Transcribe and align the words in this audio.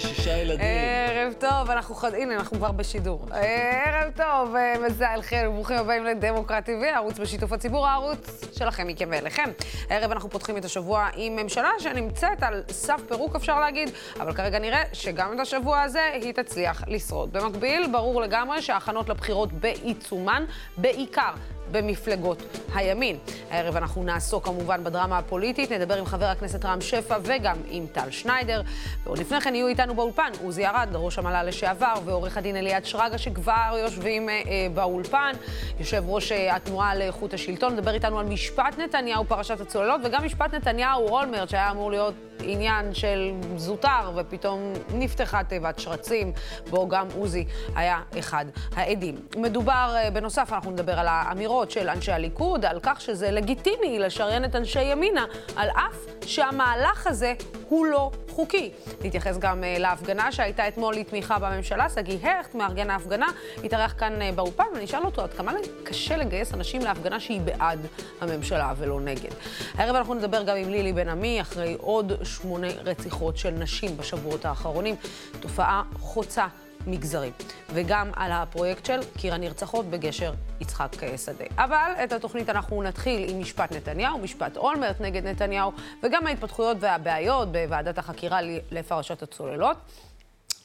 שישה 0.00 0.36
ילדים. 0.36 0.66
ערב 1.10 1.32
טוב, 1.38 1.70
אנחנו 1.70 1.94
חד... 1.94 2.14
הנה, 2.14 2.34
אנחנו 2.34 2.56
כבר 2.56 2.72
בשידור. 2.72 3.26
ערב 3.32 4.12
טוב, 4.16 4.56
אה, 4.56 4.74
מזל 4.86 5.22
חן, 5.22 5.46
וברוכים 5.48 5.76
הבאים 5.76 6.04
לדמוקרט 6.04 6.68
TV, 6.68 6.86
הערוץ 6.94 7.18
בשיתוף 7.18 7.52
הציבור, 7.52 7.86
הערוץ 7.86 8.44
שלכם, 8.52 8.86
מכם 8.86 9.08
ואליכם. 9.12 9.50
הערב 9.90 10.10
אנחנו 10.10 10.30
פותחים 10.30 10.56
את 10.56 10.64
השבוע 10.64 11.08
עם 11.16 11.36
ממשלה 11.36 11.70
שנמצאת 11.78 12.42
על 12.42 12.62
סף 12.70 13.00
פירוק, 13.08 13.36
אפשר 13.36 13.60
להגיד, 13.60 13.90
אבל 14.20 14.32
כרגע 14.32 14.58
נראה 14.58 14.82
שגם 14.92 15.32
את 15.34 15.40
השבוע 15.40 15.82
הזה 15.82 16.10
היא 16.12 16.32
תצליח 16.32 16.84
לשרוד. 16.86 17.32
במקביל, 17.32 17.88
ברור 17.92 18.22
לגמרי 18.22 18.62
שההכנות 18.62 19.08
לבחירות 19.08 19.52
בעיצומן, 19.52 20.44
בעיקר 20.76 21.32
במפלגות 21.72 22.42
הימין. 22.74 23.16
הערב 23.50 23.76
אנחנו 23.76 24.02
נעסוק 24.02 24.44
כמובן 24.44 24.84
בדרמה 24.84 25.18
הפוליטית, 25.18 25.72
נדבר 25.72 25.94
עם 25.94 26.04
חבר 26.04 26.26
הכנסת 26.26 26.64
רם 26.64 26.80
שפע 26.80 27.18
וגם 27.22 27.56
עם 27.70 27.86
טל 27.92 28.10
שניידר. 28.10 28.62
ועוד 29.04 29.18
לפני 29.18 29.40
כן 29.40 29.54
יהיו 29.54 29.68
איתנו 29.68 29.94
באולפן 29.94 30.30
עוזי 30.42 30.66
ארד, 30.66 30.88
ראש 30.94 31.18
המל"ל 31.18 31.42
לשעבר, 31.42 31.94
ועורך 32.04 32.36
הדין 32.36 32.56
אליעד 32.56 32.84
שרגא, 32.84 33.16
שכבר 33.16 33.76
יושבים 33.82 34.28
אה, 34.28 34.34
אה, 34.34 34.66
באולפן, 34.74 35.32
יושב 35.78 36.04
ראש 36.06 36.32
אה, 36.32 36.56
התנועה 36.56 36.94
לאיכות 36.94 37.34
השלטון, 37.34 37.72
מדבר 37.72 37.94
איתנו 37.94 38.18
על 38.18 38.26
משפט 38.26 38.78
נתניהו, 38.78 39.24
פרשת 39.24 39.60
הצוללות, 39.60 40.00
וגם 40.04 40.24
משפט 40.24 40.54
נתניהו-אולמרט, 40.54 41.48
שהיה 41.48 41.70
אמור 41.70 41.90
להיות 41.90 42.14
עניין 42.42 42.94
של 42.94 43.30
זוטר, 43.56 44.12
ופתאום 44.16 44.72
נפתחה 44.94 45.44
תיבת 45.44 45.78
שרצים, 45.78 46.32
בו 46.70 46.88
גם 46.88 47.06
עוזי 47.16 47.44
היה 47.74 48.00
אחד 48.18 48.44
העדים. 48.76 49.16
מדובר, 49.36 49.94
אה, 49.96 50.10
בנוסף, 50.10 50.52
אנחנו 50.52 50.70
נדבר 50.70 50.98
על 50.98 51.06
האמירות 51.08 51.59
של 51.70 51.88
אנשי 51.88 52.12
הליכוד, 52.12 52.64
על 52.64 52.78
כך 52.82 53.00
שזה 53.00 53.30
לגיטימי 53.30 53.98
לשריין 53.98 54.44
את 54.44 54.56
אנשי 54.56 54.82
ימינה, 54.82 55.24
על 55.56 55.68
אף 55.70 56.26
שהמהלך 56.26 57.06
הזה 57.06 57.34
הוא 57.68 57.86
לא 57.86 58.10
חוקי. 58.28 58.70
נתייחס 59.04 59.38
גם 59.38 59.62
uh, 59.62 59.80
להפגנה 59.80 60.32
שהייתה 60.32 60.68
אתמול 60.68 60.94
לתמיכה 60.94 61.38
בממשלה. 61.38 61.88
שגיא 61.88 62.28
הכט, 62.28 62.54
מארגן 62.54 62.90
ההפגנה, 62.90 63.26
התארח 63.64 63.94
כאן 63.98 64.12
uh, 64.20 64.34
באולפן, 64.34 64.64
ואני 64.74 64.84
אשאל 64.84 65.04
אותו 65.04 65.22
עד 65.22 65.32
כמה 65.32 65.52
קשה 65.84 66.16
לגייס 66.16 66.54
אנשים 66.54 66.80
להפגנה 66.80 67.20
שהיא 67.20 67.40
בעד 67.40 67.86
הממשלה 68.20 68.72
ולא 68.78 69.00
נגד. 69.00 69.30
הערב 69.74 69.96
אנחנו 69.96 70.14
נדבר 70.14 70.42
גם 70.42 70.56
עם 70.56 70.68
לילי 70.68 70.92
בן 70.92 71.08
עמי, 71.08 71.40
אחרי 71.40 71.76
עוד 71.80 72.12
שמונה 72.24 72.68
רציחות 72.84 73.36
של 73.36 73.50
נשים 73.50 73.96
בשבועות 73.96 74.44
האחרונים. 74.44 74.96
תופעה 75.40 75.82
חוצה 75.98 76.46
מגזרים, 76.86 77.32
וגם 77.74 78.10
על 78.16 78.32
הפרויקט 78.32 78.86
של 78.86 79.00
קיר 79.16 79.34
הנרצחות 79.34 79.86
בגשר 79.86 80.32
יצחק 80.60 81.04
אה, 81.04 81.18
שדה. 81.18 81.44
אבל 81.56 81.92
את 82.04 82.12
התוכנית 82.12 82.50
אנחנו 82.50 82.82
נתחיל 82.82 83.30
עם 83.30 83.40
משפט 83.40 83.72
נתניהו, 83.72 84.18
משפט 84.18 84.56
אולמרט 84.56 85.00
נגד 85.00 85.26
נתניהו, 85.26 85.72
וגם 86.02 86.26
ההתפתחויות 86.26 86.76
והבעיות 86.80 87.52
בוועדת 87.52 87.98
החקירה 87.98 88.40
לפרשת 88.70 89.22
הצוללות. 89.22 89.76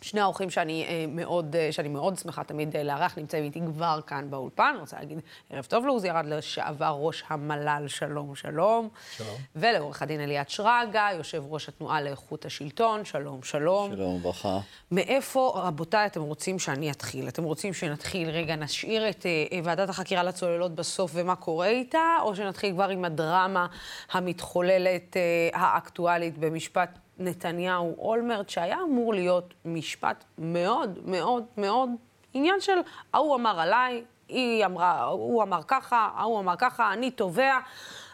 שני 0.05 0.21
האורחים 0.21 0.49
שאני, 0.49 0.85
אה, 0.87 1.05
מאוד, 1.07 1.55
אה, 1.55 1.71
שאני 1.71 1.89
מאוד 1.89 2.17
שמחה 2.17 2.43
תמיד 2.43 2.75
אה, 2.75 2.83
לארח 2.83 3.17
נמצאים 3.17 3.43
איתי 3.43 3.59
כבר 3.65 3.99
כאן 4.07 4.29
באולפן. 4.29 4.69
אני 4.71 4.79
רוצה 4.79 4.97
להגיד 4.99 5.19
ערב 5.49 5.65
טוב 5.65 5.85
לעוזי 5.85 6.11
ארד, 6.11 6.25
לשעבר 6.25 6.97
ראש 6.99 7.23
המל"ל, 7.27 7.87
שלום, 7.87 8.35
שלום. 8.35 8.89
שלום. 9.17 9.35
ולעורך 9.55 10.01
הדין 10.01 10.21
אליעד 10.21 10.49
שרגא, 10.49 11.09
יושב 11.17 11.43
ראש 11.49 11.69
התנועה 11.69 12.01
לאיכות 12.01 12.45
השלטון, 12.45 13.05
שלום, 13.05 13.43
שלום. 13.43 13.91
שלום 13.95 14.15
וברכה. 14.15 14.59
מאיפה, 14.91 15.53
רבותיי, 15.55 16.05
אתם 16.05 16.21
רוצים 16.21 16.59
שאני 16.59 16.91
אתחיל? 16.91 17.27
אתם 17.27 17.43
רוצים 17.43 17.73
שנתחיל, 17.73 18.29
רגע, 18.29 18.55
נשאיר 18.55 19.09
את 19.09 19.25
אה, 19.25 19.59
ועדת 19.63 19.89
החקירה 19.89 20.23
לצוללות 20.23 20.75
בסוף 20.75 21.11
ומה 21.13 21.35
קורה 21.35 21.67
איתה, 21.67 22.17
או 22.21 22.35
שנתחיל 22.35 22.71
כבר 22.73 22.89
עם 22.89 23.05
הדרמה 23.05 23.67
המתחוללת, 24.11 25.17
אה, 25.17 25.59
האקטואלית, 25.59 26.37
במשפט 26.37 26.89
נתניהו-אולמרט, 27.19 28.49
שהיה 28.49 28.77
אמור 28.83 29.13
להיות 29.13 29.53
משפט 29.65 30.23
מאוד 30.37 30.99
מאוד 31.05 31.43
מאוד 31.57 31.89
עניין 32.33 32.61
של 32.61 32.77
ההוא 33.13 33.35
אמר 33.35 33.59
עליי, 33.59 34.03
היא 34.27 34.65
אמרה, 34.65 35.03
הוא 35.03 35.43
אמר 35.43 35.59
ככה, 35.67 36.09
ההוא 36.15 36.39
אמר 36.39 36.55
ככה, 36.57 36.93
אני 36.93 37.11
תובע, 37.11 37.59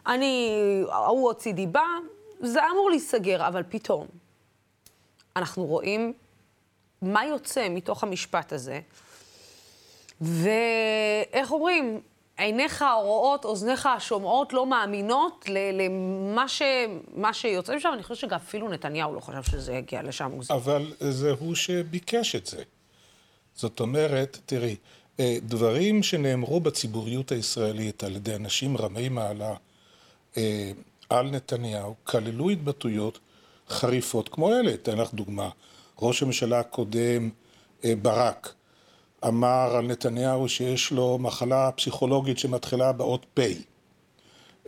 אני, 0.07 0.49
ההוא 0.89 1.27
הוציא 1.27 1.53
דיבה, 1.53 1.85
זה 2.39 2.59
אמור 2.71 2.89
להיסגר, 2.89 3.47
אבל 3.47 3.63
פתאום 3.69 4.07
אנחנו 5.35 5.65
רואים 5.65 6.13
מה 7.01 7.25
יוצא 7.25 7.67
מתוך 7.69 8.03
המשפט 8.03 8.53
הזה, 8.53 8.79
ואיך 10.21 11.51
אומרים, 11.51 12.01
עיניך 12.41 12.81
הרואות, 12.81 13.45
אוזניך 13.45 13.85
השומעות 13.85 14.53
לא 14.53 14.65
מאמינות 14.65 15.45
למה 15.49 16.47
ש, 16.47 16.61
שיוצא 17.33 17.75
משם. 17.75 17.89
אני 17.93 18.03
חושבת 18.03 18.17
שגם 18.17 18.35
אפילו 18.35 18.69
נתניהו 18.69 19.15
לא 19.15 19.19
חשב 19.19 19.43
שזה 19.43 19.73
יגיע 19.73 20.03
לשם. 20.03 20.31
אבל 20.49 20.93
זה 20.99 21.31
הוא 21.39 21.55
שביקש 21.55 22.35
את 22.35 22.47
זה. 22.47 22.63
זאת 23.55 23.79
אומרת, 23.79 24.37
תראי, 24.45 24.75
אה, 25.19 25.37
דברים 25.43 26.03
שנאמרו 26.03 26.59
בציבוריות 26.59 27.31
הישראלית 27.31 28.03
על 28.03 28.15
ידי 28.15 28.35
אנשים 28.35 28.77
רמי 28.77 29.09
מעלה 29.09 29.53
אה, 30.37 30.71
על 31.09 31.29
נתניהו, 31.29 31.95
כללו 32.03 32.49
התבטאויות 32.49 33.19
חריפות 33.69 34.29
כמו 34.29 34.53
אלה. 34.53 34.73
אתן 34.73 34.97
לך 34.97 35.13
דוגמה. 35.13 35.49
ראש 35.99 36.23
הממשלה 36.23 36.59
הקודם, 36.59 37.29
אה, 37.85 37.93
ברק, 38.01 38.53
אמר 39.27 39.75
על 39.75 39.87
נתניהו 39.87 40.49
שיש 40.49 40.91
לו 40.91 41.17
מחלה 41.19 41.71
פסיכולוגית 41.71 42.37
שמתחילה 42.37 42.91
באות 42.91 43.25
פ'. 43.33 43.39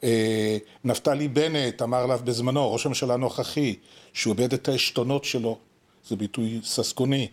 אה, 0.04 0.58
נפתלי 0.84 1.28
בנט 1.28 1.82
אמר 1.82 1.98
עליו 1.98 2.20
בזמנו, 2.24 2.74
ראש 2.74 2.86
הממשלה 2.86 3.14
הנוכחי, 3.14 3.76
שהוא 4.14 4.36
איבד 4.38 4.54
את 4.54 4.68
העשתונות 4.68 5.26
שלו, 5.26 5.58
זה 6.08 6.16
ביטוי 6.16 6.60
ססגוני, 6.64 7.28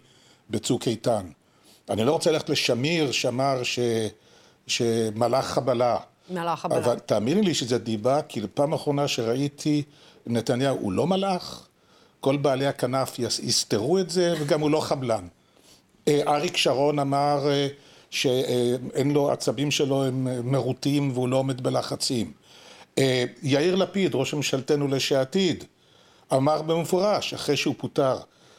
בצוק 0.50 0.88
איתן. 0.88 1.26
אני 1.90 2.04
לא 2.04 2.12
רוצה 2.12 2.30
ללכת 2.30 2.48
לשמיר 2.48 3.12
שאמר 3.12 3.62
ש... 3.62 3.78
שמלאך 4.66 5.46
חבלה. 5.46 5.96
מלאך 6.30 6.60
חבלה. 6.60 6.78
אבל 6.78 6.98
תאמיני 6.98 7.42
לי 7.42 7.54
שזה 7.54 7.78
דיבה, 7.78 8.22
כי 8.22 8.40
פעם 8.54 8.72
אחרונה 8.72 9.08
שראיתי 9.08 9.82
נתניהו, 10.26 10.76
הוא 10.80 10.92
לא 10.92 11.06
מלאך, 11.06 11.66
כל 12.20 12.36
בעלי 12.36 12.66
הכנף 12.66 13.18
יסתרו 13.18 13.98
את 13.98 14.10
זה, 14.10 14.34
וגם 14.40 14.60
הוא 14.60 14.70
לא 14.70 14.80
חבלן. 14.80 15.26
אה, 16.08 16.20
אריק 16.26 16.56
שרון 16.56 16.98
אמר 16.98 17.50
אה, 17.50 17.68
שאין 18.10 19.10
לו, 19.10 19.30
עצבים 19.30 19.70
שלו 19.70 20.04
הם 20.04 20.50
מרוטים 20.50 21.10
והוא 21.14 21.28
לא 21.28 21.36
עומד 21.36 21.60
בלחצים. 21.60 22.32
אה, 22.98 23.24
יאיר 23.42 23.74
לפיד, 23.74 24.14
ראש 24.14 24.34
ממשלתנו 24.34 24.88
לשעתיד, 24.88 25.64
אמר 26.32 26.62
במפורש, 26.62 27.34
אחרי 27.34 27.56
שהוא 27.56 27.74
פוטר, 27.78 28.18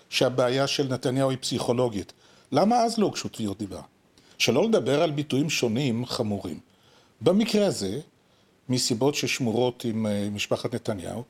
שהבעיה 0.10 0.68
של 0.68 0.88
נתניהו 0.88 1.30
היא 1.30 1.38
פסיכולוגית. 1.42 2.14
למה 2.52 2.84
אז 2.84 2.98
לא 2.98 3.06
הוגשו 3.06 3.30
תביעות 3.30 3.58
דיבה? 3.58 3.82
שלא 4.38 4.66
לדבר 4.66 5.02
על 5.02 5.12
ביטויים 5.12 5.50
שונים 5.50 6.06
חמורים. 6.06 6.60
במקרה 7.22 7.66
הזה, 7.66 8.00
מסיבות 8.70 9.16
ששמורות 9.16 9.86
עם 9.86 10.06
משפחת 10.32 10.76
נתניהו, 10.76 11.24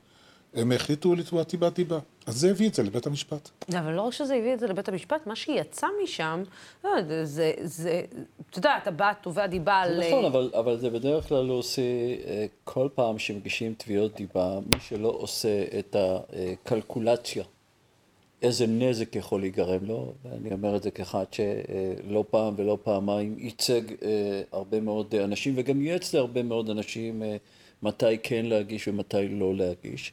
הם 0.54 0.72
החליטו 0.72 1.14
לתבוע 1.14 1.42
דיבת 1.42 1.74
דיבה. 1.74 1.98
אז 2.26 2.36
זה 2.36 2.50
הביא 2.50 2.68
את 2.68 2.74
זה 2.74 2.82
לבית 2.82 3.06
המשפט. 3.06 3.50
אבל 3.78 3.92
לא 3.92 4.02
רק 4.02 4.12
שזה 4.12 4.34
הביא 4.34 4.54
את 4.54 4.60
זה 4.60 4.66
לבית 4.66 4.88
המשפט, 4.88 5.26
מה 5.26 5.36
שיצא 5.36 5.86
משם, 6.04 6.42
לא, 6.84 6.90
זה, 7.24 7.52
זה, 7.62 8.02
אתה 8.50 8.58
יודע, 8.58 8.78
אתה 8.82 8.90
בא, 8.90 9.12
תובע 9.20 9.46
דיבה 9.46 9.74
על... 9.74 10.00
נכון, 10.08 10.24
אבל, 10.24 10.50
אבל 10.58 10.78
זה 10.78 10.90
בדרך 10.90 11.28
כלל 11.28 11.44
לא 11.44 11.52
עושה, 11.52 11.82
כל 12.64 12.88
פעם 12.94 13.18
שמגישים 13.18 13.74
תביעות 13.78 14.14
דיבה, 14.16 14.58
מי 14.74 14.80
שלא 14.80 15.08
עושה 15.08 15.64
את 15.78 15.96
הקלקולציה, 15.98 17.44
איזה 18.42 18.66
נזק 18.66 19.16
יכול 19.16 19.40
להיגרם 19.40 19.84
לו, 19.84 20.12
ואני 20.24 20.52
אומר 20.52 20.76
את 20.76 20.82
זה 20.82 20.90
כאחד 20.90 21.24
שלא 21.32 22.24
פעם 22.30 22.54
ולא 22.56 22.78
פעמיים 22.82 23.34
ייצג 23.38 23.82
אה, 24.02 24.42
הרבה 24.52 24.80
מאוד 24.80 25.14
אנשים, 25.14 25.54
וגם 25.56 25.82
ייעץ 25.82 26.14
להרבה 26.14 26.42
מאוד 26.42 26.70
אנשים 26.70 27.22
אה, 27.22 27.36
מתי 27.82 28.18
כן 28.22 28.46
להגיש 28.46 28.88
ומתי 28.88 29.28
לא 29.28 29.54
להגיש. 29.54 30.12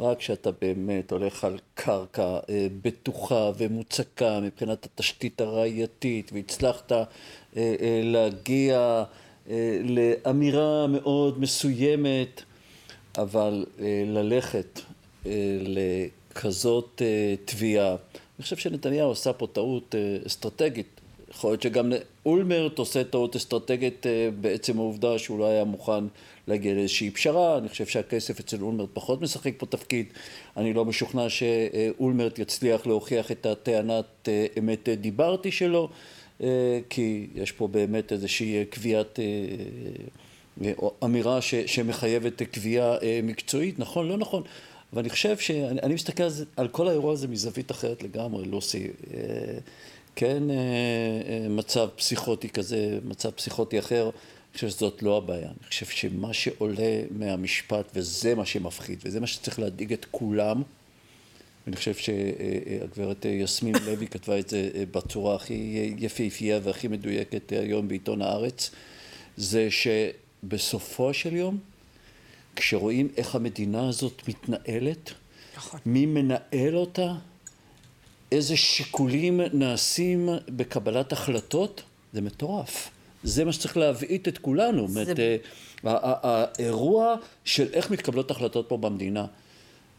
רק 0.00 0.18
כשאתה 0.18 0.50
באמת 0.60 1.12
הולך 1.12 1.44
על 1.44 1.58
קרקע 1.74 2.38
אה, 2.50 2.66
בטוחה 2.82 3.50
ומוצקה 3.58 4.40
מבחינת 4.40 4.84
התשתית 4.84 5.40
הראייתית 5.40 6.30
והצלחת 6.32 6.92
אה, 6.92 7.04
אה, 7.56 8.00
להגיע 8.04 9.04
אה, 9.50 9.80
לאמירה 9.84 10.86
מאוד 10.86 11.40
מסוימת, 11.40 12.42
אבל 13.18 13.66
אה, 13.80 14.04
ללכת 14.06 14.80
אה, 15.26 15.32
לכזאת 15.60 17.02
אה, 17.04 17.34
תביעה, 17.44 17.90
אני 17.90 18.42
חושב 18.42 18.56
שנתניהו 18.56 19.12
עשה 19.12 19.32
פה 19.32 19.46
טעות 19.52 19.94
אה, 19.94 20.18
אסטרטגית. 20.26 20.86
יכול 21.30 21.50
להיות 21.50 21.62
שגם 21.62 21.92
אולמרט 22.26 22.78
עושה 22.78 23.04
טעות 23.04 23.36
אסטרטגית 23.36 24.06
אה, 24.06 24.28
בעצם 24.40 24.78
העובדה 24.78 25.18
שהוא 25.18 25.38
לא 25.38 25.46
היה 25.46 25.64
מוכן 25.64 26.04
להגיע 26.48 26.74
לאיזושהי 26.74 27.10
פשרה, 27.10 27.58
אני 27.58 27.68
חושב 27.68 27.86
שהכסף 27.86 28.40
אצל 28.40 28.62
אולמרט 28.62 28.88
פחות 28.92 29.22
משחק 29.22 29.52
פה 29.56 29.66
תפקיד, 29.66 30.06
אני 30.56 30.72
לא 30.72 30.84
משוכנע 30.84 31.26
שאולמרט 31.28 32.38
יצליח 32.38 32.86
להוכיח 32.86 33.32
את 33.32 33.46
הטענת 33.46 34.28
אה, 34.28 34.46
אמת 34.58 34.88
דיברתי 34.88 35.52
שלו, 35.52 35.88
אה, 36.42 36.80
כי 36.90 37.26
יש 37.34 37.52
פה 37.52 37.68
באמת 37.68 38.12
איזושהי 38.12 38.64
קביעת, 38.70 39.18
אמירה 41.04 41.40
ש, 41.40 41.54
שמחייבת 41.54 42.42
קביעה 42.42 42.96
מקצועית, 43.22 43.78
נכון, 43.78 44.08
לא 44.08 44.16
נכון. 44.16 44.42
ואני 44.92 45.08
חושב 45.08 45.38
שאני 45.38 45.80
אני 45.82 45.94
מסתכל 45.94 46.22
על, 46.22 46.30
זה, 46.30 46.44
על 46.56 46.68
כל 46.68 46.88
האירוע 46.88 47.12
הזה 47.12 47.28
מזווית 47.28 47.70
אחרת 47.70 48.02
לגמרי, 48.02 48.44
לוסי. 48.44 48.86
אה, 49.14 49.20
כן, 50.16 50.50
אה, 50.50 50.56
אה, 50.56 51.48
מצב 51.48 51.88
פסיכוטי 51.96 52.48
כזה, 52.48 52.98
מצב 53.04 53.30
פסיכוטי 53.30 53.78
אחר, 53.78 54.10
חושב 54.56 54.68
שזאת 54.68 55.02
לא 55.02 55.16
הבעיה. 55.16 55.48
אני 55.48 55.68
חושב 55.68 55.86
שמה 55.86 56.32
שעולה 56.32 57.02
מהמשפט, 57.10 57.90
וזה 57.94 58.34
מה 58.34 58.46
שמפחיד, 58.46 58.98
וזה 59.04 59.20
מה 59.20 59.26
שצריך 59.26 59.58
להדאיג 59.58 59.92
את 59.92 60.06
כולם, 60.10 60.62
אני 61.66 61.76
חושב 61.76 61.94
שהגברת 61.94 63.24
יסמין 63.24 63.74
לוי 63.86 64.06
כתבה 64.06 64.38
את 64.38 64.48
זה 64.48 64.70
בצורה 64.90 65.34
הכי 65.34 65.94
יפהפייה 65.98 66.60
והכי 66.62 66.88
מדויקת 66.88 67.52
היום 67.52 67.88
בעיתון 67.88 68.22
הארץ, 68.22 68.70
זה 69.36 69.68
שבסופו 69.70 71.14
של 71.14 71.36
יום, 71.36 71.58
כשרואים 72.56 73.08
איך 73.16 73.34
המדינה 73.34 73.88
הזאת 73.88 74.22
מתנהלת, 74.28 75.12
נכון. 75.56 75.80
מי 75.86 76.06
מנהל 76.06 76.76
אותה, 76.76 77.14
איזה 78.32 78.56
שיקולים 78.56 79.40
נעשים 79.52 80.28
בקבלת 80.48 81.12
החלטות, 81.12 81.82
זה 82.12 82.20
מטורף. 82.20 82.90
זה 83.26 83.44
מה 83.44 83.52
שצריך 83.52 83.76
להבעיט 83.76 84.28
את 84.28 84.38
כולנו. 84.38 84.88
זה... 84.88 85.04
זאת 85.04 85.18
האירוע 85.82 87.14
של 87.44 87.66
איך 87.72 87.90
מתקבלות 87.90 88.30
החלטות 88.30 88.68
פה 88.68 88.76
במדינה. 88.76 89.26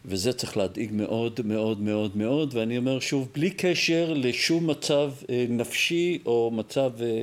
וזה 0.05 0.33
צריך 0.33 0.57
להדאיג 0.57 0.89
מאוד 0.93 1.39
מאוד 1.45 1.81
מאוד 1.81 2.17
מאוד, 2.17 2.53
ואני 2.55 2.77
אומר 2.77 2.99
שוב, 2.99 3.27
בלי 3.33 3.51
קשר 3.51 4.13
לשום 4.15 4.69
מצב 4.69 5.11
אה, 5.29 5.45
נפשי 5.49 6.19
או 6.25 6.51
מצב 6.53 6.91
אה, 7.01 7.21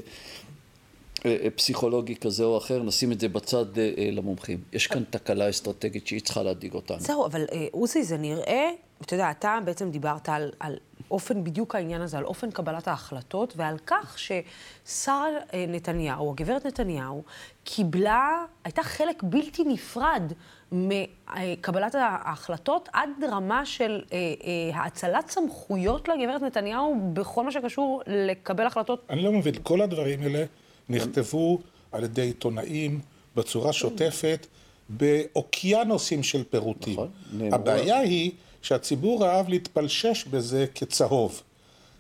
אה, 1.27 1.51
פסיכולוגי 1.57 2.17
כזה 2.17 2.45
או 2.45 2.59
אחר, 2.59 2.83
נשים 2.83 3.13
את 3.13 3.21
זה 3.21 3.29
בצד 3.29 3.65
למומחים. 4.13 4.59
יש 4.73 4.87
כאן 4.87 5.03
תקלה 5.11 5.51
אסטרטגית 5.51 6.07
שהיא 6.07 6.21
צריכה 6.21 6.43
להדאיג 6.43 6.75
אותנו. 6.75 7.01
זהו, 7.01 7.27
אבל 7.27 7.45
עוזי, 7.73 8.03
זה 8.03 8.17
נראה, 8.17 8.71
אתה 9.03 9.15
יודע, 9.15 9.31
אתה 9.31 9.59
בעצם 9.65 9.91
דיברת 9.91 10.29
על, 10.29 10.51
על 10.61 10.77
אופן, 11.15 11.45
בדיוק 11.45 11.75
העניין 11.75 12.01
הזה, 12.01 12.19
על 12.19 12.25
אופן 12.25 12.51
קבלת 12.51 12.89
ההחלטות 12.89 13.55
ועל 13.57 13.77
כך 13.87 14.19
ששר 14.19 15.25
נתניהו, 15.69 16.31
הגברת 16.31 16.67
נתניהו, 16.67 17.23
קיבלה, 17.65 18.45
הייתה 18.65 18.83
חלק 18.83 19.23
בלתי 19.23 19.65
נפרד 19.65 20.33
מקבלת 20.73 21.95
ההחלטות 21.95 22.89
עד 22.93 23.09
רמה 23.31 23.67
של 23.67 24.03
אה, 24.13 24.19
אה, 24.19 24.83
האצלת 24.83 25.31
סמכויות 25.31 26.09
לגברת 26.09 26.43
נתניהו 26.43 27.11
בכל 27.13 27.45
מה 27.45 27.53
שקשור 27.53 28.03
לקבל 28.07 28.67
החלטות. 28.67 29.07
אני 29.11 29.23
לא 29.23 29.33
מבין, 29.33 29.55
כל 29.63 29.81
הדברים 29.81 30.23
האלה 30.23 30.45
נכתבו 30.89 31.59
על 31.93 32.05
ידי 32.05 32.23
עיתונאים 32.23 33.01
בצורה 33.37 33.73
שוטפת, 33.73 34.47
באוקיינוסים 34.89 36.23
של 36.23 36.45
פירוטים. 36.45 36.93
נכון. 36.93 37.09
הבעיה 37.53 37.99
היא 37.99 38.33
שהציבור 38.65 39.27
אהב 39.27 39.49
להתפלשש 39.49 40.25
בזה 40.25 40.67
כצהוב. 40.75 41.43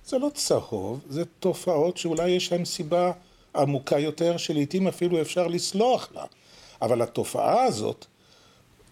זה 0.07 0.19
לא 0.19 0.31
צהוב, 0.35 1.01
זה 1.09 1.25
תופעות 1.25 1.97
שאולי 1.97 2.31
יש 2.31 2.53
להן 2.53 2.65
סיבה 2.65 3.13
עמוקה 3.57 3.99
יותר, 3.99 4.37
שלעיתים 4.37 4.89
אפילו 4.89 5.21
אפשר 5.21 5.47
לסלוח 5.47 6.09
לה. 6.15 6.25
אבל 6.83 7.03
התופעה 7.03 7.65
הזאת 7.65 8.07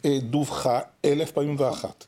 אה, 0.05 0.19
דווחה 0.23 0.81
אלף 1.05 1.31
פעמים 1.31 1.57
ואחת. 1.59 2.05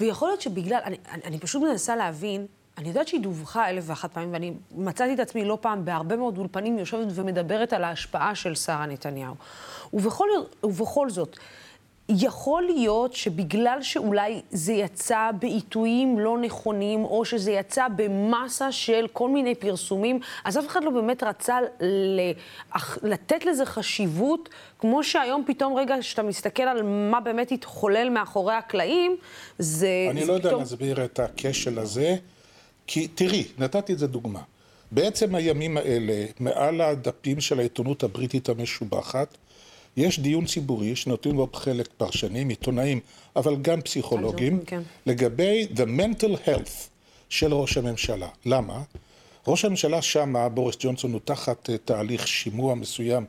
ויכול 0.00 0.28
להיות 0.28 0.40
שבגלל, 0.40 0.80
אני, 0.84 0.96
אני, 1.24 1.38
פשוט 1.38 1.62
מנסה 1.62 1.96
להבין, 1.96 2.46
אני 2.78 2.88
יודעת 2.88 3.08
שהיא 3.08 3.20
דווחה 3.20 3.68
אלף 3.68 3.84
ואחת 3.86 4.12
פעמים, 4.12 4.32
ואני 4.32 4.52
מצאתי 4.74 5.14
את 5.14 5.20
עצמי 5.20 5.44
לא 5.44 5.58
פעם 5.60 5.84
בהרבה 5.84 6.16
מאוד 6.16 6.38
אולפנים 6.38 6.78
יושבת 6.78 7.06
ומדברת 7.14 7.72
על 7.72 7.84
ההשפעה 7.84 8.34
של 8.34 8.54
שרה 8.54 8.86
נתניהו. 8.86 9.34
ובכל, 9.92 10.28
ובכל 10.62 11.10
זאת, 11.10 11.36
יכול 12.08 12.62
להיות 12.62 13.12
שבגלל 13.14 13.78
שאולי 13.82 14.40
זה 14.50 14.72
יצא 14.72 15.30
בעיתויים 15.40 16.18
לא 16.18 16.38
נכונים, 16.38 17.04
או 17.04 17.24
שזה 17.24 17.52
יצא 17.52 17.86
במסה 17.96 18.72
של 18.72 19.06
כל 19.12 19.28
מיני 19.28 19.54
פרסומים, 19.54 20.20
אז 20.44 20.58
אף 20.58 20.66
אחד 20.66 20.84
לא 20.84 20.90
באמת 20.90 21.22
רצה 21.22 21.58
לתת 23.02 23.44
לזה 23.44 23.66
חשיבות, 23.66 24.48
כמו 24.78 25.02
שהיום 25.04 25.44
פתאום 25.46 25.74
רגע, 25.74 25.94
כשאתה 26.00 26.22
מסתכל 26.22 26.62
על 26.62 26.82
מה 26.82 27.20
באמת 27.20 27.52
התחולל 27.52 28.08
מאחורי 28.08 28.54
הקלעים, 28.54 29.16
זה... 29.58 29.88
אני 30.10 30.20
זה 30.20 30.26
לא 30.26 30.32
יודע 30.32 30.48
פתאום... 30.48 30.60
להסביר 30.60 31.04
את 31.04 31.20
הכשל 31.20 31.78
הזה, 31.78 32.16
כי 32.86 33.08
תראי, 33.08 33.44
נתתי 33.58 33.92
את 33.92 33.98
זה 33.98 34.06
דוגמה. 34.06 34.40
בעצם 34.92 35.34
הימים 35.34 35.76
האלה, 35.76 36.24
מעל 36.40 36.80
הדפים 36.80 37.40
של 37.40 37.58
העיתונות 37.58 38.02
הבריטית 38.02 38.48
המשובחת, 38.48 39.36
יש 39.96 40.20
דיון 40.20 40.46
ציבורי 40.46 40.96
שנותנים 40.96 41.36
בו 41.36 41.48
חלק 41.52 41.88
פרשנים, 41.96 42.48
עיתונאים, 42.48 43.00
אבל 43.36 43.56
גם 43.62 43.80
פסיכולוגים, 43.80 44.64
כן. 44.66 44.82
לגבי 45.06 45.66
the 45.74 45.86
mental 46.00 46.48
health 46.48 46.88
של 47.28 47.54
ראש 47.54 47.76
הממשלה. 47.76 48.28
למה? 48.46 48.82
ראש 49.46 49.64
הממשלה 49.64 50.02
שמה, 50.02 50.48
בוריס 50.48 50.76
ג'ונסון, 50.78 51.12
הוא 51.12 51.20
תחת 51.24 51.70
אה, 51.70 51.78
תהליך 51.78 52.28
שימוע 52.28 52.74
מסוים 52.74 53.24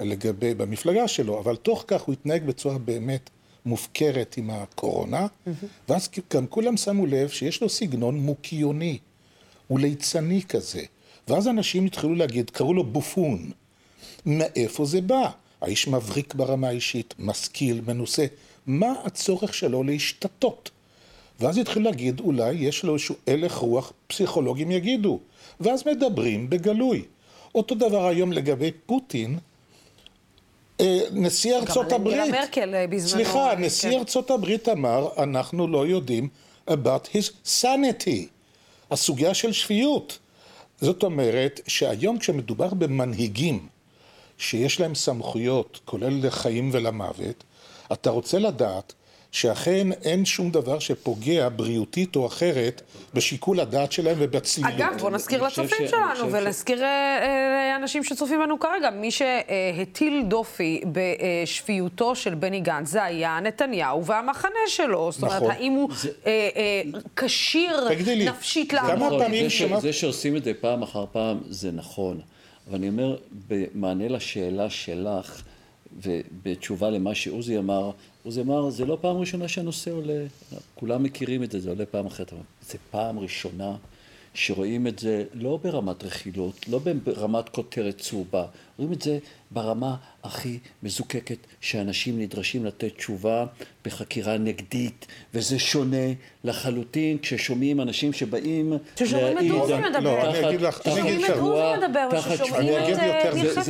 לגבי, 0.00 0.54
במפלגה 0.54 1.08
שלו, 1.08 1.40
אבל 1.40 1.56
תוך 1.56 1.84
כך 1.86 2.02
הוא 2.02 2.12
התנהג 2.12 2.44
בצורה 2.44 2.78
באמת 2.78 3.30
מופקרת 3.66 4.34
עם 4.36 4.50
הקורונה, 4.50 5.26
mm-hmm. 5.26 5.66
ואז 5.88 6.08
גם 6.34 6.46
כולם 6.46 6.76
שמו 6.76 7.06
לב 7.06 7.28
שיש 7.28 7.62
לו 7.62 7.68
סגנון 7.68 8.18
מוקיוני, 8.18 8.98
הוא 9.66 9.80
ליצני 9.80 10.42
כזה. 10.48 10.82
ואז 11.28 11.48
אנשים 11.48 11.84
התחילו 11.84 12.14
להגיד, 12.14 12.50
קראו 12.50 12.74
לו 12.74 12.84
בופון. 12.84 13.50
מאיפה 14.26 14.84
זה 14.84 15.00
בא? 15.00 15.30
האיש 15.60 15.88
מבריק 15.88 16.34
ברמה 16.34 16.68
האישית, 16.68 17.14
משכיל, 17.18 17.80
מנוסה. 17.86 18.26
מה 18.66 18.92
הצורך 19.04 19.54
שלו 19.54 19.82
להשתתות? 19.82 20.70
ואז 21.40 21.58
התחיל 21.58 21.84
להגיד, 21.84 22.20
אולי 22.20 22.52
יש 22.52 22.84
לו 22.84 22.94
איזשהו 22.94 23.14
הלך 23.26 23.54
רוח, 23.54 23.92
פסיכולוגים 24.06 24.70
יגידו. 24.70 25.20
ואז 25.60 25.86
מדברים 25.86 26.50
בגלוי. 26.50 27.04
אותו 27.54 27.74
דבר 27.74 28.06
היום 28.06 28.32
לגבי 28.32 28.70
פוטין, 28.86 29.38
אה, 30.80 31.00
נשיא 31.12 31.56
ארצות 31.56 31.92
הברית, 31.92 32.18
גם 32.18 32.30
מרקל 32.30 32.74
אה, 32.74 32.86
בזמנו, 32.86 33.08
סליחה, 33.08 33.50
כן. 33.56 33.64
נשיא 33.64 33.98
ארצות 33.98 34.30
הברית 34.30 34.68
אמר, 34.68 35.08
אנחנו 35.18 35.68
לא 35.68 35.86
יודעים 35.86 36.28
about 36.70 37.06
his 37.12 37.52
sanity, 37.62 38.26
הסוגיה 38.90 39.34
של 39.34 39.52
שפיות. 39.52 40.18
זאת 40.80 41.02
אומרת 41.02 41.60
שהיום 41.66 42.18
כשמדובר 42.18 42.74
במנהיגים 42.74 43.66
שיש 44.38 44.80
להם 44.80 44.94
סמכויות, 44.94 45.80
כולל 45.84 46.26
לחיים 46.26 46.70
ולמוות, 46.72 47.44
אתה 47.92 48.10
רוצה 48.10 48.38
לדעת 48.38 48.92
שאכן 49.32 49.92
אין 49.92 50.24
שום 50.24 50.50
דבר 50.50 50.78
שפוגע 50.78 51.48
בריאותית 51.56 52.16
או 52.16 52.26
אחרת 52.26 52.82
בשיקול 53.14 53.60
הדעת 53.60 53.92
שלהם 53.92 54.16
ובצלילות. 54.20 54.72
אגב, 54.74 54.98
בוא 55.00 55.10
נזכיר 55.10 55.42
לצופים 55.42 55.86
ש... 55.86 55.90
שלנו 55.90 56.32
ולהזכיר 56.32 56.82
אה, 56.82 57.76
אנשים 57.76 58.04
שצופים 58.04 58.40
בנו 58.40 58.58
כרגע. 58.58 58.90
מי 58.90 59.10
שהטיל 59.10 60.22
דופי 60.28 60.80
בשפיותו 60.92 62.16
של 62.16 62.34
בני 62.34 62.60
גנץ 62.60 62.88
זה 62.88 63.04
היה 63.04 63.40
נתניהו 63.42 64.04
והמחנה 64.04 64.50
שלו. 64.66 65.12
זאת 65.12 65.22
אומרת, 65.22 65.36
נכון. 65.36 65.50
האם 65.50 65.72
הוא 65.72 65.90
זה... 65.96 66.10
אה, 66.26 66.48
אה, 66.56 66.82
כשיר 67.16 67.88
נפשית 68.16 68.72
לעמוד? 68.72 69.22
זה, 69.48 69.80
זה 69.80 69.92
שעושים 69.92 70.36
את 70.36 70.44
זה 70.44 70.52
פעם 70.60 70.82
אחר 70.82 71.04
פעם 71.12 71.38
זה 71.48 71.70
נכון. 71.72 72.20
ואני 72.70 72.88
אומר, 72.88 73.16
במענה 73.48 74.08
לשאלה 74.08 74.70
שלך, 74.70 75.42
ובתשובה 76.02 76.90
למה 76.90 77.14
שעוזי 77.14 77.58
אמר, 77.58 77.90
עוזי 78.22 78.40
אמר, 78.40 78.70
זה 78.70 78.84
לא 78.84 78.98
פעם 79.00 79.16
ראשונה 79.16 79.48
שהנושא 79.48 79.90
עולה, 79.90 80.26
כולם 80.74 81.02
מכירים 81.02 81.42
את 81.42 81.50
זה, 81.50 81.60
זה 81.60 81.70
עולה 81.70 81.86
פעם 81.86 82.06
אחרת, 82.06 82.32
אבל 82.32 82.42
זה 82.68 82.78
פעם 82.90 83.18
ראשונה 83.18 83.76
שרואים 84.34 84.86
את 84.86 84.98
זה 84.98 85.24
לא 85.34 85.58
ברמת 85.62 86.04
רכילות, 86.04 86.68
לא 86.68 86.80
ברמת 87.04 87.48
כותרת 87.48 87.98
צהובה, 87.98 88.46
רואים 88.78 88.92
את 88.92 89.02
זה 89.02 89.18
ברמה 89.50 89.96
הכי 90.24 90.58
מזוקקת 90.82 91.36
שאנשים 91.60 92.20
נדרשים 92.20 92.64
לתת 92.64 92.96
תשובה 92.96 93.46
בחקירה 93.84 94.38
נגדית, 94.38 95.06
וזה 95.34 95.58
שונה 95.58 96.06
לחלוטין 96.44 97.18
כששומעים 97.18 97.80
אנשים 97.80 98.12
שבאים 98.12 98.72
ששומעים 98.96 99.38
את 99.38 99.44
מדבר. 99.88 100.00
לא, 100.00 100.30
אני 100.30 100.48
אגיד 100.48 100.60
לך, 100.60 100.80
אני 100.86 101.00
אגיד 101.00 101.24
את 101.24 101.36
עוזי 101.36 101.86
מדבר, 101.86 102.08
ששומעים 102.20 102.72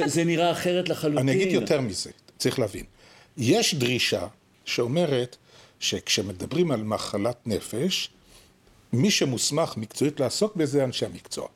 את... 0.05 0.11
זה 0.11 0.25
נראה 0.25 0.53
אחרת 0.53 0.89
לחלוטין. 0.89 1.29
אני 1.29 1.33
אגיד 1.33 1.53
יותר 1.53 1.81
מזה, 1.81 2.11
צריך 2.39 2.59
להבין. 2.59 2.85
יש 3.37 3.75
דרישה 3.75 4.27
שאומרת 4.65 5.37
שכשמדברים 5.81 6.71
על 6.71 6.83
מחלת 6.83 7.47
נפש, 7.47 8.11
מי 8.93 9.11
שמוסמך 9.11 9.77
מקצועית 9.77 10.21
לעסוק 10.21 10.57
בזה 10.57 10.85
אנשי 10.85 11.07
המקצוע. 11.07 11.49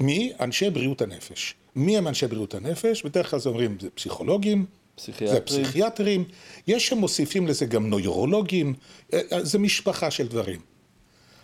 מי? 0.00 0.32
אנשי 0.40 0.70
בריאות 0.70 1.02
הנפש. 1.02 1.54
מי 1.76 1.98
הם 1.98 2.08
אנשי 2.08 2.26
בריאות 2.26 2.54
הנפש? 2.54 3.02
בדרך 3.02 3.30
כלל 3.30 3.40
זה 3.40 3.48
אומרים, 3.48 3.76
זה 3.80 3.90
פסיכולוגים, 3.90 4.66
פסיכיאטרים. 4.94 5.34
זה 5.34 5.40
פסיכיאטרים, 5.40 6.24
יש 6.66 6.86
שמוסיפים 6.86 7.46
לזה 7.46 7.66
גם 7.66 7.90
נוירולוגים, 7.90 8.74
אה, 9.12 9.20
אה, 9.32 9.44
זה 9.44 9.58
משפחה 9.58 10.10
של 10.10 10.28
דברים. 10.28 10.60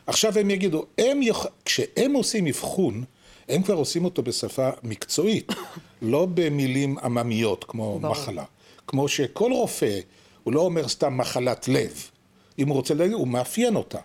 עכשיו 0.07 0.39
הם 0.39 0.51
יגידו, 0.51 0.87
הם 0.99 1.23
יוכ... 1.23 1.47
כשהם 1.65 2.13
עושים 2.13 2.47
אבחון, 2.47 3.05
הם 3.49 3.63
כבר 3.63 3.75
עושים 3.75 4.05
אותו 4.05 4.23
בשפה 4.23 4.71
מקצועית, 4.83 5.53
לא 6.03 6.27
במילים 6.35 6.99
עממיות 6.99 7.65
כמו 7.69 7.99
ברור. 7.99 8.13
מחלה. 8.13 8.45
כמו 8.87 9.09
שכל 9.09 9.53
רופא, 9.53 10.01
הוא 10.45 10.55
לא 10.55 10.61
אומר 10.61 10.89
סתם 10.89 11.17
מחלת 11.17 11.69
לב, 11.69 12.11
אם 12.59 12.69
הוא 12.69 12.77
רוצה 12.77 12.95
להגיד, 12.95 13.15
הוא 13.15 13.29
מאפיין 13.29 13.77
אותה. 13.77 13.99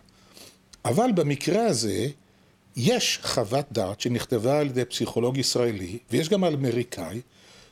אבל 0.86 1.12
במקרה 1.16 1.66
הזה, 1.66 2.08
יש 2.76 3.20
חוות 3.24 3.66
דעת 3.72 4.02
שנכתבה 4.02 4.60
על 4.60 4.68
ידי 4.68 4.86
פסיכולוג 4.86 5.38
ישראלי, 5.38 5.98
ויש 6.12 6.30
גם 6.30 6.44
אמריקאי, 6.44 7.22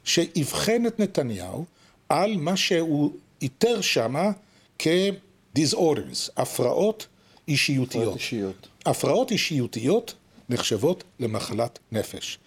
שאבחן 0.04 0.88
את 0.88 1.00
נתניהו 1.00 1.66
על 2.10 2.38
מה 2.38 2.58
שהוא 2.58 3.14
איתר 3.42 3.82
שמה 3.82 4.32
כ-disorders, 4.80 6.32
הפרעות 6.38 7.08
אישיותיות. 7.48 8.16
אישיות. 8.16 8.68
הפרעות 8.86 9.32
אישיותיות 9.32 10.14
נחשבות 10.50 11.04
למחלת 11.20 11.80
נפש. 11.92 12.40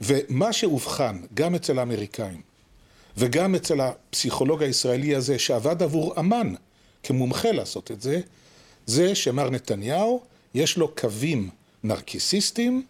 ומה 0.00 0.52
שאובחן 0.52 1.20
גם 1.34 1.54
אצל 1.54 1.78
האמריקאים 1.78 2.40
וגם 3.16 3.54
אצל 3.54 3.80
הפסיכולוג 3.80 4.62
הישראלי 4.62 5.14
הזה 5.14 5.38
שעבד 5.38 5.82
עבור 5.82 6.20
אמן 6.20 6.54
כמומחה 7.02 7.52
לעשות 7.52 7.90
את 7.90 8.02
זה, 8.02 8.20
זה 8.86 9.14
שמר 9.14 9.50
נתניהו 9.50 10.22
יש 10.54 10.76
לו 10.76 10.88
קווים 10.88 11.50
נרקיסיסטיים 11.84 12.82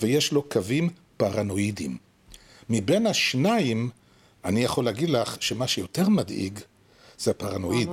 ויש 0.00 0.32
לו 0.32 0.42
קווים 0.42 0.90
פרנואידיים. 1.16 1.96
מבין 2.70 3.06
השניים, 3.06 3.90
אני 4.44 4.64
יכול 4.64 4.84
להגיד 4.84 5.10
לך 5.10 5.36
שמה 5.40 5.66
שיותר 5.66 6.08
מדאיג 6.08 6.58
זה 7.18 7.30
הפרנואיד. 7.30 7.88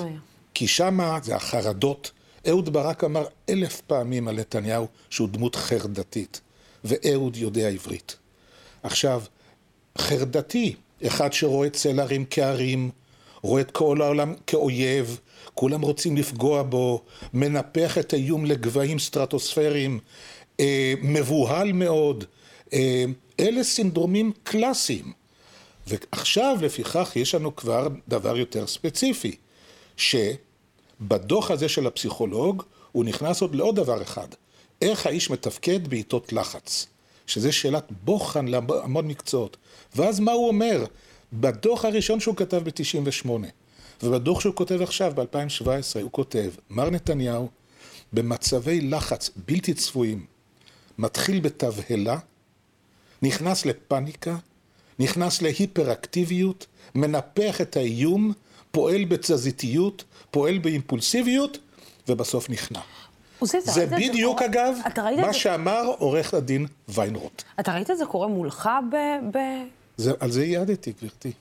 כי 0.53 0.67
שמה 0.67 1.19
זה 1.23 1.35
החרדות. 1.35 2.11
אהוד 2.49 2.73
ברק 2.73 3.03
אמר 3.03 3.25
אלף 3.49 3.81
פעמים 3.81 4.27
על 4.27 4.39
נתניהו 4.39 4.87
שהוא 5.09 5.29
דמות 5.29 5.55
חרדתית, 5.55 6.41
ואהוד 6.83 7.35
יודע 7.35 7.67
עברית. 7.67 8.15
עכשיו, 8.83 9.23
חרדתי, 9.97 10.75
אחד 11.07 11.33
שרואה 11.33 11.69
צל 11.69 11.99
הרים 11.99 12.25
כהרים, 12.29 12.89
רואה 13.41 13.61
את 13.61 13.71
כל 13.71 14.01
העולם 14.01 14.33
כאויב, 14.47 15.19
כולם 15.53 15.81
רוצים 15.81 16.17
לפגוע 16.17 16.63
בו, 16.63 17.03
מנפח 17.33 17.97
את 17.97 18.13
האיום 18.13 18.45
לגבהים 18.45 18.99
סטרטוספריים, 18.99 19.99
אה, 20.59 20.93
מבוהל 21.01 21.71
מאוד. 21.71 22.23
אה, 22.73 23.05
אלה 23.39 23.63
סינדרומים 23.63 24.31
קלאסיים. 24.43 25.13
ועכשיו, 25.87 26.57
לפיכך, 26.61 27.11
יש 27.15 27.35
לנו 27.35 27.55
כבר 27.55 27.87
דבר 28.07 28.37
יותר 28.37 28.67
ספציפי, 28.67 29.35
שבדוח 29.97 31.51
הזה 31.51 31.69
של 31.69 31.87
הפסיכולוג, 31.87 32.63
הוא 32.91 33.05
נכנס 33.05 33.41
עוד 33.41 33.55
לעוד 33.55 33.75
דבר 33.75 34.01
אחד, 34.01 34.27
איך 34.81 35.05
האיש 35.05 35.29
מתפקד 35.29 35.87
בעיתות 35.87 36.33
לחץ, 36.33 36.87
שזה 37.27 37.51
שאלת 37.51 37.91
בוחן 38.03 38.47
להמון 38.47 39.07
מקצועות. 39.07 39.57
ואז 39.95 40.19
מה 40.19 40.31
הוא 40.31 40.47
אומר? 40.47 40.85
בדוח 41.33 41.85
הראשון 41.85 42.19
שהוא 42.19 42.35
כתב 42.35 42.61
ב-98, 42.63 43.29
ובדוח 44.03 44.39
שהוא 44.39 44.55
כותב 44.55 44.81
עכשיו, 44.81 45.13
ב-2017, 45.15 45.65
הוא 46.01 46.11
כותב, 46.11 46.51
מר 46.69 46.89
נתניהו, 46.89 47.49
במצבי 48.13 48.81
לחץ 48.81 49.29
בלתי 49.47 49.73
צפויים, 49.73 50.25
מתחיל 50.97 51.39
בתבהלה, 51.39 52.19
נכנס 53.21 53.65
לפניקה, 53.65 54.35
נכנס 54.99 55.41
להיפראקטיביות, 55.41 56.65
מנפח 56.95 57.61
את 57.61 57.77
האיום, 57.77 58.33
פועל 58.71 59.05
בתזזיתיות, 59.05 60.03
פועל 60.31 60.57
באימפולסיביות, 60.57 61.57
ובסוף 62.09 62.49
נכנע. 62.49 62.79
זה 63.41 63.83
ראית 63.83 63.93
את 63.93 64.09
בדיוק, 64.09 64.37
קורה? 64.37 64.45
אגב, 64.49 64.75
מה 65.21 65.27
זה- 65.27 65.33
שאמר 65.39 65.83
עורך 65.99 66.33
הדין 66.33 66.67
ויינרוט. 66.89 67.43
אתה 67.59 67.73
ראית 67.73 67.91
את 67.91 67.97
זה 67.97 68.05
קורה 68.05 68.27
מולך 68.27 68.69
ב... 68.91 68.95
ב... 69.37 69.39
זה, 69.97 70.11
על 70.19 70.31
זה 70.31 70.45
ייעדתי, 70.45 70.93
גברתי. 71.01 71.31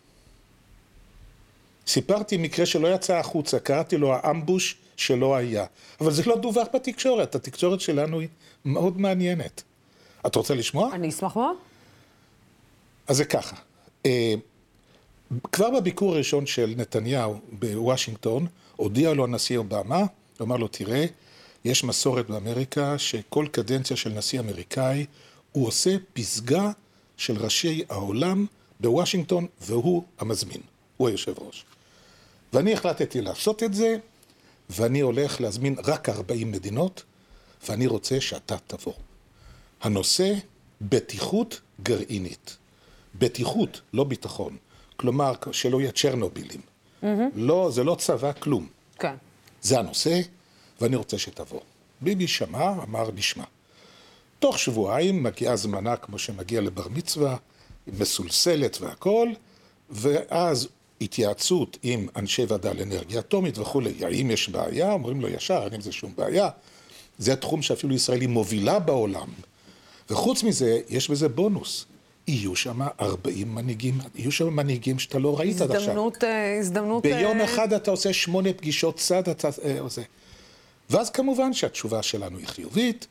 סיפרתי 1.86 2.36
מקרה 2.36 2.66
שלא 2.66 2.94
יצא 2.94 3.16
החוצה, 3.16 3.58
קראתי 3.58 3.96
לו 3.96 4.14
האמבוש 4.14 4.76
שלא 4.96 5.36
היה. 5.36 5.64
אבל 6.00 6.12
זה 6.12 6.22
לא 6.26 6.36
דווח 6.36 6.66
בתקשורת, 6.74 7.34
התקשורת 7.34 7.80
שלנו 7.80 8.20
היא 8.20 8.28
מאוד 8.64 9.00
מעניינת. 9.00 9.62
את 10.26 10.34
רוצה 10.34 10.54
לשמוע? 10.54 10.90
אני 10.92 11.08
אשמח 11.08 11.36
מאוד. 11.36 11.56
אז 13.08 13.16
זה 13.16 13.24
ככה. 13.24 13.56
אה, 14.06 14.34
כבר 15.52 15.70
בביקור 15.70 16.14
הראשון 16.14 16.46
של 16.46 16.74
נתניהו 16.76 17.40
בוושינגטון, 17.52 18.46
הודיע 18.76 19.14
לו 19.14 19.24
הנשיא 19.24 19.58
אובמה, 19.58 19.98
הוא 19.98 20.06
אמר 20.40 20.56
לו, 20.56 20.68
תראה, 20.68 21.06
יש 21.64 21.84
מסורת 21.84 22.30
באמריקה 22.30 22.98
שכל 22.98 23.46
קדנציה 23.52 23.96
של 23.96 24.10
נשיא 24.10 24.40
אמריקאי, 24.40 25.06
הוא 25.52 25.66
עושה 25.66 25.96
פסגה 26.12 26.70
של 27.16 27.36
ראשי 27.36 27.82
העולם 27.88 28.46
בוושינגטון, 28.80 29.46
והוא 29.60 30.02
המזמין, 30.18 30.60
הוא 31.02 31.08
היושב 31.08 31.34
ראש. 31.38 31.64
ואני 32.52 32.72
החלטתי 32.72 33.20
לעשות 33.20 33.62
את 33.62 33.74
זה, 33.74 33.96
ואני 34.70 35.00
הולך 35.00 35.40
להזמין 35.40 35.76
רק 35.84 36.08
40 36.08 36.52
מדינות, 36.52 37.02
ואני 37.68 37.86
רוצה 37.86 38.20
שאתה 38.20 38.56
תבוא. 38.66 38.92
הנושא, 39.80 40.34
בטיחות 40.80 41.60
גרעינית. 41.82 42.56
בטיחות, 43.14 43.80
לא 43.92 44.04
ביטחון. 44.04 44.56
כלומר, 44.96 45.32
שלא 45.52 45.80
יהיה 45.80 45.92
צ'רנובילים. 45.92 46.60
לא, 47.34 47.70
זה 47.72 47.84
לא 47.84 47.94
צבא, 47.94 48.32
כלום. 48.32 48.66
כן. 48.98 49.14
זה 49.62 49.78
הנושא, 49.78 50.20
ואני 50.80 50.96
רוצה 50.96 51.18
שתבוא. 51.18 51.60
ביבי 52.00 52.28
שמע, 52.28 52.72
אמר, 52.82 53.10
נשמע. 53.14 53.44
תוך 54.38 54.58
שבועיים 54.58 55.22
מגיעה 55.22 55.52
הזמנה 55.52 55.96
כמו 55.96 56.18
שמגיע 56.18 56.60
לבר 56.60 56.88
מצווה, 56.88 57.36
מסולסלת 57.86 58.78
והכול, 58.80 59.34
ואז 59.90 60.68
התייעצות 61.02 61.78
עם 61.82 62.06
אנשי 62.16 62.44
ועדה 62.48 62.72
לאנרגיה 62.72 63.20
אטומית 63.20 63.58
וכולי. 63.58 63.92
האם 64.04 64.30
יש 64.30 64.48
בעיה? 64.48 64.92
אומרים 64.92 65.20
לו 65.20 65.28
ישר, 65.28 65.62
אין 65.64 65.74
עם 65.74 65.80
זה 65.80 65.92
שום 65.92 66.12
בעיה. 66.16 66.48
זה 67.18 67.36
תחום 67.36 67.62
שאפילו 67.62 67.94
ישראל 67.94 68.20
היא 68.20 68.28
מובילה 68.28 68.78
בעולם. 68.78 69.28
וחוץ 70.10 70.42
מזה, 70.42 70.80
יש 70.88 71.10
בזה 71.10 71.28
בונוס. 71.28 71.86
יהיו 72.26 72.56
שם 72.56 72.80
40 73.00 73.54
מנהיגים, 73.54 73.98
יהיו 74.14 74.32
שם 74.32 74.56
מנהיגים 74.56 74.98
שאתה 74.98 75.18
לא 75.18 75.38
ראית 75.38 75.60
עד 75.60 75.70
עכשיו. 75.70 75.80
הזדמנות, 75.80 76.24
אה, 76.24 76.58
הזדמנות... 76.58 77.02
ביום 77.02 77.40
אה, 77.40 77.44
אחד 77.44 77.72
אתה 77.72 77.90
עושה 77.90 78.12
שמונה 78.12 78.52
פגישות 78.52 78.96
צד, 78.96 79.28
אתה 79.28 79.48
אה, 79.64 79.80
עושה. 79.80 80.02
ואז 80.90 81.10
כמובן 81.10 81.52
שהתשובה 81.52 82.02
שלנו 82.02 82.38
היא 82.38 82.46
חיובית, 82.46 83.06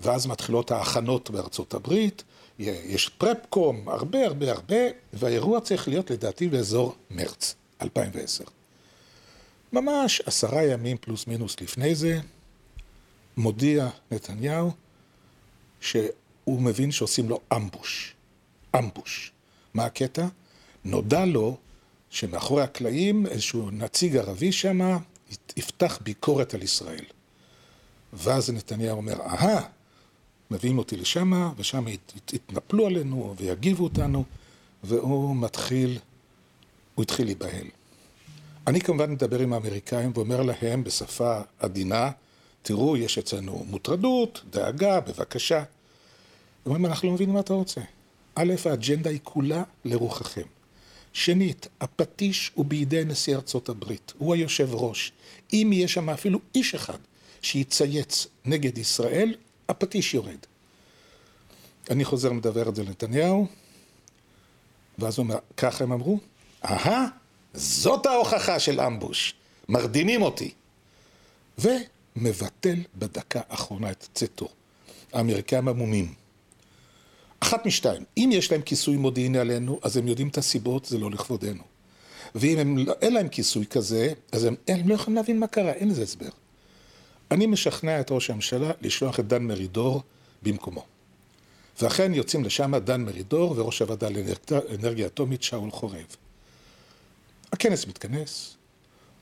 ואז 0.00 0.26
מתחילות 0.26 0.70
ההכנות 0.70 1.30
בארצות 1.30 1.74
הברית, 1.74 2.22
יש 2.58 3.08
פרפקום, 3.08 3.88
הרבה 3.88 4.26
הרבה 4.26 4.52
הרבה, 4.52 4.76
והאירוע 5.12 5.60
צריך 5.60 5.88
להיות 5.88 6.10
לדעתי 6.10 6.48
באזור 6.48 6.94
מרץ 7.10 7.54
2010. 7.82 8.44
ממש 9.72 10.20
עשרה 10.26 10.64
ימים 10.64 10.96
פלוס 11.00 11.26
מינוס 11.26 11.60
לפני 11.60 11.94
זה, 11.94 12.20
מודיע 13.36 13.88
נתניהו 14.10 14.70
שהוא 15.80 16.60
מבין 16.60 16.92
שעושים 16.92 17.28
לו 17.28 17.40
אמבוש. 17.52 18.14
אמבוש. 18.78 19.32
מה 19.74 19.84
הקטע? 19.84 20.26
נודע 20.84 21.24
לו 21.24 21.56
שמאחורי 22.10 22.62
הקלעים 22.62 23.26
איזשהו 23.26 23.70
נציג 23.70 24.16
ערבי 24.16 24.52
שם 24.52 24.98
יפתח 25.56 25.98
ביקורת 26.02 26.54
על 26.54 26.62
ישראל. 26.62 27.04
ואז 28.12 28.50
נתניהו 28.50 28.96
אומר, 28.96 29.20
אהה, 29.20 29.62
מביאים 30.50 30.78
אותי 30.78 30.96
לשם, 30.96 31.50
ושם 31.56 31.88
ית- 31.88 32.12
ית- 32.16 32.32
יתנפלו 32.32 32.86
עלינו 32.86 33.34
ויגיבו 33.38 33.84
אותנו, 33.84 34.24
והוא 34.84 35.36
מתחיל, 35.36 35.98
הוא 36.94 37.02
התחיל 37.02 37.26
להיבהל. 37.26 37.66
אני 38.66 38.80
כמובן 38.80 39.10
מדבר 39.10 39.40
עם 39.40 39.52
האמריקאים 39.52 40.12
ואומר 40.14 40.42
להם 40.42 40.84
בשפה 40.84 41.40
עדינה, 41.58 42.10
תראו, 42.62 42.96
יש 42.96 43.18
אצלנו 43.18 43.64
מוטרדות, 43.68 44.42
דאגה, 44.50 45.00
בבקשה. 45.00 45.58
הם 45.58 45.64
אומרים, 46.66 46.86
אנחנו 46.86 47.08
לא 47.08 47.14
מבינים 47.14 47.34
מה 47.34 47.40
אתה 47.40 47.52
רוצה. 47.54 47.80
א', 48.34 48.54
האג'נדה 48.64 49.10
היא 49.10 49.18
כולה 49.22 49.62
לרוחכם. 49.84 50.42
שנית, 51.12 51.68
הפטיש 51.80 52.50
הוא 52.54 52.64
בידי 52.64 53.04
נשיא 53.04 53.36
ארצות 53.36 53.68
הברית, 53.68 54.12
הוא 54.18 54.34
היושב 54.34 54.68
ראש. 54.74 55.12
אם 55.52 55.70
יהיה 55.72 55.88
שם 55.88 56.10
אפילו 56.10 56.38
איש 56.54 56.74
אחד 56.74 56.98
שיצייץ 57.42 58.26
נגד 58.44 58.78
ישראל, 58.78 59.34
הפטיש 59.68 60.14
יורד. 60.14 60.38
אני 61.90 62.04
חוזר 62.04 62.32
מדבר 62.32 62.68
את 62.68 62.76
זה 62.76 62.82
לנתניהו, 62.82 63.46
ואז 64.98 65.18
הוא 65.18 65.24
אומר, 65.24 65.36
ככה 65.56 65.84
הם 65.84 65.92
אמרו? 65.92 66.18
אהה, 66.64 67.06
זאת 67.54 68.06
ההוכחה 68.06 68.58
של 68.58 68.80
אמבוש, 68.80 69.34
מרדימים 69.68 70.22
אותי. 70.22 70.50
ומבטל 71.58 72.76
בדקה 72.94 73.40
האחרונה 73.48 73.90
את 73.90 74.08
צאתו. 74.14 74.48
האמריקאים 75.12 75.68
עמומים. 75.68 76.14
אחת 77.40 77.66
משתיים, 77.66 78.02
אם 78.16 78.30
יש 78.32 78.52
להם 78.52 78.62
כיסוי 78.62 78.96
מודיעיני 78.96 79.38
עלינו, 79.38 79.78
אז 79.82 79.96
הם 79.96 80.08
יודעים 80.08 80.28
את 80.28 80.38
הסיבות, 80.38 80.84
זה 80.84 80.98
לא 80.98 81.10
לכבודנו. 81.10 81.62
ואם 82.34 82.58
הם, 82.58 82.78
לא- 82.78 82.94
אין 83.02 83.14
להם 83.14 83.28
כיסוי 83.28 83.66
כזה, 83.66 84.12
אז 84.32 84.44
הם, 84.44 84.54
הם 84.68 84.88
לא 84.88 84.94
יכולים 84.94 85.16
להבין 85.16 85.40
מה 85.40 85.46
קרה, 85.46 85.72
אין 85.72 85.88
לזה 85.88 86.02
הסבר. 86.02 86.28
אני 87.30 87.46
משכנע 87.46 88.00
את 88.00 88.10
ראש 88.10 88.30
הממשלה 88.30 88.70
לשלוח 88.80 89.20
את 89.20 89.28
דן 89.28 89.42
מרידור 89.42 90.02
במקומו. 90.42 90.84
ואכן 91.82 92.14
יוצאים 92.14 92.44
לשם 92.44 92.76
דן 92.76 93.04
מרידור 93.04 93.54
וראש 93.56 93.82
הוועדה 93.82 94.08
לאנרגיה 94.08 95.06
אטומית 95.06 95.42
שאול 95.42 95.70
חורב. 95.70 96.16
הכנס 97.52 97.86
מתכנס, 97.86 98.56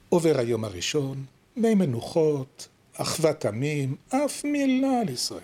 עובר 0.08 0.38
היום 0.38 0.64
הראשון, 0.64 1.25
מי 1.56 1.75
מנוחות, 1.75 2.68
אחוות 2.96 3.44
עמים, 3.44 3.96
אף 4.08 4.44
מילה 4.44 5.00
על 5.00 5.08
ישראל. 5.08 5.40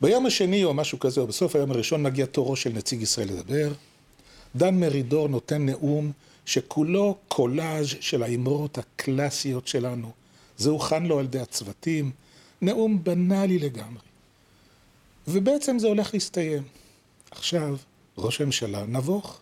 ביום 0.00 0.26
השני 0.26 0.64
או 0.64 0.74
משהו 0.74 0.98
כזה, 0.98 1.20
או 1.20 1.26
בסוף 1.26 1.56
היום 1.56 1.70
הראשון, 1.70 2.02
מגיע 2.02 2.26
תורו 2.26 2.56
של 2.56 2.70
נציג 2.70 3.02
ישראל 3.02 3.28
לדבר. 3.28 3.72
דן 4.56 4.80
מרידור 4.80 5.28
נותן 5.28 5.66
נאום 5.66 6.12
שכולו 6.46 7.16
קולאז' 7.28 7.94
של 8.00 8.22
האמרות 8.22 8.78
הקלאסיות 8.78 9.68
שלנו. 9.68 10.17
זה 10.58 10.70
הוכן 10.70 11.06
לו 11.06 11.18
על 11.18 11.24
ידי 11.24 11.40
הצוותים, 11.40 12.10
נאום 12.62 13.04
בנאלי 13.04 13.58
לגמרי. 13.58 14.02
ובעצם 15.28 15.78
זה 15.78 15.86
הולך 15.86 16.14
להסתיים. 16.14 16.62
עכשיו, 17.30 17.76
ראש 18.18 18.40
הממשלה 18.40 18.86
נבוך. 18.86 19.40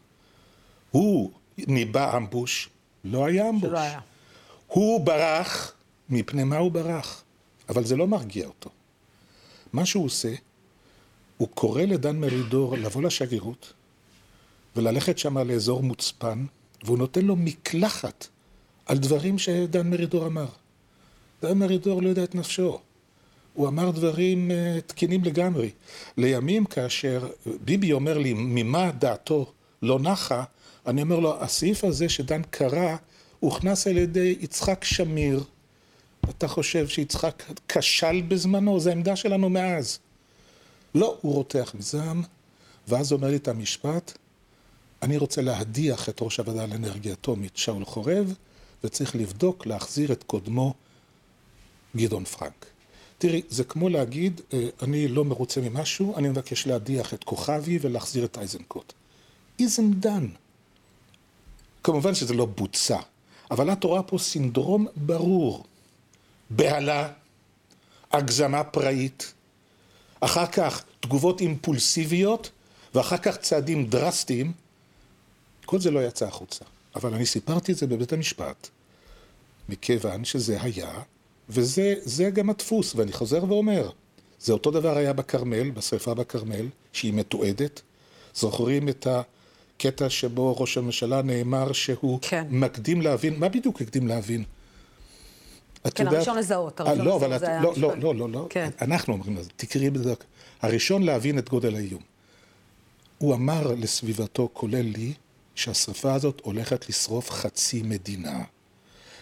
הוא 0.90 1.30
ניבא 1.58 2.16
אמבוש, 2.16 2.68
לא 3.04 3.26
היה 3.26 3.49
אמבוש. 3.49 3.70
שלא 3.70 3.78
היה. 3.78 4.00
הוא 4.66 5.00
ברח, 5.00 5.73
מפני 6.08 6.44
מה 6.44 6.56
הוא 6.56 6.73
ברח? 6.73 7.23
אבל 7.68 7.85
זה 7.85 7.96
לא 7.96 8.06
מרגיע 8.06 8.46
אותו. 8.46 8.70
מה 9.73 9.87
שהוא 9.87 10.04
עושה, 10.04 10.35
הוא 11.37 11.49
קורא 11.49 11.82
לדן 11.82 12.16
מרידור 12.16 12.76
לבוא 12.76 13.02
לשגרירות 13.02 13.73
וללכת 14.76 15.18
שם 15.18 15.38
לאזור 15.38 15.82
מוצפן, 15.82 16.46
והוא 16.85 16.99
נותן 16.99 17.25
לו 17.25 17.37
מקלחת 17.37 18.26
על 18.87 18.99
דברים 18.99 19.38
שדן 19.38 19.90
מרידור 19.90 20.26
אמר. 20.26 20.46
דן 21.43 21.59
מרידור 21.59 22.02
לא 22.02 22.09
יודע 22.09 22.25
את 22.25 22.35
נפשו. 22.35 22.81
הוא 23.55 23.69
אמר 23.69 23.90
דברים 23.90 24.50
uh, 24.50 24.81
תקינים 24.81 25.25
לגמרי. 25.25 25.71
לימים 26.16 26.64
כאשר 26.64 27.28
ביבי 27.64 27.93
אומר 27.93 28.19
לי 28.19 28.35
ממה 28.37 28.90
דעתו 28.99 29.52
לא 29.83 29.99
נחה, 29.99 30.45
אני 30.87 31.02
אומר 31.02 31.21
לו, 31.21 31.43
הסעיף 31.43 31.85
הזה 31.85 32.09
שדן 32.09 32.43
קרא, 32.50 32.97
הוכנס 33.40 33.87
על 33.87 33.97
ידי 33.97 34.37
יצחק 34.40 34.85
שמיר. 34.85 35.45
אתה 36.31 36.49
חושב 36.49 36.88
שיצחק 36.88 37.43
כשל 37.69 38.23
בזמנו? 38.28 38.81
זו 38.81 38.90
העמדה 38.90 39.16
שלנו 39.16 39.50
מאז. 39.50 39.99
לא, 40.95 41.19
הוא 41.21 41.35
רותח 41.35 41.73
מזעם, 41.78 42.23
ואז 42.88 43.12
אומר 43.12 43.28
לי 43.28 43.37
את 43.37 43.49
המשפט, 43.49 44.19
אני 45.02 45.16
רוצה 45.16 45.43
להדיח 45.43 46.09
את 46.09 46.19
ראש 46.23 46.37
הוועדה 46.37 46.66
לאנרגיה 46.66 47.12
אטומית, 47.12 47.57
שאול 47.57 47.85
חורב, 47.85 48.35
וצריך 48.85 49.16
לבדוק, 49.16 49.66
להחזיר 49.66 50.12
את 50.12 50.23
קודמו, 50.23 50.75
גדעון 51.97 52.25
פרנק. 52.25 52.67
תראי, 53.19 53.43
זה 53.49 53.65
כמו 53.65 53.88
להגיד, 53.88 54.41
אה, 54.53 54.69
אני 54.83 55.09
לא 55.09 55.25
מרוצה 55.25 55.61
ממשהו, 55.61 56.17
אני 56.17 56.29
מבקש 56.29 56.67
להדיח 56.67 57.15
את 57.15 57.25
כוכבי 57.25 57.79
ולהחזיר 57.81 58.25
את 58.25 58.38
איזנקוט. 58.38 58.93
isn't 59.62 60.05
done. 60.05 60.37
כמובן 61.85 62.15
שזה 62.15 62.35
לא 62.35 62.47
בוצע, 62.47 62.99
אבל 63.50 63.73
את 63.73 63.85
רואה 63.85 64.03
פה 64.03 64.19
סינדרום 64.19 64.87
ברור. 64.97 65.65
בהלה, 66.50 67.12
הגזמה 68.12 68.65
פראית, 68.65 69.33
אחר 70.21 70.47
כך 70.47 70.85
תגובות 71.00 71.41
אימפולסיביות, 71.41 72.50
ואחר 72.95 73.17
כך 73.17 73.37
צעדים 73.37 73.87
דרסטיים. 73.87 74.53
כל 75.65 75.81
זה 75.81 75.91
לא 75.91 76.07
יצא 76.07 76.26
החוצה. 76.26 76.65
אבל 76.97 77.15
אני 77.15 77.26
סיפרתי 77.26 77.73
את 77.73 77.76
זה 77.76 77.87
בבית 77.87 78.12
המשפט, 78.12 78.69
מכיוון 79.69 80.25
שזה 80.25 80.62
היה, 80.62 81.03
וזה 81.49 82.31
גם 82.33 82.50
הדפוס, 82.50 82.95
ואני 82.95 83.12
חוזר 83.12 83.45
ואומר, 83.49 83.91
זה 84.41 84.53
אותו 84.53 84.71
דבר 84.71 84.97
היה 84.97 85.12
בכרמל, 85.12 85.71
בשרפה 85.71 86.15
בכרמל, 86.15 86.67
שהיא 86.93 87.12
מתועדת. 87.15 87.83
זוכרים 88.35 88.88
את 88.88 89.07
הקטע 89.11 90.11
שבו 90.11 90.57
ראש 90.61 90.79
הממשלה 90.79 91.23
נאמר 91.23 91.73
שהוא 91.73 92.19
כן. 92.23 92.47
מקדים 92.50 93.00
להבין, 93.03 93.38
מה 93.38 93.49
בדיוק 93.49 93.81
הקדים 93.83 94.09
להבין? 94.09 94.45
את 95.87 95.95
כן, 95.95 96.05
יודעת- 96.05 96.17
הראשון 96.19 96.38
לזהות, 96.38 96.81
אה, 96.81 96.87
הראשון 96.87 97.07
לא, 97.07 97.17
לזהות 97.17 97.33
את, 97.33 97.41
זה 97.41 97.49
היה 97.49 97.62
לא, 97.62 97.75
לא. 97.76 97.97
לא, 97.97 98.15
לא, 98.15 98.29
לא, 98.29 98.47
כן. 98.50 98.71
אנחנו 98.83 99.12
אומרים 99.12 99.37
לזה, 99.37 99.50
תקראי 99.57 99.91
בזה, 99.91 100.15
הראשון 100.62 101.03
להבין 101.03 101.39
את 101.39 101.49
גודל 101.49 101.75
האיום. 101.76 102.02
הוא 103.19 103.35
אמר 103.35 103.75
לסביבתו, 103.78 104.49
כולל 104.52 104.80
לי, 104.80 105.13
שהשרפה 105.54 106.15
הזאת 106.15 106.41
הולכת 106.45 106.89
לשרוף 106.89 107.30
חצי 107.30 107.82
מדינה. 107.82 108.43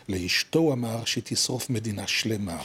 לאשתו 0.09 0.59
הוא 0.59 0.73
אמר 0.73 1.05
שהיא 1.05 1.25
תשרוף 1.27 1.71
מדינה 1.71 2.07
שלמה. 2.07 2.63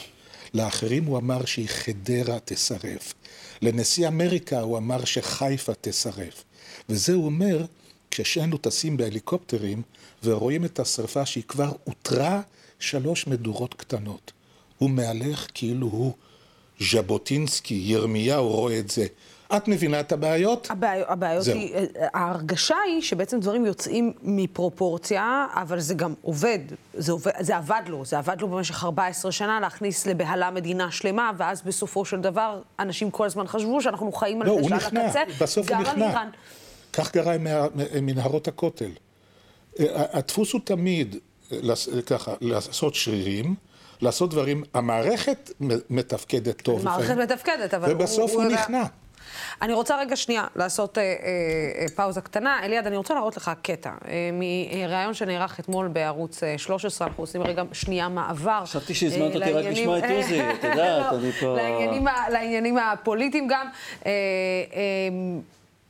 לאחרים 0.54 1.06
הוא 1.06 1.17
אמר 1.17 1.45
שהיא 1.45 1.67
חדרה 1.67 2.38
תשרף. 2.45 3.13
לנשיא 3.62 4.08
אמריקה 4.08 4.60
הוא 4.60 4.78
אמר 4.78 5.06
שחיפה 5.06 5.73
תשרף. 5.82 6.43
וזה 6.89 7.13
הוא 7.13 7.25
אומר 7.25 7.65
כששנינו 8.12 8.58
טסים 8.58 8.97
בהליקופטרים 8.97 9.82
ורואים 10.23 10.65
את 10.65 10.80
השרפה 10.80 11.25
שהיא 11.25 11.43
כבר 11.47 11.71
אותרה 11.88 12.41
שלוש 12.80 13.28
מדורות 13.28 13.73
קטנות. 13.73 14.32
הוא 14.78 14.89
מהלך 14.89 15.47
כאילו 15.54 15.88
הוא 15.88 16.13
ז'בוטינסקי, 16.80 17.82
ירמיהו 17.86 18.47
רואה 18.47 18.80
את 18.80 18.89
זה. 18.89 19.08
את 19.57 19.67
מבינה 19.67 19.99
את 19.99 20.12
הבעיות? 20.12 20.67
הבעיות, 20.71 21.07
הבעיות 21.09 21.43
זהו. 21.43 21.55
היא, 21.55 21.75
ההרגשה 22.13 22.75
היא 22.85 23.01
שבעצם 23.01 23.39
דברים 23.39 23.65
יוצאים 23.65 24.13
מפרופורציה, 24.21 25.45
אבל 25.53 25.79
זה 25.79 25.93
גם 25.93 26.13
עובד. 26.21 26.59
זה, 26.93 27.12
עובד, 27.12 27.31
זה 27.39 27.57
עבד 27.57 27.81
לו, 27.88 28.05
זה 28.05 28.17
עבד 28.17 28.41
לו 28.41 28.47
במשך 28.47 28.83
14 28.83 29.31
שנה 29.31 29.59
להכניס 29.59 30.07
לבהלה 30.07 30.51
מדינה 30.51 30.91
שלמה, 30.91 31.31
ואז 31.38 31.62
בסופו 31.62 32.05
של 32.05 32.21
דבר 32.21 32.62
אנשים 32.79 33.12
כל 33.12 33.25
הזמן 33.25 33.47
חשבו 33.47 33.81
שאנחנו 33.81 34.12
חיים 34.12 34.41
על 34.41 34.47
לא, 34.47 34.51
הוא 34.53 34.69
נכנע, 34.69 35.05
הקצה, 35.05 35.19
בסוף 35.41 35.71
הוא 35.71 35.77
נכנע. 35.77 36.09
איראן. 36.09 36.29
כך 36.93 37.12
קרה 37.12 37.33
עם 37.33 37.47
מנהרות 38.01 38.47
הכותל. 38.47 38.91
אה, 39.79 39.85
הדפוס 40.13 40.53
הוא 40.53 40.62
תמיד 40.63 41.15
אה, 41.51 41.57
ככה, 42.05 42.33
לעשות 42.41 42.95
שרירים, 42.95 43.55
לעשות 44.01 44.29
דברים, 44.29 44.63
המערכת 44.73 45.51
מתפקדת 45.89 46.62
טוב. 46.62 46.85
מערכת 46.85 47.03
לפעמים, 47.03 47.23
מתפקדת, 47.23 47.73
אבל 47.73 47.91
ובסוף 47.93 48.31
הוא 48.31 48.43
יודע- 48.43 48.55
נכנע. 48.55 48.83
אני 49.62 49.73
רוצה 49.73 49.97
רגע 49.99 50.15
שנייה 50.15 50.43
לעשות 50.56 50.97
אה, 50.97 51.04
אה, 51.04 51.10
אה, 51.82 51.86
פאוזה 51.95 52.21
קטנה. 52.21 52.60
אליעד, 52.63 52.88
אני 52.88 52.97
רוצה 52.97 53.13
להראות 53.13 53.38
לך 53.38 53.52
קטע 53.62 53.89
אה, 54.08 54.30
מראיון 54.34 55.13
שנערך 55.13 55.60
אתמול 55.60 55.88
בערוץ 55.88 56.43
אה, 56.43 56.58
13. 56.58 57.08
אנחנו 57.08 57.23
עושים 57.23 57.43
רגע 57.43 57.63
שנייה 57.73 58.10
מעבר. 58.10 58.62
חשבתי 58.63 58.93
שהזמנת 58.93 59.36
אה, 59.36 59.39
אותי 59.39 59.52
רק 59.52 59.65
לשמוע 59.65 59.97
את 59.97 60.04
עוזי, 60.04 60.41
את 60.54 60.63
יודעת, 60.63 61.12
לא, 61.13 61.17
אני 61.17 61.32
פה- 61.32 61.56
לעניינים 61.56 62.06
לעניינים 62.32 62.78
הפוליטיים 62.78 63.47
גם. 63.47 63.67
אה, 64.06 64.12
אה, 64.73 64.80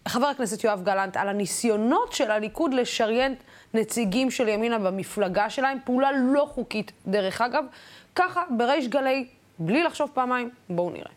חבר 0.07 0.27
הכנסת 0.27 0.63
יואב 0.63 0.83
גלנט, 0.83 1.17
על 1.17 1.29
הניסיונות 1.29 2.13
של 2.13 2.31
הליכוד 2.31 2.73
לשריין 2.73 3.35
נציגים 3.73 4.31
של 4.31 4.47
ימינה 4.47 4.79
במפלגה 4.79 5.49
שלהם, 5.49 5.77
פעולה 5.85 6.09
לא 6.11 6.47
חוקית, 6.53 6.91
דרך 7.07 7.41
אגב, 7.41 7.63
ככה, 8.15 8.43
בריש 8.57 8.87
גלי, 8.87 9.25
בלי 9.59 9.83
לחשוב 9.83 10.09
פעמיים, 10.13 10.49
בואו 10.69 10.89
נראה. 10.89 11.11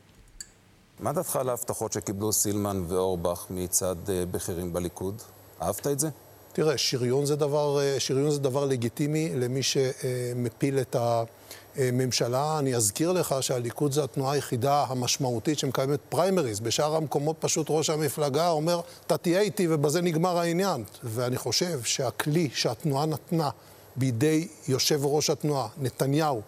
מה 1.02 1.12
דעתך 1.12 1.36
על 1.36 1.48
ההבטחות 1.48 1.92
שקיבלו 1.92 2.32
סילמן 2.32 2.84
ואורבך 2.88 3.46
מצד 3.50 3.96
אה, 4.08 4.24
בכירים 4.30 4.72
בליכוד? 4.72 5.22
אהבת 5.62 5.86
את 5.86 5.98
זה? 6.00 6.08
תראה, 6.52 6.78
שריון 6.78 7.26
זה 7.26 7.36
דבר, 7.36 7.80
אה, 7.80 8.00
שריון 8.00 8.30
זה 8.30 8.38
דבר 8.38 8.64
לגיטימי 8.64 9.32
למי 9.34 9.60
שמפיל 9.62 10.78
את 10.78 10.96
הממשלה. 10.98 12.58
אני 12.58 12.76
אזכיר 12.76 13.12
לך 13.12 13.34
שהליכוד 13.40 13.92
זו 13.92 14.04
התנועה 14.04 14.32
היחידה 14.32 14.84
המשמעותית 14.88 15.58
שמקיימת 15.58 16.00
פריימריז. 16.08 16.60
בשאר 16.60 16.96
המקומות 16.96 17.36
פשוט 17.40 17.66
ראש 17.70 17.90
המפלגה 17.90 18.48
אומר, 18.48 18.80
אתה 19.06 19.16
תהיה 19.16 19.40
איתי 19.40 19.66
ובזה 19.70 20.02
נגמר 20.02 20.38
העניין. 20.38 20.84
ואני 21.04 21.36
חושב 21.36 21.82
שהכלי 21.82 22.48
שהתנועה 22.54 23.06
נתנה 23.06 23.50
בידי 23.96 24.48
יושב 24.68 25.00
ראש 25.04 25.30
התנועה, 25.30 25.68
נתניהו, 25.78 26.40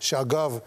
שאגב, 0.00 0.58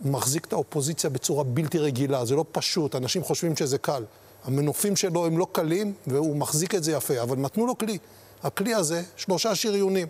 מחזיק 0.00 0.44
את 0.44 0.52
האופוזיציה 0.52 1.10
בצורה 1.10 1.44
בלתי 1.44 1.78
רגילה, 1.78 2.24
זה 2.24 2.34
לא 2.34 2.44
פשוט, 2.52 2.94
אנשים 2.94 3.24
חושבים 3.24 3.56
שזה 3.56 3.78
קל. 3.78 4.04
המנופים 4.44 4.96
שלו 4.96 5.26
הם 5.26 5.38
לא 5.38 5.46
קלים, 5.52 5.92
והוא 6.06 6.36
מחזיק 6.36 6.74
את 6.74 6.84
זה 6.84 6.92
יפה, 6.92 7.22
אבל 7.22 7.36
נתנו 7.36 7.66
לו 7.66 7.78
כלי. 7.78 7.98
הכלי 8.42 8.74
הזה, 8.74 9.02
שלושה 9.16 9.54
שריונים, 9.54 10.06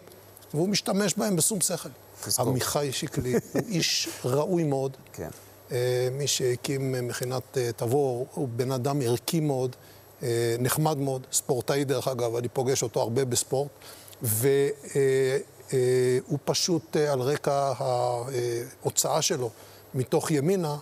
והוא 0.55 0.68
משתמש 0.68 1.14
בהם 1.14 1.37
בשום 1.37 1.61
שכל. 1.61 1.88
תזכור. 2.25 2.49
עמיחי 2.49 2.88
שיקלי 2.92 3.35
הוא 3.53 3.62
איש 3.68 4.09
ראוי 4.25 4.64
מאוד. 4.64 4.96
כן. 5.12 5.29
אה, 5.72 6.09
מי 6.12 6.27
שהקים 6.27 6.94
אה, 6.94 7.03
מכינת 7.03 7.59
אה, 7.59 7.70
תבור, 7.77 8.27
הוא 8.35 8.49
בן 8.57 8.72
אדם 8.72 9.01
ערכי 9.03 9.40
מאוד, 9.40 9.77
נחמד 10.59 10.99
מאוד, 10.99 11.27
ספורטאי 11.33 11.85
דרך 11.85 12.09
אגב, 12.09 12.37
אני 12.37 12.49
פוגש 12.49 12.83
אותו 12.83 13.01
הרבה 13.01 13.25
בספורט, 13.25 13.68
והוא 14.22 14.49
פשוט 16.44 16.96
על 16.96 17.20
רקע 17.20 17.72
ההוצאה 17.79 19.22
שלו 19.22 19.51
מתוך 19.97 20.31
ימינה, 20.31 20.77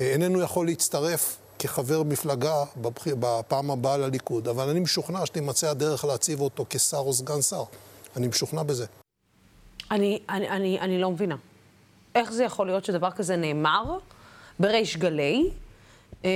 אה, 0.00 0.12
איננו 0.12 0.40
יכול 0.40 0.66
להצטרף 0.66 1.38
כחבר 1.58 2.02
מפלגה 2.02 2.64
בבחיר, 2.76 3.16
בפעם 3.20 3.70
הבאה 3.70 3.96
לליכוד, 3.96 4.48
אבל 4.48 4.68
אני 4.68 4.80
משוכנע 4.80 5.26
שתימצא 5.26 5.70
הדרך 5.70 6.04
להציב 6.04 6.40
אותו 6.40 6.66
כשר 6.70 6.96
או 6.96 7.12
סגן 7.12 7.42
שר. 7.42 7.64
אני 8.16 8.28
משוכנע 8.28 8.62
בזה. 8.62 8.86
אני, 9.90 10.18
אני, 10.28 10.48
אני, 10.48 10.80
אני 10.80 11.00
לא 11.00 11.10
מבינה. 11.10 11.36
איך 12.14 12.32
זה 12.32 12.44
יכול 12.44 12.66
להיות 12.66 12.84
שדבר 12.84 13.10
כזה 13.10 13.36
נאמר 13.36 13.98
בריש 14.58 14.96
גלי? 14.96 15.50
אה, 16.24 16.30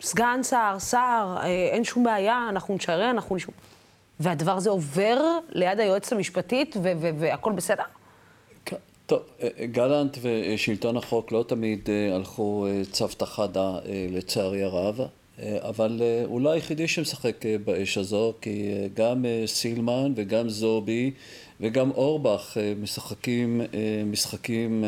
סגן 0.00 0.40
שר, 0.42 0.76
שר, 0.90 1.36
אה, 1.38 1.46
אין 1.46 1.84
שום 1.84 2.04
בעיה, 2.04 2.46
אנחנו 2.48 2.74
נשאר, 2.74 3.10
אנחנו 3.10 3.36
נשמע. 3.36 3.54
והדבר 4.20 4.56
הזה 4.56 4.70
עובר 4.70 5.38
ליד 5.48 5.80
היועצת 5.80 6.12
המשפטית 6.12 6.76
ו- 6.76 6.92
ו- 7.00 7.10
והכל 7.18 7.52
בסדר? 7.52 7.82
טוב, 9.06 9.22
גלנט 9.72 10.18
ושלטון 10.22 10.96
החוק 10.96 11.32
לא 11.32 11.44
תמיד 11.48 11.88
הלכו 12.14 12.66
צוותא 12.90 13.24
חדא 13.24 13.78
לצערי 14.10 14.62
הרב, 14.62 15.00
אבל 15.42 16.02
הוא 16.26 16.40
לא 16.40 16.50
היחידי 16.50 16.88
שמשחק 16.88 17.36
באש 17.64 17.98
הזו, 17.98 18.34
כי 18.40 18.68
גם 18.94 19.24
סילמן 19.46 20.12
וגם 20.16 20.48
זובי 20.48 21.10
וגם 21.60 21.90
אורבך 21.90 22.56
משחקים 22.82 23.60
משחקים 24.06 24.84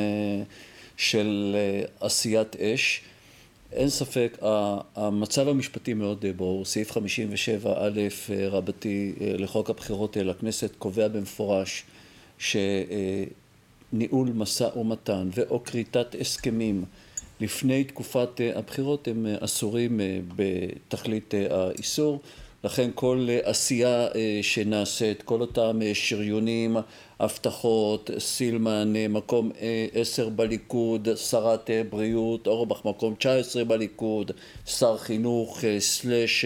של 0.96 1.56
עשיית 2.00 2.56
אש. 2.56 3.00
אין 3.72 3.88
ספק, 3.88 4.38
המצב 4.96 5.48
המשפטי 5.48 5.94
מאוד 5.94 6.24
ברור, 6.36 6.64
סעיף 6.64 6.90
57 6.90 7.74
א' 7.76 8.00
רבתי 8.50 9.12
לחוק 9.20 9.70
הבחירות 9.70 10.16
לכנסת 10.16 10.70
קובע 10.78 11.08
במפורש 11.08 11.82
שניהול 13.94 14.28
משא 14.34 14.68
ומתן 14.76 15.28
ואו 15.34 15.64
כריתת 15.64 16.14
הסכמים. 16.20 16.84
לפני 17.40 17.84
תקופת 17.84 18.40
הבחירות 18.54 19.08
הם 19.08 19.26
אסורים 19.40 20.00
בתכלית 20.36 21.34
האיסור. 21.50 22.20
לכן 22.64 22.90
כל 22.94 23.28
עשייה 23.42 24.08
שנעשית, 24.42 25.22
כל 25.22 25.40
אותם 25.40 25.80
שריונים, 25.94 26.76
הבטחות, 27.20 28.10
סילמן 28.18 28.92
מקום 29.08 29.50
עשר 29.94 30.28
בליכוד, 30.28 31.08
שרת 31.16 31.70
בריאות, 31.90 32.46
אורבך 32.46 32.84
מקום 32.84 33.14
תשע 33.14 33.34
עשרה 33.34 33.64
בליכוד, 33.64 34.30
שר 34.66 34.98
חינוך 34.98 35.64
סלש 35.78 36.44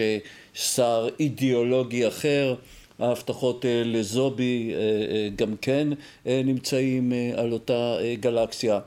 שר 0.53 1.07
אידיאולוגי 1.19 2.07
אחר, 2.07 2.55
ההבטחות 2.99 3.65
לזובי 3.85 4.73
גם 5.35 5.55
כן 5.61 5.87
נמצאים 6.25 7.13
על 7.35 7.51
אותה 7.51 7.97
גלקסיה. 8.19 8.79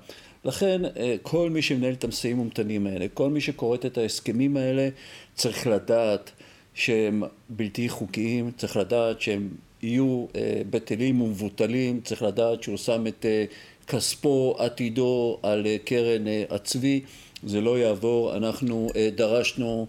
לכן 0.44 0.82
כל 1.22 1.50
מי 1.50 1.62
שמנהל 1.62 1.92
את 1.92 2.04
המשאים 2.04 2.38
ומתנים 2.40 2.86
האלה, 2.86 3.06
כל 3.14 3.30
מי 3.30 3.40
שקוראת 3.40 3.86
את 3.86 3.98
ההסכמים 3.98 4.56
האלה 4.56 4.88
צריך 5.34 5.66
לדעת 5.66 6.30
שהם 6.74 7.22
בלתי 7.48 7.88
חוקיים, 7.88 8.50
צריך 8.56 8.76
לדעת 8.76 9.20
שהם 9.20 9.48
יהיו 9.82 10.26
בטלים 10.70 11.20
ומבוטלים, 11.20 12.00
צריך 12.04 12.22
לדעת 12.22 12.62
שהוא 12.62 12.76
שם 12.76 13.06
את 13.06 13.26
כספו, 13.86 14.54
עתידו 14.58 15.38
על 15.42 15.66
קרן 15.84 16.24
הצבי, 16.50 17.00
זה 17.42 17.60
לא 17.60 17.78
יעבור, 17.78 18.36
אנחנו 18.36 18.88
דרשנו 19.14 19.86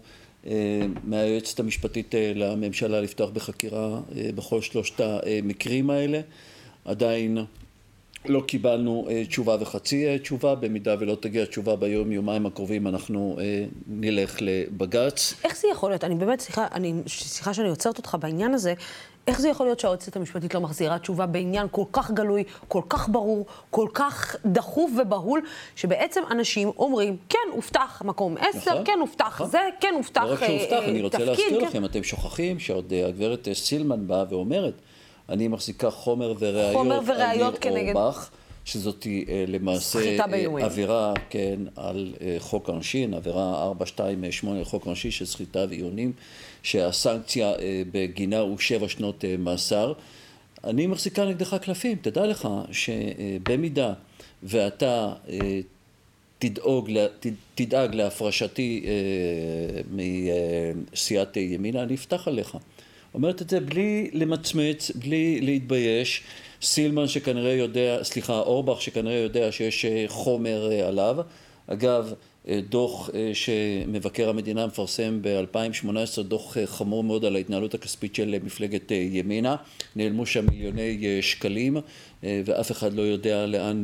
מהיועצת 1.04 1.60
המשפטית 1.60 2.14
לממשלה 2.34 3.00
לפתוח 3.00 3.30
בחקירה 3.30 4.00
בכל 4.34 4.60
שלושת 4.60 5.00
המקרים 5.00 5.90
האלה, 5.90 6.20
עדיין 6.84 7.38
לא 8.26 8.40
קיבלנו 8.46 9.08
תשובה 9.28 9.56
וחצי 9.60 10.18
תשובה, 10.18 10.54
במידה 10.54 10.94
ולא 10.98 11.14
תגיע 11.20 11.44
תשובה 11.44 11.76
ביום 11.76 12.12
יומיים 12.12 12.46
הקרובים 12.46 12.86
אנחנו 12.86 13.38
נלך 13.86 14.36
לבג"ץ. 14.40 15.34
איך 15.44 15.56
זה 15.56 15.68
יכול 15.72 15.90
להיות? 15.90 16.04
אני 16.04 16.14
באמת, 16.14 16.40
סליחה, 16.40 16.66
אני, 16.72 16.94
סליחה 17.06 17.54
שאני 17.54 17.68
עוצרת 17.68 17.98
אותך 17.98 18.16
בעניין 18.20 18.54
הזה, 18.54 18.74
איך 19.26 19.40
זה 19.40 19.48
יכול 19.48 19.66
להיות 19.66 19.80
שהיועצת 19.80 20.16
המשפטית 20.16 20.54
לא 20.54 20.60
מחזירה 20.60 20.98
תשובה 20.98 21.26
בעניין 21.26 21.66
כל 21.70 21.84
כך 21.92 22.10
גלוי, 22.10 22.44
כל 22.68 22.82
כך 22.88 23.08
ברור, 23.08 23.46
כל 23.70 23.88
כך 23.94 24.36
דחוף 24.46 24.90
ובהול, 25.00 25.40
שבעצם 25.76 26.20
אנשים 26.30 26.68
אומרים, 26.78 27.16
כן, 27.28 27.38
הובטח 27.52 28.02
מקום 28.04 28.36
עשר, 28.38 28.70
נכון, 28.70 28.84
כן, 28.84 28.98
הובטח 29.00 29.26
נכון. 29.26 29.50
זה, 29.50 29.58
כן, 29.80 29.94
הובטח 29.96 30.22
תפקיד. 30.24 30.48
לא 30.48 30.54
רק 30.54 30.68
שהובטח, 30.68 30.88
אני 30.88 31.02
רוצה 31.02 31.18
להזכיר 31.18 31.60
כן. 31.60 31.66
לכם, 31.66 31.84
אתם 31.84 32.02
שוכחים 32.02 32.58
שעוד 32.58 32.92
הגברת 33.08 33.48
סילמן 33.52 34.06
באה 34.06 34.24
ואומרת, 34.30 34.74
אני 35.28 35.48
מחזיקה 35.48 35.90
חומר 35.90 36.34
וראיות, 36.38 36.72
חומר 36.72 37.00
וראיות 37.06 37.58
כנגד... 37.58 37.96
אורבך, 37.96 38.30
שזאת 38.64 39.06
למעשה 39.48 40.24
עבירה, 40.62 41.12
כן, 41.30 41.60
על 41.76 42.14
חוק 42.38 42.68
העונשין, 42.68 43.14
עבירה 43.14 43.62
428 43.62 44.60
לחוק 44.60 44.82
העונשין 44.82 45.10
של 45.10 45.26
סחיטה 45.26 45.64
ואיונים, 45.68 46.12
שהסנקציה 46.62 47.52
בגינה 47.92 48.38
הוא 48.38 48.58
שבע 48.58 48.88
שנות 48.88 49.24
מאסר. 49.38 49.92
אני 50.64 50.86
מחזיקה 50.86 51.24
נגדך 51.24 51.56
קלפים, 51.62 51.98
תדע 52.02 52.26
לך 52.26 52.48
שבמידה 52.70 53.92
ואתה 54.42 55.12
תדאוג, 56.38 56.90
תדאג 57.54 57.94
להפרשתי 57.94 58.86
מסיעת 59.92 61.36
ימינה, 61.36 61.82
אני 61.82 61.94
אפתח 61.94 62.28
עליך. 62.28 62.56
אומרת 63.14 63.42
את 63.42 63.50
זה 63.50 63.60
בלי 63.60 64.10
למצמץ, 64.12 64.90
בלי 64.94 65.40
להתבייש. 65.40 66.22
סילמן 66.62 67.08
שכנראה 67.08 67.52
יודע, 67.52 67.98
סליחה, 68.02 68.38
אורבך 68.38 68.82
שכנראה 68.82 69.16
יודע 69.16 69.52
שיש 69.52 69.86
חומר 70.06 70.70
עליו. 70.86 71.16
אגב, 71.66 72.12
דוח 72.68 73.10
שמבקר 73.32 74.28
המדינה 74.28 74.66
מפרסם 74.66 75.18
ב-2018, 75.22 76.22
דוח 76.22 76.56
חמור 76.64 77.04
מאוד 77.04 77.24
על 77.24 77.36
ההתנהלות 77.36 77.74
הכספית 77.74 78.14
של 78.14 78.36
מפלגת 78.44 78.90
ימינה. 78.90 79.56
נעלמו 79.96 80.26
שם 80.26 80.46
מיליוני 80.50 81.18
שקלים 81.22 81.76
ואף 82.44 82.70
אחד 82.70 82.92
לא 82.92 83.02
יודע 83.02 83.46
לאן 83.46 83.82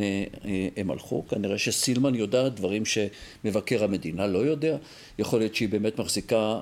הם 0.77 0.91
הלכו. 0.91 1.25
כנראה 1.29 1.59
שסילמן 1.59 2.15
יודעת 2.15 2.55
דברים 2.55 2.83
שמבקר 2.85 3.85
המדינה 3.85 4.27
לא 4.27 4.39
יודע. 4.39 4.77
יכול 5.19 5.39
להיות 5.39 5.55
שהיא 5.55 5.69
באמת 5.69 5.99
מחזיקה, 5.99 6.61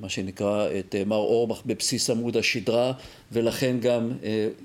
מה 0.00 0.08
שנקרא, 0.08 0.68
את 0.78 0.94
מר 1.06 1.16
אורבך 1.16 1.62
בבסיס 1.66 2.10
עמוד 2.10 2.36
השדרה 2.36 2.92
ולכן 3.32 3.76
גם 3.80 4.12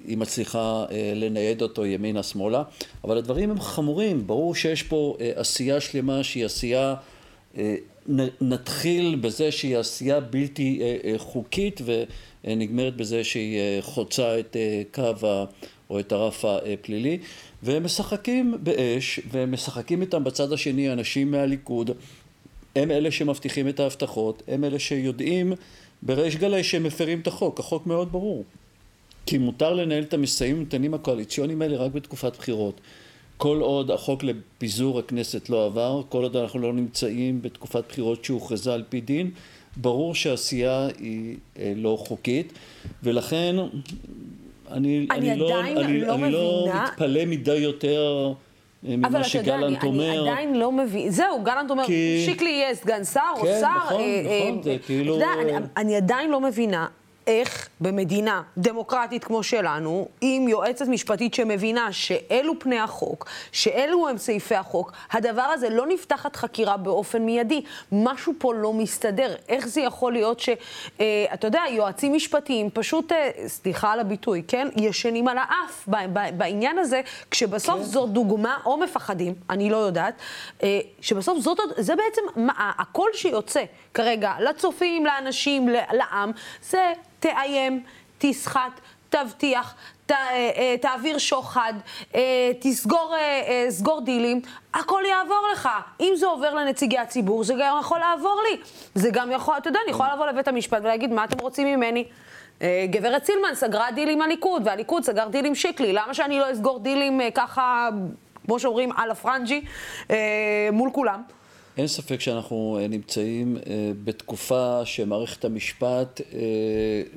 היא 0.07 0.17
מצליחה 0.17 0.85
לנייד 1.15 1.61
אותו 1.61 1.85
ימינה-שמאלה. 1.85 2.63
אבל 3.03 3.17
הדברים 3.17 3.51
הם 3.51 3.59
חמורים. 3.59 4.27
ברור 4.27 4.55
שיש 4.55 4.83
פה 4.83 5.17
עשייה 5.35 5.81
שלמה 5.81 6.23
שהיא 6.23 6.45
עשייה 6.45 6.95
נתחיל 8.41 9.15
בזה 9.21 9.51
שהיא 9.51 9.77
עשייה 9.77 10.19
בלתי 10.19 10.81
חוקית 11.17 11.81
ונגמרת 12.43 12.95
בזה 12.95 13.23
שהיא 13.23 13.59
חוצה 13.81 14.39
את 14.39 14.57
קו 14.93 15.27
ה... 15.27 15.45
או 15.89 15.99
את 15.99 16.11
הרף 16.11 16.45
הפלילי, 16.45 17.17
והם 17.63 17.83
משחקים 17.83 18.55
באש, 18.63 19.19
והם 19.31 19.51
משחקים 19.51 20.01
איתם 20.01 20.23
בצד 20.23 20.53
השני 20.53 20.93
אנשים 20.93 21.31
מהליכוד, 21.31 21.91
הם 22.75 22.91
אלה 22.91 23.11
שמבטיחים 23.11 23.67
את 23.67 23.79
ההבטחות, 23.79 24.43
הם 24.47 24.63
אלה 24.63 24.79
שיודעים 24.79 25.53
בריש 26.01 26.35
גלי 26.35 26.63
שהם 26.63 26.83
מפרים 26.83 27.19
את 27.19 27.27
החוק, 27.27 27.59
החוק 27.59 27.87
מאוד 27.87 28.11
ברור. 28.11 28.43
כי 29.25 29.37
מותר 29.37 29.73
לנהל 29.73 30.03
את 30.03 30.13
המשאים 30.13 30.57
ומתנים 30.57 30.93
הקואליציוניים 30.93 31.61
האלה 31.61 31.77
רק 31.77 31.91
בתקופת 31.91 32.37
בחירות. 32.37 32.81
כל 33.37 33.57
עוד 33.61 33.91
החוק 33.91 34.23
לפיזור 34.23 34.99
הכנסת 34.99 35.49
לא 35.49 35.65
עבר, 35.65 36.01
כל 36.09 36.23
עוד 36.23 36.35
אנחנו 36.35 36.59
לא 36.59 36.73
נמצאים 36.73 37.41
בתקופת 37.41 37.83
בחירות 37.89 38.25
שהוכרזה 38.25 38.73
על 38.73 38.83
פי 38.89 39.01
דין, 39.01 39.31
ברור 39.77 40.15
שהעשייה 40.15 40.87
היא 40.99 41.37
לא 41.75 41.97
חוקית, 42.07 42.53
ולכן 43.03 43.55
אני, 44.71 45.08
אני, 45.12 45.32
אני, 45.32 45.39
לא, 45.39 45.60
אני, 45.60 46.02
לא, 46.02 46.15
אני 46.15 46.32
לא 46.32 46.69
מתפלא 46.84 47.26
מדי 47.26 47.56
יותר 47.56 48.34
ממה 48.84 49.23
שגלנט 49.23 49.84
אומר. 49.84 50.12
אבל 50.12 50.13
אתה 50.13 50.17
יודע, 50.17 50.21
אני 50.21 50.30
עדיין 50.30 50.56
לא 50.56 50.71
מבין, 50.71 51.10
זהו, 51.10 51.43
גלנט 51.43 51.71
אומר, 51.71 51.86
כי... 51.86 52.23
שיקלי 52.26 52.49
יהיה 52.49 52.76
סגן 52.76 53.04
שר 53.04 53.19
כן, 53.36 53.41
או 53.41 53.45
שר. 53.45 53.67
נכון, 53.86 54.02
אה, 54.02 54.21
נכון, 54.23 54.58
אה, 54.58 54.63
זה 54.63 54.78
כאילו... 54.86 55.17
אתה 55.17 55.23
יודע, 55.23 55.58
אני, 55.58 55.65
אני 55.78 55.95
עדיין 55.95 56.32
לא 56.32 56.41
מבינה 56.41 56.88
איך 57.27 57.69
במדינה 57.79 58.41
דמוקרטית 58.57 59.23
כמו 59.23 59.43
שלנו, 59.43 60.07
עם 60.21 60.47
יועצת 60.47 60.88
משפטית 60.88 61.33
שמבינה 61.33 61.91
שאלו 61.91 62.59
פני 62.59 62.79
החוק, 62.79 63.29
שאלו 63.51 64.09
הם 64.09 64.17
סעיפי 64.17 64.55
החוק, 64.55 64.91
הדבר 65.12 65.41
הזה 65.41 65.69
לא 65.69 65.88
נפתחת 65.88 66.36
חקירה 66.36 66.77
באופן 66.77 67.21
מיידי. 67.21 67.62
משהו 67.91 68.33
פה 68.38 68.53
לא 68.53 68.73
מסתדר. 68.73 69.36
איך 69.49 69.67
זה 69.67 69.81
יכול 69.81 70.13
להיות 70.13 70.39
ש... 70.39 70.49
אה, 70.99 71.25
אתה 71.33 71.47
יודע, 71.47 71.62
יועצים 71.69 72.13
משפטיים 72.13 72.69
פשוט, 72.73 73.12
אה, 73.12 73.31
סליחה 73.47 73.91
על 73.91 73.99
הביטוי, 73.99 74.43
כן? 74.47 74.67
ישנים 74.75 75.27
על 75.27 75.38
האף 75.38 75.88
בעניין 76.38 76.77
הזה, 76.77 77.01
כשבסוף 77.31 77.79
כן. 77.79 77.83
זו 77.83 78.05
דוגמה, 78.05 78.57
או 78.65 78.77
מפחדים, 78.77 79.33
אני 79.49 79.69
לא 79.69 79.77
יודעת, 79.77 80.13
אה, 80.63 80.79
שבסוף 81.01 81.39
זאת, 81.39 81.59
זה 81.77 81.95
בעצם, 81.95 82.21
מה, 82.36 82.71
הקול 82.77 83.09
שיוצא 83.13 83.63
כרגע 83.93 84.33
לצופים, 84.39 85.05
לאנשים, 85.05 85.69
לעם, 85.69 86.31
זה... 86.62 86.93
תאיים, 87.23 87.83
תסחט, 88.17 88.79
תבטיח, 89.09 89.75
ת, 90.05 90.12
אה, 90.12 90.75
תעביר 90.81 91.17
שוחד, 91.17 91.73
אה, 92.15 92.51
תסגור 92.59 93.15
אה, 93.15 93.65
סגור 93.69 94.01
דילים, 94.01 94.41
הכל 94.73 95.01
יעבור 95.09 95.47
לך. 95.53 95.69
אם 95.99 96.13
זה 96.15 96.25
עובר 96.25 96.53
לנציגי 96.53 96.97
הציבור, 96.97 97.43
זה 97.43 97.53
גם 97.59 97.77
יכול 97.79 97.99
לעבור 97.99 98.41
לי. 98.49 98.57
זה 98.95 99.09
גם 99.12 99.31
יכול, 99.31 99.57
אתה 99.57 99.69
יודע, 99.69 99.79
אני 99.83 99.91
יכולה 99.91 100.13
לבוא 100.15 100.25
לבית 100.27 100.47
המשפט 100.47 100.79
ולהגיד, 100.81 101.13
מה 101.13 101.23
אתם 101.23 101.39
רוצים 101.39 101.67
ממני? 101.67 102.05
גברת 102.89 103.25
סילמן 103.25 103.55
סגרה 103.55 103.91
דיל 103.91 104.09
עם 104.09 104.21
הליכוד, 104.21 104.62
והליכוד 104.65 105.03
סגר 105.03 105.27
דיל 105.27 105.45
עם 105.45 105.55
שיקלי, 105.55 105.93
למה 105.93 106.13
שאני 106.13 106.39
לא 106.39 106.51
אסגור 106.51 106.79
דילים 106.79 107.21
ככה, 107.36 107.89
כמו 108.45 108.59
שאומרים, 108.59 108.91
על 108.91 109.12
הפרנג'י, 109.12 109.65
מול 110.71 110.89
כולם? 110.93 111.21
אין 111.77 111.88
ספק 111.88 112.19
שאנחנו 112.21 112.79
נמצאים 112.89 113.57
בתקופה 114.03 114.81
שמערכת 114.86 115.45
המשפט 115.45 116.21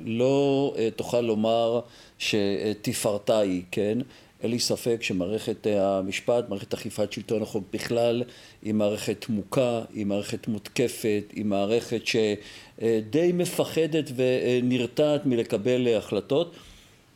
לא 0.04 0.74
תוכל 0.96 1.20
לומר 1.20 1.80
שתפארתה 2.18 3.38
היא, 3.38 3.62
כן? 3.70 3.98
אין 4.42 4.50
לי 4.50 4.58
ספק 4.58 5.02
שמערכת 5.02 5.66
המשפט, 5.66 6.48
מערכת 6.48 6.74
אכיפת 6.74 7.12
שלטון 7.12 7.42
החוק 7.42 7.64
בכלל, 7.72 8.22
היא 8.62 8.74
מערכת 8.74 9.26
מוכה, 9.28 9.82
היא 9.94 10.06
מערכת 10.06 10.48
מותקפת, 10.48 11.24
היא 11.32 11.44
מערכת 11.44 12.02
שדי 12.06 13.32
מפחדת 13.34 14.10
ונרתעת 14.16 15.26
מלקבל 15.26 15.88
החלטות. 15.96 16.54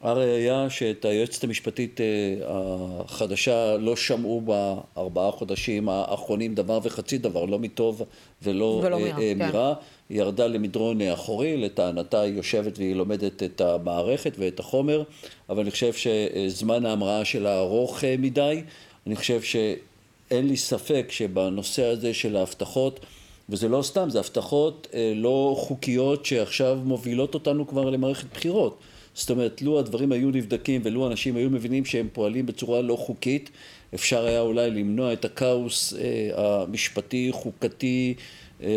הראיה 0.01 0.71
שאת 0.71 1.05
היועצת 1.05 1.45
המשפטית 1.45 2.01
החדשה 2.47 3.77
לא 3.77 3.97
שמעו 3.97 4.41
בארבעה 4.41 5.31
חודשים 5.31 5.89
האחרונים 5.89 6.55
דבר 6.55 6.79
וחצי 6.83 7.19
דבר, 7.19 7.45
לא 7.45 7.59
מטוב 7.59 8.03
ולא, 8.43 8.81
ולא 8.85 8.99
מרע. 9.37 9.75
כן. 9.75 9.81
היא 10.09 10.19
ירדה 10.19 10.47
למדרון 10.47 11.03
אחורי, 11.03 11.57
לטענתה 11.57 12.21
היא 12.21 12.35
יושבת 12.35 12.79
והיא 12.79 12.95
לומדת 12.95 13.43
את 13.43 13.61
המערכת 13.61 14.33
ואת 14.39 14.61
החומר, 14.61 15.03
אבל 15.49 15.61
אני 15.61 15.71
חושב 15.71 15.93
שזמן 15.93 16.87
ההמראה 16.87 17.25
שלה 17.25 17.59
ארוך 17.61 18.05
מדי. 18.19 18.63
אני 19.07 19.17
חושב 19.17 19.43
שאין 19.43 20.49
לי 20.49 20.57
ספק 20.57 21.07
שבנושא 21.11 21.85
הזה 21.85 22.15
של 22.15 22.37
ההבטחות, 22.37 23.01
וזה 23.49 23.69
לא 23.69 23.83
סתם, 23.83 24.11
זה 24.11 24.19
הבטחות 24.19 24.89
לא 25.15 25.55
חוקיות 25.59 26.27
שעכשיו 26.27 26.79
מובילות 26.85 27.35
אותנו 27.35 27.69
כבר 27.69 27.91
למערכת 27.91 28.27
בחירות. 28.35 28.79
זאת 29.21 29.31
אומרת, 29.31 29.63
לו 29.63 29.79
הדברים 29.79 30.13
היו 30.13 30.31
נבדקים 30.31 30.81
ולו 30.85 31.07
אנשים 31.07 31.37
היו 31.37 31.51
מבינים 31.51 31.85
שהם 31.85 32.09
פועלים 32.13 32.47
בצורה 32.47 32.83
לא 32.83 32.97
חוקית, 32.97 33.51
אפשר 33.95 34.25
היה 34.25 34.41
אולי 34.41 34.71
למנוע 34.71 35.13
את 35.13 35.25
הכאוס 35.25 35.95
המשפטי, 36.35 37.29
חוקתי, 37.33 38.15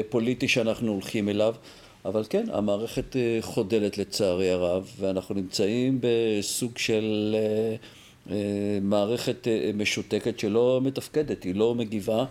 פוליטי 0.10 0.48
שאנחנו 0.48 0.92
הולכים 0.92 1.30
אליו. 1.30 1.56
אבל 2.06 2.24
כן, 2.30 2.46
המערכת 2.52 3.16
חודלת 3.42 3.98
לצערי 3.98 4.50
הרב, 4.50 4.92
ואנחנו 5.00 5.36
נמצאים 5.36 6.00
בסוג 6.02 6.78
של 6.78 7.36
מערכת 8.82 9.48
משותקת 9.74 10.40
שלא 10.40 10.80
מתפקדת, 10.84 11.44
היא 11.44 11.56
לא 11.56 11.76
מגיבה. 11.76 12.26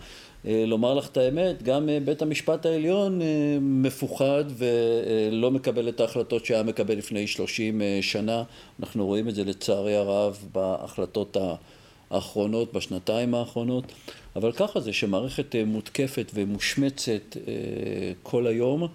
לומר 0.45 0.93
לך 0.93 1.07
את 1.07 1.17
האמת, 1.17 1.63
גם 1.63 1.89
בית 2.05 2.21
המשפט 2.21 2.65
העליון 2.65 3.21
מפוחד 3.61 4.43
ולא 4.57 5.51
מקבל 5.51 5.89
את 5.89 5.99
ההחלטות 5.99 6.45
שהיה 6.45 6.63
מקבל 6.63 6.97
לפני 6.97 7.27
שלושים 7.27 7.81
שנה. 8.01 8.43
אנחנו 8.79 9.05
רואים 9.05 9.29
את 9.29 9.35
זה 9.35 9.43
לצערי 9.43 9.95
הרב 9.95 10.37
בהחלטות 10.51 11.37
האחרונות, 12.11 12.73
בשנתיים 12.73 13.35
האחרונות. 13.35 13.83
אבל 14.35 14.51
ככה 14.51 14.79
זה 14.79 14.93
שמערכת 14.93 15.55
מותקפת 15.65 16.31
ומושמצת 16.33 17.37
כל 18.23 18.47
היום. 18.47 18.87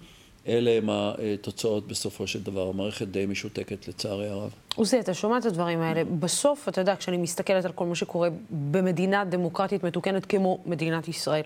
אלה 0.47 0.71
הם 0.71 0.89
התוצאות 0.89 1.87
בסופו 1.87 2.27
של 2.27 2.43
דבר. 2.43 2.69
המערכת 2.69 3.07
די 3.07 3.25
משותקת 3.25 3.87
לצערי 3.87 4.27
הרב. 4.27 4.51
עוזי, 4.79 4.99
אתה 4.99 5.13
שומע 5.13 5.37
את 5.37 5.45
הדברים 5.45 5.81
האלה. 5.81 6.03
בסוף, 6.19 6.69
אתה 6.69 6.81
יודע, 6.81 6.95
כשאני 6.95 7.17
מסתכלת 7.17 7.65
על 7.65 7.71
כל 7.71 7.85
מה 7.85 7.95
שקורה 7.95 8.29
במדינה 8.49 9.25
דמוקרטית 9.25 9.83
מתוקנת 9.83 10.25
כמו 10.25 10.59
מדינת 10.65 11.07
ישראל, 11.07 11.43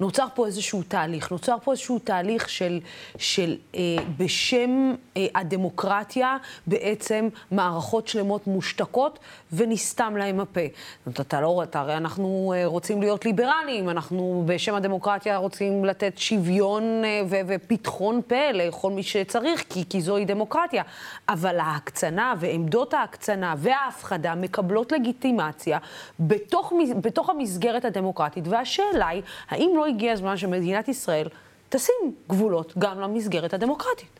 נוצר 0.00 0.26
פה 0.34 0.46
איזשהו 0.46 0.82
תהליך, 0.88 1.32
נוצר 1.32 1.56
פה 1.64 1.72
איזשהו 1.72 1.98
תהליך 1.98 2.48
של, 2.48 2.80
של 3.18 3.56
אה, 3.74 3.80
בשם 4.18 4.94
אה, 5.16 5.26
הדמוקרטיה, 5.34 6.36
בעצם 6.66 7.28
מערכות 7.50 8.08
שלמות 8.08 8.46
מושתקות 8.46 9.18
ונסתם 9.52 10.16
להם 10.16 10.40
הפה. 10.40 10.60
זאת 11.06 11.20
אתה 11.20 11.40
לא, 11.40 11.62
אתה, 11.62 11.80
הרי 11.80 11.96
אנחנו 11.96 12.54
אה, 12.56 12.66
רוצים 12.66 13.00
להיות 13.00 13.24
ליברליים, 13.24 13.88
אנחנו 13.88 14.42
בשם 14.46 14.74
הדמוקרטיה 14.74 15.36
רוצים 15.36 15.84
לתת 15.84 16.18
שוויון 16.18 16.82
אה, 17.04 17.22
ו- 17.28 17.40
ופתחון 17.46 18.20
פה 18.26 18.52
לכל 18.52 18.90
מי 18.90 19.02
שצריך, 19.02 19.64
כי, 19.68 19.84
כי 19.88 20.00
זוהי 20.00 20.24
דמוקרטיה. 20.24 20.82
אבל 21.28 21.58
ההקצנה 21.58 22.34
ועמדות 22.38 22.94
ההקצנה 22.94 23.54
וההפחדה 23.58 24.34
מקבלות 24.34 24.92
לגיטימציה 24.92 25.78
בתוך, 26.20 26.72
בתוך 27.00 27.30
המסגרת 27.30 27.84
הדמוקרטית, 27.84 28.48
והשאלה 28.48 29.08
היא, 29.08 29.22
האם 29.48 29.72
לא 29.76 29.87
הגיע 29.88 30.12
הזמן 30.12 30.36
שמדינת 30.36 30.88
ישראל 30.88 31.28
תשים 31.68 32.14
גבולות 32.28 32.72
גם 32.78 33.00
למסגרת 33.00 33.54
הדמוקרטית. 33.54 34.18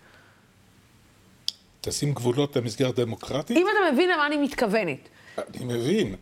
תשים 1.81 2.13
גבולות 2.13 2.57
למסגרת 2.57 2.95
דמוקרטית? 2.95 3.57
אם 3.57 3.67
אתה 3.71 3.93
מבין 3.93 4.11
למה 4.11 4.27
אני 4.27 4.37
מתכוונת. 4.37 5.09
אני 5.39 5.65
מבין. 5.65 6.15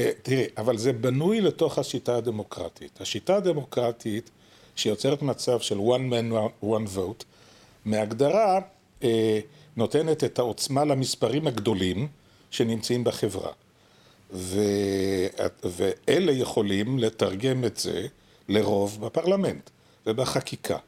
אה, 0.00 0.10
תראי, 0.22 0.44
אבל 0.56 0.78
זה 0.78 0.92
בנוי 0.92 1.40
לתוך 1.40 1.78
השיטה 1.78 2.16
הדמוקרטית. 2.16 3.00
השיטה 3.00 3.36
הדמוקרטית, 3.36 4.30
שיוצרת 4.76 5.22
מצב 5.22 5.60
של 5.60 5.78
one 5.78 6.12
man, 6.12 6.64
one 6.64 6.96
vote, 6.96 7.24
מהגדרה 7.84 8.60
אה, 9.02 9.40
נותנת 9.76 10.24
את 10.24 10.38
העוצמה 10.38 10.84
למספרים 10.84 11.46
הגדולים 11.46 12.08
שנמצאים 12.50 13.04
בחברה. 13.04 13.52
ו... 14.32 14.60
ואלה 15.64 16.32
יכולים 16.32 16.98
לתרגם 16.98 17.64
את 17.64 17.76
זה 17.76 18.06
לרוב 18.48 19.06
בפרלמנט 19.06 19.70
ובחקיקה. 20.06 20.78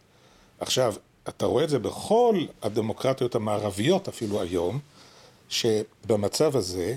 עכשיו, 0.61 0.95
אתה 1.29 1.47
רואה 1.47 1.65
את 1.65 1.69
זה 1.69 1.79
בכל 1.79 2.45
הדמוקרטיות 2.63 3.35
המערביות 3.35 4.09
אפילו 4.09 4.41
היום, 4.41 4.79
שבמצב 5.49 6.57
הזה 6.57 6.97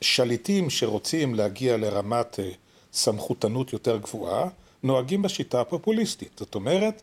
שליטים 0.00 0.70
שרוצים 0.70 1.34
להגיע 1.34 1.76
לרמת 1.76 2.40
אה, 2.40 2.50
סמכותנות 2.92 3.72
יותר 3.72 3.96
גבוהה, 3.96 4.48
נוהגים 4.82 5.22
בשיטה 5.22 5.60
הפופוליסטית. 5.60 6.30
זאת 6.38 6.54
אומרת, 6.54 7.02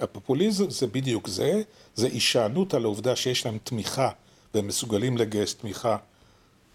הפופוליזם 0.00 0.70
זה 0.70 0.86
בדיוק 0.86 1.28
זה, 1.28 1.62
זה 1.94 2.06
הישענות 2.06 2.74
על 2.74 2.84
העובדה 2.84 3.16
שיש 3.16 3.46
להם 3.46 3.58
תמיכה 3.64 4.10
והם 4.54 4.66
מסוגלים 4.66 5.16
לגייס 5.16 5.54
תמיכה 5.54 5.96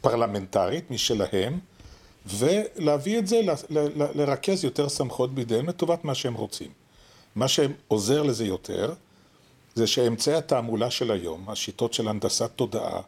פרלמנטרית 0.01 0.91
משלהם, 0.91 1.59
ולהביא 2.27 3.19
את 3.19 3.27
זה, 3.27 3.41
לרכז 4.15 4.63
יותר 4.63 4.89
סמכות 4.89 5.35
בידיהם 5.35 5.69
לטובת 5.69 6.05
מה 6.05 6.15
שהם 6.15 6.33
רוצים. 6.33 6.71
מה 7.35 7.47
שעוזר 7.47 8.23
לזה 8.23 8.45
יותר, 8.45 8.93
זה 9.75 9.87
שאמצעי 9.87 10.35
התעמולה 10.35 10.91
של 10.91 11.11
היום, 11.11 11.49
השיטות 11.49 11.93
של 11.93 12.07
הנדסת 12.07 12.51
תודעה, 12.55 13.01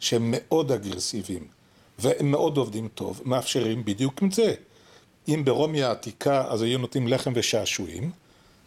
שהם 0.00 0.34
מאוד 0.36 0.72
אגרסיביים 0.72 1.46
והם 1.98 2.30
מאוד 2.30 2.56
עובדים 2.56 2.88
טוב, 2.94 3.22
מאפשרים 3.24 3.84
בדיוק 3.84 4.22
את 4.22 4.32
זה. 4.32 4.54
אם 5.28 5.42
ברומי 5.44 5.82
העתיקה 5.82 6.44
אז 6.48 6.62
היו 6.62 6.78
נותנים 6.78 7.08
לחם 7.08 7.32
ושעשועים 7.34 8.10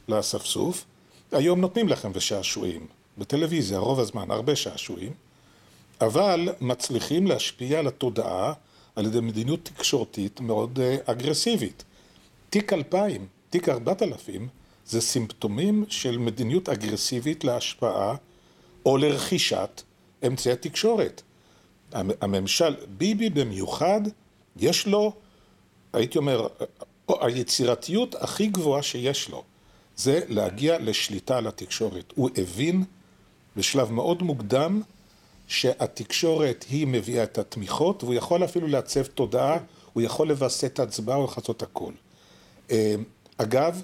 לאספסוף, 0.09 0.85
היום 1.31 1.61
נותנים 1.61 1.89
לחם 1.89 2.11
ושעשועים. 2.13 2.87
בטלוויזיה 3.17 3.79
רוב 3.79 3.99
הזמן 3.99 4.31
הרבה 4.31 4.55
שעשועים, 4.55 5.13
אבל 6.01 6.49
מצליחים 6.61 7.27
להשפיע 7.27 7.79
על 7.79 7.87
התודעה 7.87 8.53
על 8.95 9.05
ידי 9.05 9.19
מדיניות 9.19 9.59
תקשורתית 9.63 10.39
מאוד 10.39 10.79
אה, 10.79 10.97
אגרסיבית. 11.05 11.83
תיק 12.49 12.73
2000, 12.73 13.27
תיק 13.49 13.69
4000, 13.69 14.47
זה 14.85 15.01
סימפטומים 15.01 15.85
של 15.89 16.17
מדיניות 16.17 16.69
אגרסיבית 16.69 17.43
להשפעה 17.43 18.15
או 18.85 18.97
לרכישת 18.97 19.81
אמצעי 20.27 20.55
תקשורת. 20.55 21.21
הממשל, 21.93 22.75
ביבי 22.97 23.29
במיוחד, 23.29 24.01
יש 24.57 24.87
לו, 24.87 25.13
הייתי 25.93 26.17
אומר, 26.17 26.47
היצירתיות 27.07 28.15
הכי 28.15 28.47
גבוהה 28.47 28.83
שיש 28.83 29.29
לו, 29.29 29.43
זה 29.95 30.19
להגיע 30.29 30.79
לשליטה 30.79 31.37
על 31.37 31.47
התקשורת. 31.47 32.13
הוא 32.15 32.29
הבין 32.37 32.83
בשלב 33.55 33.91
מאוד 33.91 34.23
מוקדם 34.23 34.81
שהתקשורת 35.47 36.65
היא 36.69 36.87
מביאה 36.87 37.23
את 37.23 37.37
התמיכות, 37.37 38.03
והוא 38.03 38.13
יכול 38.13 38.43
אפילו 38.43 38.67
לעצב 38.67 39.03
תודעה, 39.03 39.57
הוא 39.93 40.03
יכול 40.03 40.27
לווסת 40.27 40.79
הצבעה, 40.79 41.15
הוא 41.15 41.25
יכול 41.25 41.41
לעשות 41.41 41.61
הכל. 41.61 41.91
אה, 42.71 42.95
אגב, 43.37 43.83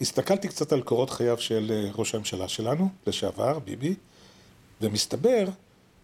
הסתכלתי 0.00 0.48
קצת 0.48 0.72
על 0.72 0.82
קורות 0.82 1.10
חייו 1.10 1.38
של 1.38 1.72
אה, 1.74 1.90
ראש 1.94 2.14
הממשלה 2.14 2.48
שלנו, 2.48 2.88
לשעבר, 3.06 3.58
ביבי, 3.58 3.94
ומסתבר 4.80 5.44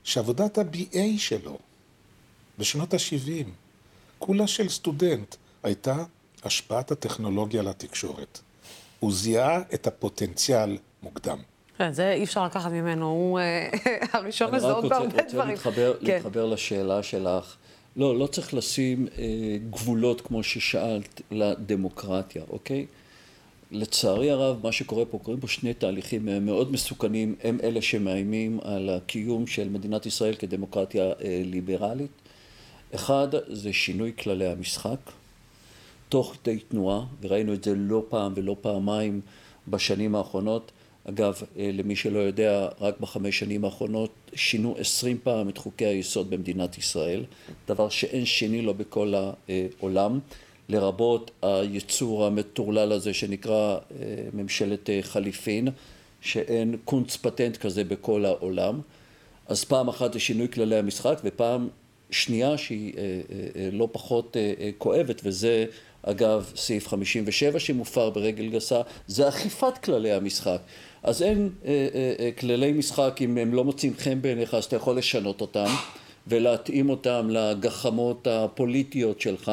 שעבודת 0.04 0.58
ה-BA 0.58 1.18
שלו 1.18 1.58
בשנות 2.58 2.94
ה-70, 2.94 3.46
כולה 4.18 4.46
של 4.46 4.68
סטודנט, 4.68 5.34
הייתה 5.62 6.04
השפעת 6.44 6.90
הטכנולוגיה 6.90 7.60
על 7.60 7.68
התקשורת. 7.68 8.38
הוא 9.00 9.12
זיהה 9.12 9.60
את 9.74 9.86
הפוטנציאל 9.86 10.78
מוקדם. 11.02 11.38
כן, 11.82 11.92
זה 11.92 12.12
אי 12.12 12.24
אפשר 12.24 12.44
לקחת 12.44 12.70
ממנו, 12.70 13.06
הוא 13.06 13.38
אה, 13.38 13.68
הראשון 14.12 14.54
לזהות 14.54 14.84
בהרבה 14.84 15.08
דברים. 15.08 15.18
אני 15.18 15.22
רק 15.22 15.26
רוצה 15.34 15.44
להתחבר, 15.44 15.94
כן. 16.06 16.14
להתחבר 16.14 16.46
לשאלה 16.46 17.02
שלך. 17.02 17.56
לא, 17.96 18.18
לא 18.18 18.26
צריך 18.26 18.54
לשים 18.54 19.06
אה, 19.18 19.24
גבולות, 19.70 20.20
כמו 20.20 20.42
ששאלת, 20.42 21.20
לדמוקרטיה, 21.30 22.42
אוקיי? 22.50 22.86
לצערי 23.70 24.30
הרב, 24.30 24.60
מה 24.62 24.72
שקורה 24.72 25.04
פה, 25.04 25.18
קורים 25.18 25.40
פה 25.40 25.48
שני 25.48 25.74
תהליכים 25.74 26.46
מאוד 26.46 26.72
מסוכנים, 26.72 27.34
הם 27.42 27.58
אלה 27.62 27.82
שמאיימים 27.82 28.58
על 28.62 28.90
הקיום 28.90 29.46
של 29.46 29.68
מדינת 29.68 30.06
ישראל 30.06 30.34
כדמוקרטיה 30.34 31.04
אה, 31.04 31.42
ליברלית. 31.44 32.10
אחד, 32.94 33.28
זה 33.48 33.72
שינוי 33.72 34.12
כללי 34.18 34.46
המשחק, 34.46 34.98
תוך 36.08 36.34
כדי 36.42 36.58
תנועה, 36.58 37.04
וראינו 37.20 37.54
את 37.54 37.64
זה 37.64 37.74
לא 37.74 38.04
פעם 38.08 38.32
ולא 38.36 38.56
פעמיים 38.60 39.20
בשנים 39.68 40.14
האחרונות. 40.14 40.72
אגב, 41.08 41.42
אה, 41.58 41.70
למי 41.72 41.96
שלא 41.96 42.18
יודע, 42.18 42.68
רק 42.80 43.00
בחמש 43.00 43.38
שנים 43.38 43.64
האחרונות 43.64 44.10
שינו 44.34 44.74
עשרים 44.78 45.18
פעם 45.22 45.48
את 45.48 45.58
חוקי 45.58 45.86
היסוד 45.86 46.30
במדינת 46.30 46.78
ישראל, 46.78 47.24
דבר 47.68 47.88
שאין 47.88 48.24
שני 48.24 48.62
לו 48.62 48.74
בכל 48.74 49.14
העולם, 49.14 50.18
לרבות 50.68 51.30
היצור 51.42 52.26
המטורלל 52.26 52.92
הזה 52.92 53.14
שנקרא 53.14 53.76
אה, 53.76 53.78
ממשלת 54.32 54.90
אה, 54.90 54.98
חליפין, 55.02 55.68
שאין 56.20 56.76
קונץ 56.84 57.16
פטנט 57.16 57.56
כזה 57.56 57.84
בכל 57.84 58.24
העולם. 58.24 58.80
אז 59.46 59.64
פעם 59.64 59.88
אחת 59.88 60.12
זה 60.12 60.20
שינוי 60.20 60.48
כללי 60.48 60.76
המשחק, 60.76 61.20
ופעם 61.24 61.68
שנייה 62.10 62.58
שהיא 62.58 62.92
לא 63.72 63.88
פחות 63.92 64.36
כואבת, 64.78 65.20
וזה 65.24 65.64
אגב 66.02 66.52
סעיף 66.56 66.88
57 66.88 67.60
שמופר 67.60 68.10
ברגל 68.10 68.48
גסה, 68.48 68.80
זה 69.06 69.28
אכיפת 69.28 69.78
כללי 69.78 70.12
המשחק. 70.12 70.60
אז 71.02 71.22
אין 71.22 71.48
אה, 71.64 71.88
אה, 71.94 72.12
אה, 72.18 72.30
כללי 72.38 72.72
משחק, 72.72 73.16
אם 73.20 73.38
הם 73.38 73.54
לא 73.54 73.64
מוצאים 73.64 73.94
חן 73.98 74.22
בעיניך, 74.22 74.54
אז 74.54 74.64
אתה 74.64 74.76
יכול 74.76 74.98
לשנות 74.98 75.40
אותם 75.40 75.66
ולהתאים 76.26 76.90
אותם 76.90 77.28
לגחמות 77.30 78.26
הפוליטיות 78.26 79.20
שלך, 79.20 79.52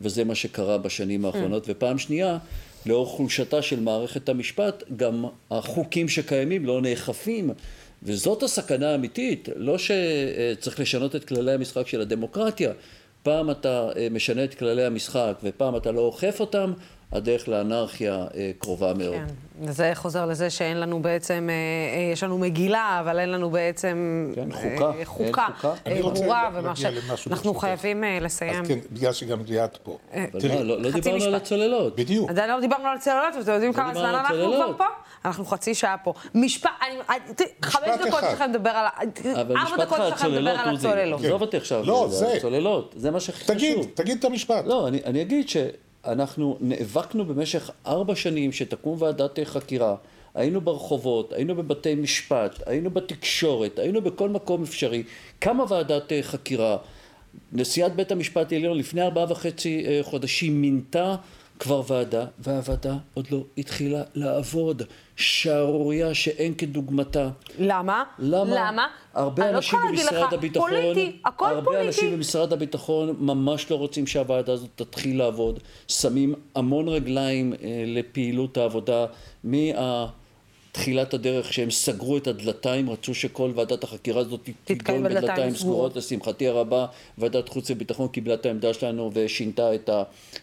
וזה 0.00 0.24
מה 0.24 0.34
שקרה 0.34 0.78
בשנים 0.78 1.24
האחרונות. 1.24 1.64
Mm. 1.66 1.70
ופעם 1.70 1.98
שנייה, 1.98 2.38
לאור 2.86 3.06
חולשתה 3.06 3.62
של 3.62 3.80
מערכת 3.80 4.28
המשפט, 4.28 4.82
גם 4.96 5.24
החוקים 5.50 6.08
שקיימים 6.08 6.66
לא 6.66 6.80
נאכפים. 6.82 7.50
וזאת 8.02 8.42
הסכנה 8.42 8.90
האמיתית, 8.90 9.48
לא 9.56 9.76
שצריך 9.78 10.80
לשנות 10.80 11.16
את 11.16 11.24
כללי 11.24 11.52
המשחק 11.52 11.86
של 11.86 12.00
הדמוקרטיה. 12.00 12.72
פעם 13.22 13.50
אתה 13.50 13.90
אה, 13.96 14.08
משנה 14.10 14.44
את 14.44 14.54
כללי 14.54 14.84
המשחק 14.84 15.38
ופעם 15.42 15.76
אתה 15.76 15.92
לא 15.92 16.00
אוכף 16.00 16.40
אותם, 16.40 16.72
הדרך 17.12 17.48
לאנרכיה 17.48 18.26
אה, 18.34 18.50
קרובה 18.58 18.94
מאוד. 18.94 19.14
כן, 19.14 19.24
וזה 19.60 19.90
חוזר 19.94 20.26
לזה 20.26 20.50
שאין 20.50 20.80
לנו 20.80 21.02
בעצם, 21.02 21.48
אה, 21.50 21.54
אה, 21.98 22.12
יש 22.12 22.22
לנו 22.22 22.38
מגילה, 22.38 23.00
אבל 23.00 23.18
אין 23.18 23.30
לנו 23.30 23.50
בעצם 23.50 24.26
כן, 24.34 24.48
חוקה, 24.52 24.92
חוקה 25.04 25.46
ברורה, 26.02 26.50
ומה 26.54 26.76
שאנחנו 27.16 27.54
חייבים 27.54 28.04
לסיים. 28.20 28.62
אז 28.62 28.68
כן, 28.68 28.78
בגלל 28.92 29.12
שגם 29.12 29.42
ליאת 29.48 29.76
פה. 29.76 29.98
אבל 30.12 30.48
מה, 30.48 30.62
לא, 30.62 30.82
לא 30.82 30.90
דיברנו 30.90 31.24
על 31.24 31.34
הצוללות. 31.34 31.96
בדיוק. 31.96 32.30
עדיין 32.30 32.50
לא 32.50 32.60
דיברנו 32.60 32.88
על 32.88 32.96
הצוללות, 32.96 33.34
ואתם 33.38 33.52
יודעים 33.52 33.70
לא 33.70 33.76
כמה 33.76 33.94
זמן 33.94 34.14
אנחנו 34.14 34.52
כבר 34.52 34.72
פה? 34.78 34.84
אנחנו 35.24 35.44
חצי 35.44 35.74
שעה 35.74 35.96
פה. 35.98 36.14
משפט, 36.34 36.70
חמש 37.62 37.88
דקות 38.06 38.20
שלכם 38.30 38.50
לדבר 38.50 38.70
על, 38.70 38.86
ארבע 39.56 39.84
דקות 39.84 39.98
שלכם 40.08 40.28
לדבר 40.30 40.50
על 40.50 40.76
הצוללות. 40.76 41.24
עזוב 41.24 41.40
אותי 41.40 41.56
עכשיו, 41.56 41.82
לא, 41.86 42.06
זה. 42.10 42.32
הצוללות, 42.32 42.94
זה 42.96 43.10
מה 43.10 43.20
שחשוב. 43.20 43.46
תגיד, 43.46 43.78
תגיד 43.94 44.18
את 44.18 44.24
המשפט. 44.24 44.64
לא, 44.66 44.88
אני 44.88 45.22
אגיד 45.22 45.48
ש... 45.48 45.56
אנחנו 46.04 46.56
נאבקנו 46.60 47.24
במשך 47.24 47.70
ארבע 47.86 48.16
שנים 48.16 48.52
שתקום 48.52 48.96
ועדת 48.98 49.38
חקירה. 49.44 49.96
היינו 50.34 50.60
ברחובות, 50.60 51.32
היינו 51.32 51.54
בבתי 51.54 51.94
משפט, 51.94 52.62
היינו 52.66 52.90
בתקשורת, 52.90 53.78
היינו 53.78 54.02
בכל 54.02 54.28
מקום 54.28 54.62
אפשרי. 54.62 55.02
קמה 55.38 55.64
ועדת 55.68 56.12
חקירה. 56.22 56.76
נשיאת 57.52 57.96
בית 57.96 58.12
המשפט 58.12 58.52
העליון 58.52 58.78
לפני 58.78 59.02
ארבעה 59.02 59.32
וחצי 59.32 59.84
אה, 59.86 60.00
חודשים 60.02 60.60
מינתה 60.60 61.16
כבר 61.60 61.82
ועדה, 61.86 62.24
והוועדה 62.38 62.96
עוד 63.14 63.26
לא 63.30 63.44
התחילה 63.58 64.02
לעבוד. 64.14 64.82
שערורייה 65.20 66.14
שאין 66.14 66.54
כדוגמתה. 66.54 67.28
למה? 67.58 68.04
למה? 68.18 68.54
למה? 68.54 68.86
הרבה 69.14 69.50
לא 69.50 69.56
אנשים 69.56 69.78
לא 69.84 69.90
במשרד 69.90 70.34
הביטחון, 70.34 70.70
פוליטי, 70.70 71.16
הכל 71.24 71.46
הרבה 71.46 71.64
פוליטי. 71.64 71.86
אנשים 71.86 72.12
במשרד 72.12 72.52
הביטחון 72.52 73.16
ממש 73.18 73.70
לא 73.70 73.76
רוצים 73.76 74.06
שהוועדה 74.06 74.52
הזאת 74.52 74.70
תתחיל 74.74 75.18
לעבוד, 75.18 75.58
שמים 75.88 76.34
המון 76.54 76.88
רגליים 76.88 77.52
אה, 77.52 77.84
לפעילות 77.86 78.56
העבודה, 78.56 79.06
מה... 79.44 80.06
תחילת 80.72 81.14
הדרך 81.14 81.52
שהם 81.52 81.70
סגרו 81.70 82.16
את 82.16 82.26
הדלתיים, 82.26 82.90
רצו 82.90 83.14
שכל 83.14 83.52
ועדת 83.54 83.84
החקירה 83.84 84.20
הזאת 84.20 84.48
תידון 84.64 85.02
בדלתיים 85.02 85.54
סגורות. 85.54 85.96
לשמחתי 85.96 86.48
הרבה, 86.48 86.86
ועדת 87.18 87.48
חוץ 87.48 87.70
וביטחון 87.70 88.08
קיבלה 88.08 88.34
את 88.34 88.46
העמדה 88.46 88.74
שלנו 88.74 89.10
ושינתה 89.14 89.74
את 89.74 89.90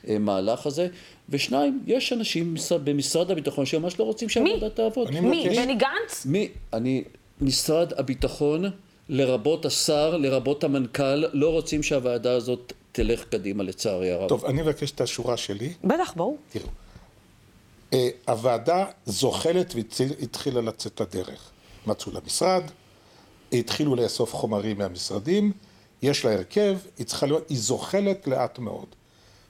המהלך 0.07 0.65
הזה. 0.65 0.87
ושניים, 1.29 1.83
יש 1.87 2.13
אנשים 2.13 2.55
במשרד 2.83 3.31
הביטחון 3.31 3.65
שממש 3.65 3.99
לא 3.99 4.03
רוצים 4.03 4.29
שהוועדה 4.29 4.69
תעבוד. 4.69 5.11
מי? 5.11 5.49
בני 5.49 5.75
גנץ? 5.75 6.25
מי? 6.25 6.49
אני, 6.73 7.03
משרד 7.41 7.93
הביטחון, 7.97 8.65
לרבות 9.09 9.65
השר, 9.65 10.17
לרבות 10.17 10.63
המנכ"ל, 10.63 11.23
לא 11.33 11.49
רוצים 11.49 11.83
שהוועדה 11.83 12.31
הזאת 12.31 12.73
תלך 12.91 13.23
קדימה, 13.23 13.63
לצערי 13.63 14.11
הרב. 14.11 14.29
טוב, 14.29 14.45
אני 14.45 14.61
מבקש 14.61 14.91
את 14.91 15.01
השורה 15.01 15.37
שלי. 15.37 15.73
בטח, 15.83 16.13
ברור. 16.15 16.37
תראו. 16.51 16.67
אה, 17.93 18.09
הוועדה 18.27 18.85
זוחלת 19.05 19.73
והתחילה 19.75 20.61
לצאת 20.61 21.01
לדרך. 21.01 21.51
מצאו 21.87 22.11
לה 22.11 22.19
משרד, 22.25 22.63
התחילו 23.53 23.95
לאסוף 23.95 24.33
חומרים 24.33 24.77
מהמשרדים, 24.77 25.51
יש 26.01 26.25
לה 26.25 26.33
הרכב, 26.33 26.77
היא, 26.97 27.05
צריכה 27.05 27.25
להיות, 27.25 27.49
היא 27.49 27.57
זוחלת 27.57 28.27
לאט 28.27 28.59
מאוד. 28.59 28.85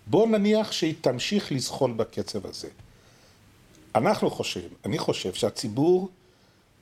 בואו 0.07 0.25
נניח 0.25 0.71
שהיא 0.71 0.95
תמשיך 1.01 1.51
לזחול 1.51 1.93
בקצב 1.93 2.47
הזה. 2.47 2.67
אנחנו 3.95 4.31
חושבים, 4.31 4.69
אני 4.85 4.97
חושב 4.97 5.33
שהציבור 5.33 6.09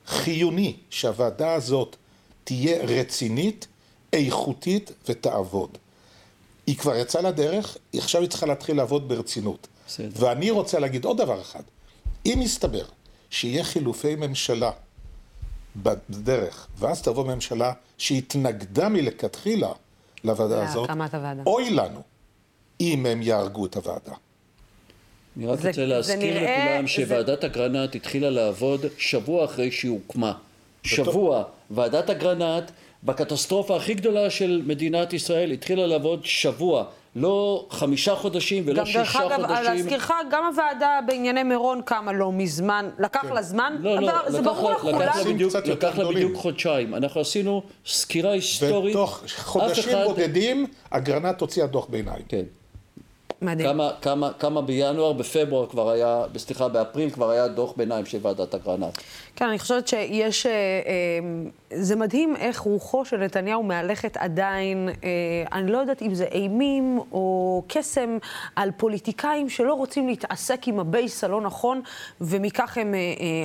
חיוני 0.06 0.76
שהוועדה 0.90 1.54
הזאת 1.54 1.96
תהיה 2.44 2.84
רצינית, 2.84 3.66
איכותית 4.12 4.92
ותעבוד. 5.08 5.78
היא 6.66 6.76
כבר 6.76 6.96
יצאה 6.96 7.22
לדרך, 7.22 7.76
עכשיו 7.96 8.20
היא 8.20 8.30
צריכה 8.30 8.46
להתחיל 8.46 8.76
לעבוד 8.76 9.08
ברצינות. 9.08 9.68
בסדר. 9.86 10.26
ואני 10.26 10.50
רוצה 10.50 10.78
להגיד 10.78 11.04
עוד 11.04 11.18
דבר 11.18 11.40
אחד. 11.40 11.62
אם 12.26 12.38
יסתבר 12.42 12.84
שיהיה 13.30 13.64
חילופי 13.64 14.16
ממשלה 14.16 14.70
בדרך, 15.76 16.66
ואז 16.78 17.02
תבוא 17.02 17.24
ממשלה 17.24 17.72
שהתנגדה 17.98 18.88
מלכתחילה 18.88 19.72
לוועדה 20.24 20.68
הזאת, 20.68 20.90
אוי 21.46 21.70
לנו 21.70 22.02
אם 22.80 23.06
הם 23.06 23.22
יהרגו 23.22 23.66
את 23.66 23.76
הוועדה. 23.76 24.12
אני 25.36 25.46
רק 25.46 25.66
רוצה 25.66 25.86
להזכיר 25.86 26.18
נראה, 26.18 26.64
לכולם 26.64 26.86
שוועדת 26.86 27.40
זה... 27.40 27.46
אגרנט 27.46 27.94
התחילה 27.94 28.30
לעבוד 28.30 28.80
שבוע 28.98 29.44
אחרי 29.44 29.70
שהיא 29.70 29.90
הוקמה. 29.90 30.32
שבוע. 30.82 31.44
ועדת 31.70 32.10
אגרנט, 32.10 32.70
בקטסטרופה 33.04 33.76
הכי 33.76 33.94
גדולה 33.94 34.30
של 34.30 34.62
מדינת 34.66 35.12
ישראל, 35.12 35.50
התחילה 35.50 35.86
לעבוד 35.86 36.24
שבוע. 36.24 36.84
לא 37.16 37.66
חמישה 37.70 38.14
חודשים 38.14 38.62
ולא 38.66 38.84
שישה 38.84 39.04
חודשים. 39.04 39.30
גם 39.30 39.42
דרך 39.42 39.50
אגב, 39.50 39.64
להזכירך, 39.64 40.10
גם 40.30 40.46
הוועדה 40.46 41.00
בענייני 41.06 41.42
מירון 41.42 41.80
קמה 41.84 42.12
לא 42.12 42.32
מזמן, 42.32 42.90
לקח 42.98 43.22
כן. 43.22 43.34
לה 43.34 43.42
זמן, 43.42 43.76
לא, 43.80 44.00
לא, 44.00 44.30
זה 44.30 44.42
ברור 44.42 44.70
לכולם. 44.70 45.00
לקח 45.64 45.98
לה 45.98 46.08
בדיוק 46.08 46.36
חודשיים. 46.36 46.94
אנחנו 46.94 47.20
עשינו 47.20 47.62
סקירה 47.86 48.32
היסטורית. 48.32 48.96
ותוך 48.96 49.22
חודשים 49.36 49.84
אחד... 49.88 50.04
בודדים, 50.04 50.66
אגרנט 50.90 51.40
הוציאה 51.40 51.66
דוח 51.66 51.86
ביניים. 51.86 52.22
כן. 52.28 52.44
מדהים. 53.42 53.68
כמה, 53.68 53.90
כמה, 54.02 54.32
כמה 54.32 54.62
בינואר, 54.62 55.12
בפברואר 55.12 55.66
כבר 55.66 55.90
היה, 55.90 56.22
סליחה, 56.36 56.68
באפריל 56.68 57.10
כבר 57.10 57.30
היה 57.30 57.48
דוח 57.48 57.72
ביניים 57.76 58.06
של 58.06 58.18
ועדת 58.22 58.54
אגרנט. 58.54 58.98
כן, 59.36 59.48
אני 59.48 59.58
חושבת 59.58 59.88
שיש, 59.88 60.46
אה, 60.46 60.52
אה, 60.52 61.78
זה 61.78 61.96
מדהים 61.96 62.36
איך 62.36 62.60
רוחו 62.60 63.04
של 63.04 63.16
נתניהו 63.16 63.62
מהלכת 63.62 64.16
עדיין, 64.16 64.88
אה, 64.88 65.08
אני 65.52 65.72
לא 65.72 65.78
יודעת 65.78 66.02
אם 66.02 66.14
זה 66.14 66.24
אימים 66.24 67.00
או 67.12 67.62
קסם 67.68 68.18
על 68.56 68.70
פוליטיקאים 68.76 69.48
שלא 69.48 69.74
רוצים 69.74 70.08
להתעסק 70.08 70.68
עם 70.68 70.80
הבייס 70.80 71.24
הלא 71.24 71.40
נכון, 71.40 71.80
ומכך 72.20 72.78
הם 72.78 72.94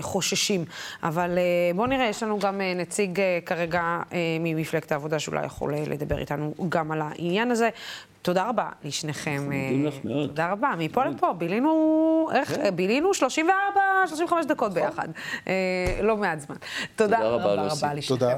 חוששים. 0.01 0.65
אבל 1.03 1.37
בואו 1.75 1.87
נראה, 1.87 2.05
יש 2.05 2.23
לנו 2.23 2.39
גם 2.39 2.61
נציג 2.75 3.19
כרגע 3.45 3.99
ממפלגת 4.39 4.91
העבודה 4.91 5.19
שאולי 5.19 5.45
יכול 5.45 5.75
לדבר 5.75 6.19
איתנו 6.19 6.53
גם 6.69 6.91
על 6.91 7.01
העניין 7.01 7.51
הזה. 7.51 7.69
תודה 8.21 8.49
רבה 8.49 8.69
לשניכם. 8.83 9.31
אנחנו 9.31 9.45
מודים 9.45 9.85
לך 9.85 9.95
מאוד. 10.03 10.27
תודה 10.29 10.51
רבה. 10.51 10.73
מפה 10.77 11.05
לפה, 11.05 11.33
בילינו, 11.33 12.29
איך, 12.33 12.55
כן. 12.55 12.75
בילינו 12.75 13.13
34, 13.13 13.81
35 14.07 14.45
דקות 14.45 14.71
נכון. 14.71 14.83
ביחד. 14.83 15.07
לא 16.01 16.17
מעט 16.17 16.39
זמן. 16.39 16.55
תודה 16.95 17.19
רבה 17.19 17.55
לשניכם. 17.55 18.07
תודה. 18.07 18.37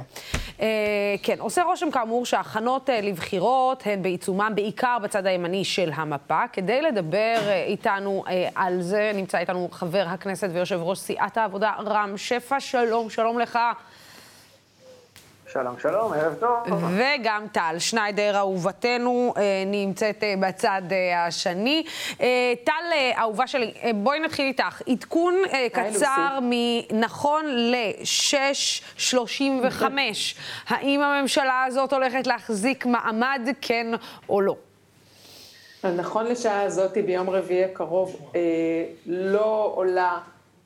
כן, 1.24 1.36
עושה 1.40 1.64
רושם 1.64 1.92
כאמור 1.92 2.26
שההכנות 2.26 2.90
אה, 2.90 3.02
לבחירות 3.02 3.84
הן 3.86 4.02
בעיצומם, 4.02 4.52
בעיקר 4.56 4.98
בצד 5.04 5.26
הימני 5.26 5.66
של 5.66 5.92
המפה. 5.96 6.42
כדי 6.54 6.82
לדבר 6.82 7.38
אה, 7.48 7.64
איתנו 7.64 8.24
אה, 8.28 8.50
על 8.56 8.82
זה, 8.82 9.12
נמצא 9.16 9.38
איתנו 9.38 9.68
חבר 9.72 10.06
הכנסת 10.08 10.50
ויושב 10.54 10.80
ראש 10.82 11.00
סיעת 11.00 11.38
העבודה, 11.38 11.74
רם 11.80 12.18
שפע. 12.18 12.60
שלום, 12.60 13.10
שלום 13.10 13.40
לך. 13.40 13.60
שלום, 15.54 15.80
שלום, 15.80 16.14
ערב 16.14 16.36
טוב. 16.40 16.58
וגם 16.68 17.48
טל 17.52 17.76
שניידר, 17.80 18.38
אהובתנו, 18.38 19.34
אה, 19.38 19.64
נמצאת 19.66 20.24
אה, 20.24 20.34
בצד 20.40 20.82
אה, 20.92 21.26
השני. 21.26 21.84
טל, 22.64 22.72
אהובה 23.18 23.48
שלי, 23.48 23.74
בואי 23.96 24.20
נתחיל 24.20 24.46
איתך. 24.46 24.82
עדכון 24.90 25.36
קצר 25.74 26.40
מנכון 26.42 27.46
ל-6.35. 27.48 29.84
האם 30.68 31.02
הממשלה 31.02 31.64
הזאת 31.64 31.94
הולכת 31.94 32.28
להחזיק 32.28 32.86
מעמד, 32.86 33.42
כן 33.62 33.88
או 34.30 34.42
לא? 34.42 34.56
נכון 35.84 36.26
לשעה 36.26 36.62
הזאת, 36.62 36.98
ביום 37.06 37.30
רביעי 37.30 37.64
הקרוב, 37.64 38.32
לא 39.06 39.72
עולה 39.76 40.18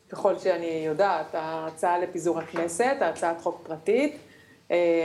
ככל 0.09 0.39
שאני 0.39 0.83
יודעת, 0.85 1.35
ההצעה 1.35 1.99
לפיזור 1.99 2.39
הכנסת, 2.39 2.95
ההצעת 3.01 3.41
חוק 3.41 3.61
פרטית, 3.63 4.17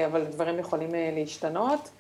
אבל 0.07 0.25
דברים 0.25 0.59
יכולים 0.59 0.91
להשתנות. 1.15 1.91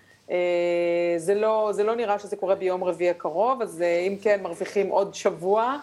זה 1.17 1.35
לא, 1.35 1.71
זה 1.73 1.83
לא 1.83 1.97
נראה 1.97 2.19
שזה 2.19 2.37
קורה 2.37 2.55
ביום 2.55 2.85
רביעי 2.85 3.11
הקרוב, 3.11 3.63
אז 3.63 3.83
אם 4.09 4.17
כן, 4.23 4.41
מרוויחים 4.43 4.89
עוד 4.89 5.15
שבוע. 5.15 5.77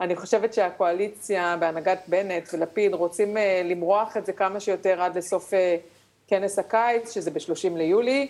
אני 0.00 0.16
חושבת 0.16 0.54
שהקואליציה 0.54 1.56
בהנהגת 1.60 1.98
בנט 2.06 2.48
ולפיד 2.52 2.94
רוצים 2.94 3.36
למרוח 3.64 4.16
את 4.16 4.26
זה 4.26 4.32
כמה 4.32 4.60
שיותר 4.60 5.02
עד 5.02 5.18
לסוף 5.18 5.52
כנס 6.28 6.58
הקיץ, 6.58 7.14
שזה 7.14 7.30
ב-30 7.30 7.76
ליולי, 7.76 8.28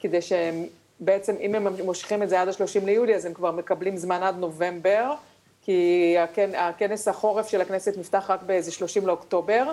כדי 0.00 0.22
שהם 0.22 0.66
בעצם, 1.00 1.34
אם 1.40 1.54
הם 1.54 1.66
מושכים 1.84 2.22
את 2.22 2.28
זה 2.28 2.40
עד 2.40 2.48
ה-30 2.48 2.84
ליולי, 2.84 3.14
אז 3.14 3.24
הם 3.24 3.34
כבר 3.34 3.50
מקבלים 3.50 3.96
זמן 3.96 4.22
עד 4.22 4.38
נובמבר, 4.38 5.14
כי 5.62 6.14
הכנס 6.56 7.08
החורף 7.08 7.48
של 7.48 7.60
הכנסת 7.60 7.98
נפתח 7.98 8.30
רק 8.30 8.42
באיזה 8.42 8.72
30 8.72 9.06
לאוקטובר, 9.06 9.72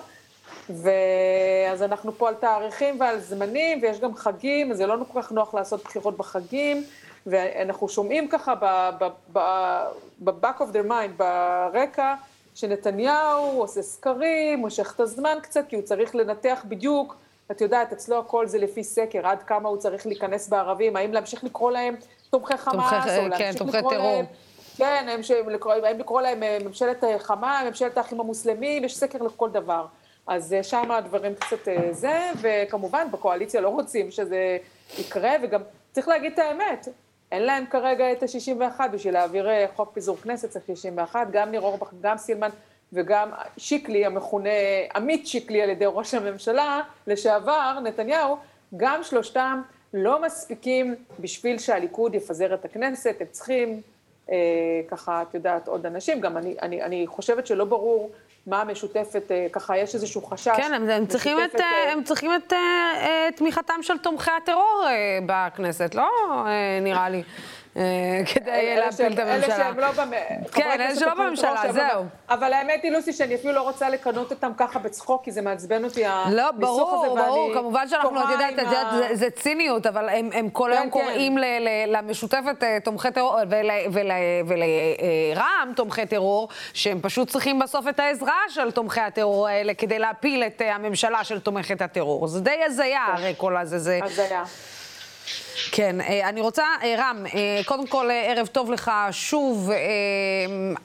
ואז 0.70 1.84
אנחנו 1.84 2.12
פה 2.18 2.28
על 2.28 2.36
תאריכים 2.36 3.00
ועל 3.00 3.20
זמנים, 3.20 3.80
ויש 3.82 4.00
גם 4.00 4.16
חגים, 4.16 4.72
אז 4.72 4.78
זה 4.78 4.86
לא 4.86 4.96
כל 5.12 5.22
כך 5.22 5.32
נוח 5.32 5.54
לעשות 5.54 5.84
בחירות 5.84 6.18
בחגים, 6.18 6.84
ואנחנו 7.26 7.90
שומעים 7.90 8.28
ככה 8.28 8.54
ב-back 9.34 10.60
of 10.60 10.74
their 10.74 10.90
mind, 10.90 11.18
ברקע, 11.18 12.16
שנתניהו 12.56 13.60
עושה 13.62 13.82
סקרים, 13.82 14.60
מושך 14.60 14.94
את 14.96 15.00
הזמן 15.00 15.38
קצת, 15.42 15.66
כי 15.70 15.76
הוא 15.76 15.84
צריך 15.84 16.16
לנתח 16.16 16.66
בדיוק 16.68 17.16
את 17.52 17.62
יודעת, 17.62 17.94
אצלו 17.94 18.20
הכל 18.20 18.48
זה 18.48 18.58
לפי 18.58 18.84
סקר, 18.84 19.28
עד 19.28 19.44
כמה 19.44 19.70
הוא 19.70 19.78
צריך 19.78 20.08
להיכנס 20.08 20.50
בערבים, 20.50 20.96
האם 20.96 21.14
להמשיך 21.14 21.44
לקרוא 21.44 21.72
להם 21.72 21.96
תומכי 22.30 22.58
חמאס, 22.58 22.94
תומכי, 22.94 23.10
או 23.10 23.24
כן, 23.24 23.30
להמשיך 23.30 23.58
תומכי 23.58 23.78
לקרוא 23.78 23.94
טרור. 23.94 24.16
להם... 24.16 24.26
כן, 24.78 25.06
האם 25.10 25.50
לקרוא, 25.50 25.76
לקרוא 25.76 26.22
להם 26.22 26.44
אה, 26.44 26.58
ממשלת 26.66 27.04
אה, 27.04 27.20
חמה, 27.20 27.62
ממשלת 27.70 27.98
האחים 27.98 28.20
המוסלמים, 28.20 28.84
יש 28.84 28.98
סקר 28.98 29.24
לכל 29.24 29.50
דבר. 29.50 29.86
אז 30.28 30.54
אה, 30.54 30.64
שם 30.64 30.92
הדברים 30.92 31.36
קצת 31.36 31.68
זה, 31.92 32.32
וכמובן 32.42 33.08
בקואליציה 33.12 33.62
לא 33.62 33.70
רוצים 33.70 34.12
שזה 34.12 34.58
יקרה, 35.00 35.32
וגם 35.44 35.62
צריך 35.92 36.08
להגיד 36.08 36.34
את 36.34 36.40
האמת, 36.40 36.88
אין 37.32 37.44
להם 37.44 37.66
כרגע 37.66 38.12
את 38.12 38.24
ה-61 38.24 38.88
בשביל 38.88 39.14
להעביר 39.14 39.48
חוק 39.76 39.92
פיזור 39.94 40.18
כנסת, 40.18 40.50
צריך 40.50 40.66
61, 40.68 41.28
גם 41.32 41.52
ניר 41.52 41.62
אורבך, 41.62 41.94
גם 42.02 42.18
סילמן 42.18 42.50
וגם 42.94 43.30
שיקלי, 43.58 44.06
המכונה 44.06 44.50
עמית 44.96 45.28
שיקלי 45.28 45.62
על 45.62 45.70
ידי 45.70 45.86
ראש 45.88 46.14
הממשלה 46.14 46.82
לשעבר, 47.08 47.80
נתניהו, 47.84 48.38
גם 48.78 49.04
שלושתם 49.04 49.62
לא 49.94 50.22
מספיקים 50.22 50.96
בשביל 51.20 51.58
שהליכוד 51.58 52.16
יפזר 52.16 52.54
את 52.54 52.66
הכנסת, 52.66 53.16
הם 53.20 53.28
צריכים 53.32 53.82
אה, 54.32 54.36
ככה, 54.88 55.22
את 55.22 55.34
יודעת, 55.34 55.68
עוד 55.68 55.86
אנשים, 55.86 56.22
גם 56.22 56.38
אני, 56.38 56.56
אני, 56.62 56.82
אני 56.84 57.08
חושבת 57.08 57.48
שלא 57.48 57.66
ברור 57.66 58.12
מה 58.48 58.62
המשותפת, 58.62 59.32
אה, 59.32 59.48
ככה 59.52 59.78
יש 59.78 59.96
איזשהו 59.96 60.22
חשש. 60.26 60.48
כן, 60.48 60.74
הם, 60.74 60.90
הם, 60.90 61.06
צריכים, 61.06 61.38
את, 61.46 61.56
אה, 61.56 61.92
הם 61.94 62.04
צריכים 62.04 62.32
את 62.36 62.54
אה, 62.54 63.28
תמיכתם 63.36 63.74
של 63.82 63.98
תומכי 63.98 64.32
הטרור 64.32 64.84
אה, 64.88 65.20
בכנסת, 65.26 65.96
לא 65.96 66.10
אה, 66.48 66.80
נראה 66.82 67.10
לי. 67.10 67.24
אה, 67.78 68.22
כדי 68.34 68.76
להפיל 68.76 69.14
את 69.14 69.20
הממשלה. 69.20 69.56
אלה 69.56 69.58
שהם 69.58 69.80
לא 69.80 69.92
בממשלה. 69.92 70.52
כן, 70.52 70.72
אלה 70.80 70.96
שלא 70.96 71.14
בממשלה, 71.14 71.62
זהו. 71.72 72.06
אבל 72.30 72.54
האמת 72.54 72.84
היא, 72.84 72.92
לוסי, 72.92 73.14
שאני 73.14 73.36
אפילו 73.36 73.54
לא 73.54 73.62
רוצה 73.62 73.90
לקנות 73.90 74.32
אותם 74.32 74.52
ככה 74.58 74.80
בצחוק, 74.80 75.24
כי 75.24 75.32
זה 75.32 75.42
מעצבן 75.42 75.84
אותי, 75.84 76.04
לא, 76.32 76.52
ברור, 76.52 77.16
ברור, 77.16 77.54
כמובם 77.54 77.84
שאנחנו, 77.88 78.24
את 78.24 78.30
יודעת, 78.30 78.56
זה 79.14 79.30
ציניות, 79.30 79.86
אבל 79.86 80.10
הם 80.10 80.50
כל 80.50 80.72
היום 80.72 80.90
כן, 80.90 81.00
כן. 81.00 81.06
קוראים 81.06 81.38
למשותפת 81.88 82.64
אה, 82.64 82.78
תומכי 82.84 83.12
טרור, 83.12 83.38
ולרע"מ 84.46 85.74
תומכי 85.76 86.06
טרור, 86.06 86.48
שהם 86.74 87.00
פשוט 87.02 87.30
צריכים 87.30 87.60
בסוף 87.60 87.88
את 87.88 88.00
העזרה 88.00 88.40
של 88.50 88.72
תומכי 88.72 89.02
הטרור 89.02 89.48
האלה 89.48 89.74
כדי 89.74 90.00
להפיל 90.00 90.44
את 90.44 90.62
אה, 90.62 90.76
הממשלה 90.76 91.24
של 91.24 91.40
תומכת 91.40 91.82
הטרור. 91.82 92.28
זה 92.28 92.42
די 92.42 92.64
הזיה, 92.66 93.06
הרי 93.14 93.34
כל 93.38 93.58
הזה. 93.58 94.00
הזיה. 94.04 94.44
כן, 95.72 96.02
אה, 96.02 96.30
אני 96.30 96.42
רוצה, 96.42 96.64
אה, 96.84 96.96
רם, 96.98 97.26
אה, 97.26 97.62
קודם 97.66 97.88
כל 97.88 98.10
ערב 98.12 98.48
טוב 98.48 98.72
לך 98.72 98.92
שוב. 99.12 99.72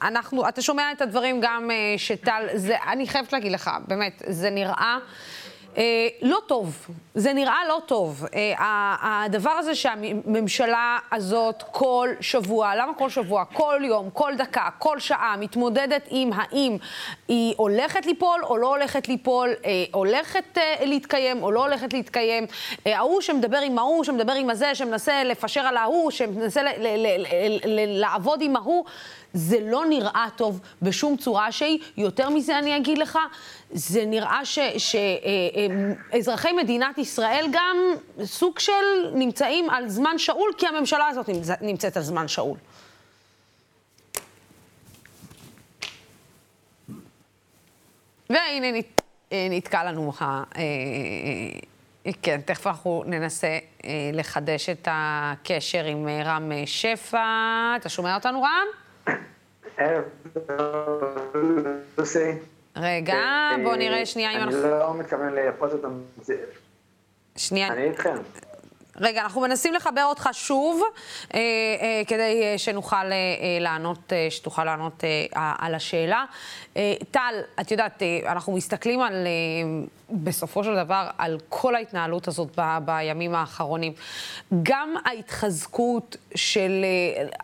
אנחנו, 0.01 0.49
אתה 0.49 0.61
שומע 0.61 0.91
את 0.91 1.01
הדברים 1.01 1.39
גם 1.41 1.69
שטל, 1.97 2.47
זה, 2.53 2.75
אני 2.87 3.07
חייבת 3.07 3.33
להגיד 3.33 3.51
לך, 3.51 3.69
באמת, 3.87 4.23
זה 4.27 4.49
נראה... 4.49 4.97
אה, 5.77 6.07
לא 6.21 6.37
טוב, 6.47 6.87
זה 7.15 7.33
נראה 7.33 7.67
לא 7.67 7.81
טוב. 7.85 8.25
אה, 8.35 8.95
הדבר 9.01 9.49
הזה 9.49 9.75
שהממשלה 9.75 10.97
הזאת 11.11 11.63
כל 11.71 12.09
שבוע, 12.19 12.75
למה 12.75 12.93
כל 12.93 13.09
שבוע? 13.09 13.45
כל 13.53 13.81
יום, 13.85 14.09
כל 14.13 14.33
דקה, 14.37 14.69
כל 14.79 14.99
שעה, 14.99 15.35
מתמודדת 15.39 16.07
עם 16.09 16.29
האם 16.33 16.77
היא 17.27 17.53
הולכת 17.57 18.05
ליפול 18.05 18.43
או 18.43 18.57
לא 18.57 18.67
הולכת 18.67 19.07
ליפול, 19.07 19.49
אה, 19.65 19.85
הולכת 19.93 20.57
אה, 20.57 20.75
להתקיים 20.85 21.43
או 21.43 21.51
לא 21.51 21.63
הולכת 21.63 21.93
להתקיים. 21.93 22.45
אה, 22.87 22.97
ההוא 22.97 23.21
שמדבר 23.21 23.57
עם 23.57 23.77
ההוא, 23.77 24.03
שמדבר 24.03 24.33
עם 24.33 24.49
הזה, 24.49 24.75
שמנסה 24.75 25.23
לפשר 25.23 25.61
על 25.61 25.77
ההוא, 25.77 26.11
שמנסה 26.11 26.61
לעבוד 27.87 28.41
עם 28.41 28.55
ההוא. 28.55 28.85
זה 29.33 29.57
לא 29.61 29.85
נראה 29.85 30.27
טוב 30.35 30.59
בשום 30.81 31.17
צורה 31.17 31.51
שהיא. 31.51 31.79
יותר 31.97 32.29
מזה 32.29 32.59
אני 32.59 32.77
אגיד 32.77 32.97
לך, 32.97 33.19
זה 33.71 34.05
נראה 34.05 34.45
שאזרחי 34.45 36.47
אה, 36.47 36.53
אה, 36.53 36.63
מדינת 36.63 36.97
ישראל 36.97 37.45
גם 37.51 37.77
סוג 38.23 38.59
של 38.59 38.71
נמצאים 39.13 39.69
על 39.69 39.89
זמן 39.89 40.17
שאול, 40.17 40.51
כי 40.57 40.67
הממשלה 40.67 41.07
הזאת 41.07 41.29
נמצאת 41.61 41.97
על 41.97 42.03
זמן 42.03 42.27
שאול. 42.27 42.57
והנה 48.29 48.67
אה, 49.31 49.47
נתקע 49.49 49.83
לנו 49.83 50.11
ה... 50.21 50.43
כן, 52.21 52.41
תכף 52.45 52.67
אנחנו 52.67 53.03
ננסה 53.05 53.59
לחדש 54.13 54.69
את 54.69 54.87
הקשר 54.91 55.83
עם 55.83 56.07
רם 56.25 56.51
שפע. 56.65 57.23
אתה 57.77 57.89
שומע 57.89 58.15
אותנו, 58.15 58.41
רם? 58.41 58.67
לוסי. 61.97 62.31
רגע, 62.75 63.15
בוא 63.63 63.75
נראה 63.75 64.05
שנייה 64.05 64.31
אם 64.31 64.37
אנחנו... 64.37 64.63
אני 64.63 64.71
לא 64.71 64.93
מתכוון 64.93 65.33
לייפות 65.33 65.71
אותם. 65.73 65.99
שנייה. 67.35 67.67
אני 67.67 67.83
איתכם. 67.83 68.15
רגע, 69.01 69.21
אנחנו 69.21 69.41
מנסים 69.41 69.73
לחבר 69.73 70.03
אותך 70.03 70.29
שוב, 70.33 70.81
אה, 71.33 71.39
אה, 71.39 72.01
כדי 72.07 72.41
אה, 72.43 72.57
שנוכל 72.57 72.95
אה, 72.95 73.11
לענות, 73.59 74.13
אה, 74.13 74.27
שתוכל 74.29 74.63
לענות 74.63 75.03
אה, 75.03 75.53
על 75.59 75.75
השאלה. 75.75 76.25
אה, 76.77 76.93
טל, 77.11 77.41
את 77.61 77.71
יודעת, 77.71 78.01
אה, 78.01 78.31
אנחנו 78.31 78.53
מסתכלים 78.53 79.01
על... 79.01 79.13
אה, 79.13 79.87
בסופו 80.11 80.63
של 80.63 80.75
דבר 80.75 81.07
על 81.17 81.37
כל 81.49 81.75
ההתנהלות 81.75 82.27
הזאת 82.27 82.59
ב, 82.59 82.77
בימים 82.85 83.35
האחרונים. 83.35 83.93
גם 84.63 84.95
ההתחזקות 85.05 86.17
של, 86.35 86.85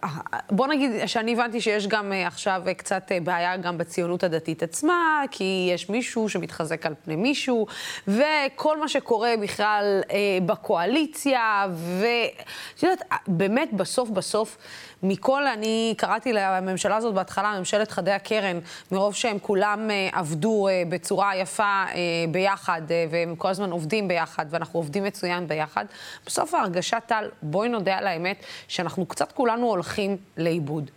אה, 0.03 0.09
בוא 0.51 0.67
נגיד 0.67 0.91
שאני 1.05 1.33
הבנתי 1.33 1.61
שיש 1.61 1.87
גם 1.87 2.13
אה, 2.13 2.27
עכשיו 2.27 2.61
קצת 2.77 3.11
אה, 3.11 3.19
בעיה 3.19 3.57
גם 3.57 3.77
בציונות 3.77 4.23
הדתית 4.23 4.63
עצמה, 4.63 5.23
כי 5.31 5.69
יש 5.73 5.89
מישהו 5.89 6.29
שמתחזק 6.29 6.85
על 6.85 6.93
פני 7.05 7.15
מישהו, 7.15 7.67
וכל 8.07 8.79
מה 8.79 8.87
שקורה 8.87 9.33
בכלל 9.41 10.01
בקואליציה, 10.45 11.65
ואת 11.99 12.83
יודעת, 12.83 13.01
באמת 13.27 13.73
בסוף 13.73 14.09
בסוף, 14.09 14.57
מכל, 15.03 15.47
אני 15.47 15.93
קראתי 15.97 16.33
לממשלה 16.33 16.95
הזאת 16.95 17.13
בהתחלה, 17.13 17.59
ממשלת 17.59 17.91
חדי 17.91 18.11
הקרן, 18.11 18.59
מרוב 18.91 19.15
שהם 19.15 19.39
כולם 19.39 19.91
אה, 19.91 20.09
עבדו 20.11 20.67
אה, 20.67 20.83
בצורה 20.89 21.35
יפה 21.35 21.63
אה, 21.63 21.85
ביחד, 22.31 22.81
והם 23.09 23.35
כל 23.35 23.47
הזמן 23.47 23.71
עובדים 23.71 24.07
ביחד, 24.07 24.45
ואנחנו 24.49 24.79
עובדים 24.79 25.03
מצוין 25.03 25.47
ביחד. 25.47 25.85
בסוף 26.25 26.53
ההרגשה, 26.53 26.99
טל, 26.99 27.29
בואי 27.41 27.69
נודה 27.69 27.97
על 27.97 28.07
האמת, 28.07 28.37
שאנחנו 28.67 29.05
קצת 29.05 29.31
כולנו 29.31 29.67
הולכים 29.67 30.17
לאיבוד. 30.37 30.91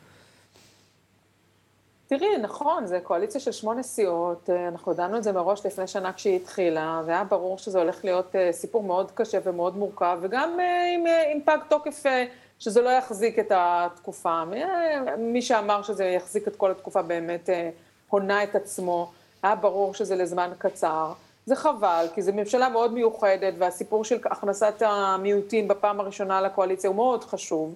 תראי, 2.06 2.38
נכון, 2.42 2.86
זה 2.86 3.00
קואליציה 3.02 3.40
של 3.40 3.52
שמונה 3.52 3.82
סיעות, 3.82 4.50
אנחנו 4.68 4.92
ידענו 4.92 5.16
את 5.16 5.22
זה 5.24 5.32
מראש 5.32 5.66
לפני 5.66 5.86
שנה 5.86 6.12
כשהיא 6.12 6.36
התחילה, 6.36 7.02
והיה 7.06 7.24
ברור 7.24 7.58
שזה 7.58 7.78
הולך 7.78 8.04
להיות 8.04 8.34
סיפור 8.50 8.82
מאוד 8.82 9.10
קשה 9.10 9.38
ומאוד 9.44 9.76
מורכב, 9.76 10.18
וגם 10.20 10.50
עם, 10.94 11.04
עם 11.32 11.40
פג 11.44 11.58
תוקף 11.68 12.02
שזה 12.60 12.82
לא 12.82 12.90
יחזיק 12.90 13.38
את 13.38 13.52
התקופה. 13.54 14.42
מי 15.18 15.42
שאמר 15.42 15.82
שזה 15.82 16.04
יחזיק 16.04 16.48
את 16.48 16.56
כל 16.56 16.70
התקופה 16.70 17.02
באמת 17.02 17.50
אה, 17.50 17.70
הונה 18.08 18.42
את 18.42 18.54
עצמו, 18.54 19.10
היה 19.42 19.54
ברור 19.54 19.94
שזה 19.94 20.16
לזמן 20.16 20.50
קצר. 20.58 21.12
זה 21.46 21.56
חבל, 21.56 22.06
כי 22.14 22.22
זו 22.22 22.32
ממשלה 22.32 22.68
מאוד 22.68 22.92
מיוחדת, 22.92 23.54
והסיפור 23.58 24.04
של 24.04 24.18
הכנסת 24.24 24.82
המיעוטים 24.86 25.68
בפעם 25.68 26.00
הראשונה 26.00 26.40
לקואליציה 26.40 26.88
הוא 26.90 26.96
מאוד 26.96 27.24
חשוב, 27.24 27.74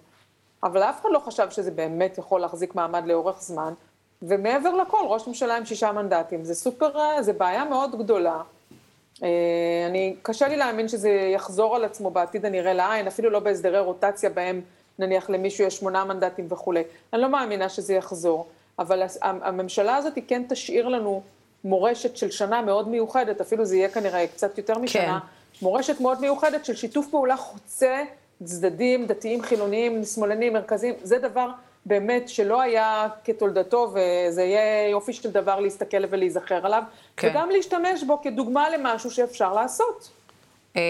אבל 0.62 0.82
אף 0.82 1.00
אחד 1.00 1.08
לא 1.12 1.18
חשב 1.18 1.50
שזה 1.50 1.70
באמת 1.70 2.18
יכול 2.18 2.40
להחזיק 2.40 2.74
מעמד 2.74 3.06
לאורך 3.06 3.42
זמן, 3.42 3.72
ומעבר 4.22 4.74
לכל, 4.74 5.02
ראש 5.06 5.28
ממשלה 5.28 5.56
עם 5.56 5.64
שישה 5.64 5.92
מנדטים, 5.92 6.44
זה 6.44 6.54
סופר, 6.54 7.00
אה, 7.00 7.22
זה 7.22 7.32
בעיה 7.32 7.64
מאוד 7.64 7.98
גדולה. 7.98 8.42
אה, 9.22 9.28
אני, 9.90 10.16
קשה 10.22 10.48
לי 10.48 10.56
להאמין 10.56 10.88
שזה 10.88 11.10
יחזור 11.10 11.76
על 11.76 11.84
עצמו 11.84 12.10
בעתיד 12.10 12.46
הנראה 12.46 12.72
לעין, 12.72 13.06
אפילו 13.06 13.30
לא 13.30 13.38
בהסדרי 13.38 13.80
רוטציה 13.80 14.30
בהם 14.30 14.60
נניח 14.98 15.30
למישהו 15.30 15.64
יש 15.64 15.76
שמונה 15.76 16.04
מנדטים 16.04 16.46
וכולי. 16.50 16.82
אני 17.12 17.22
לא 17.22 17.28
מאמינה 17.28 17.68
שזה 17.68 17.94
יחזור. 17.94 18.46
אבל 18.78 19.02
הממשלה 19.22 19.96
הזאת 19.96 20.18
כן 20.28 20.42
תשאיר 20.48 20.88
לנו 20.88 21.22
מורשת 21.64 22.16
של 22.16 22.30
שנה 22.30 22.62
מאוד 22.62 22.88
מיוחדת, 22.88 23.40
אפילו 23.40 23.64
זה 23.64 23.76
יהיה 23.76 23.88
כנראה 23.88 24.26
קצת 24.26 24.58
יותר 24.58 24.78
משנה, 24.78 25.20
כן. 25.20 25.64
מורשת 25.64 26.00
מאוד 26.00 26.20
מיוחדת 26.20 26.64
של 26.64 26.76
שיתוף 26.76 27.06
פעולה 27.10 27.36
חוצה 27.36 28.02
צדדים, 28.44 29.06
דתיים, 29.06 29.42
חילוניים, 29.42 30.04
שמאלנים, 30.04 30.52
מרכזיים, 30.52 30.94
זה 31.02 31.18
דבר 31.18 31.48
באמת 31.86 32.28
שלא 32.28 32.60
היה 32.60 33.06
כתולדתו, 33.24 33.94
וזה 33.94 34.42
יהיה 34.42 34.88
יופי 34.88 35.12
של 35.12 35.30
דבר 35.30 35.60
להסתכל 35.60 36.04
ולהיזכר 36.10 36.66
עליו, 36.66 36.82
כן. 37.16 37.28
וגם 37.30 37.50
להשתמש 37.50 38.02
בו 38.02 38.22
כדוגמה 38.22 38.70
למשהו 38.70 39.10
שאפשר 39.10 39.52
לעשות. 39.52 40.10
אה, 40.76 40.82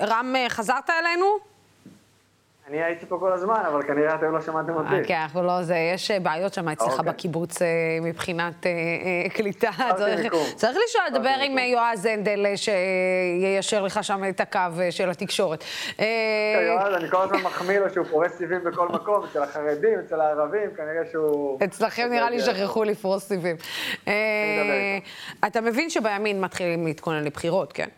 רם, 0.00 0.34
חזרת 0.48 0.90
אלינו? 0.90 1.55
אני 2.68 2.82
הייתי 2.82 3.06
פה 3.06 3.16
כל 3.20 3.32
הזמן, 3.32 3.62
אבל 3.68 3.82
כנראה 3.82 4.14
אתם 4.14 4.32
לא 4.32 4.40
שמעתם 4.40 4.74
אותי. 4.74 5.04
כן, 5.06 5.14
אנחנו 5.14 5.42
לא 5.42 5.62
זה, 5.62 5.76
יש 5.94 6.10
אה, 6.10 6.20
בעיות 6.20 6.54
שם 6.54 6.68
אצלך 6.68 6.98
אוקיי. 6.98 7.12
בקיבוץ 7.12 7.62
אה, 7.62 7.68
מבחינת 8.02 8.66
קליטה. 9.34 9.70
צריך 10.56 10.78
לשאול, 10.84 11.04
לדבר 11.10 11.34
עם 11.42 11.58
יועז 11.58 12.06
הנדל, 12.06 12.46
שיישר 12.56 13.82
לך 13.82 14.04
שם 14.04 14.22
את 14.28 14.40
הקו 14.40 14.60
של 14.90 15.10
התקשורת. 15.10 15.64
יועז, 16.66 16.94
אני 16.94 17.10
כל 17.10 17.22
הזמן 17.22 17.40
מחמיא 17.42 17.78
לו 17.78 17.90
שהוא 17.90 18.06
פורס 18.06 18.32
סיבים 18.32 18.64
בכל 18.64 18.88
מקום, 18.88 19.24
אצל 19.30 19.42
החרדים, 19.42 19.98
אצל 20.06 20.20
הערבים, 20.20 20.70
כנראה 20.76 21.02
שהוא... 21.12 21.58
אצלכם 21.64 22.08
נראה 22.10 22.30
לי 22.30 22.40
שכחו 22.40 22.84
לפרוס 22.84 23.28
סיבים. 23.28 23.56
אתה 25.46 25.60
מבין 25.60 25.90
שבימין 25.90 26.40
מתחילים 26.40 26.86
להתכונן 26.86 27.24
לבחירות, 27.24 27.72
כן? 27.72 27.88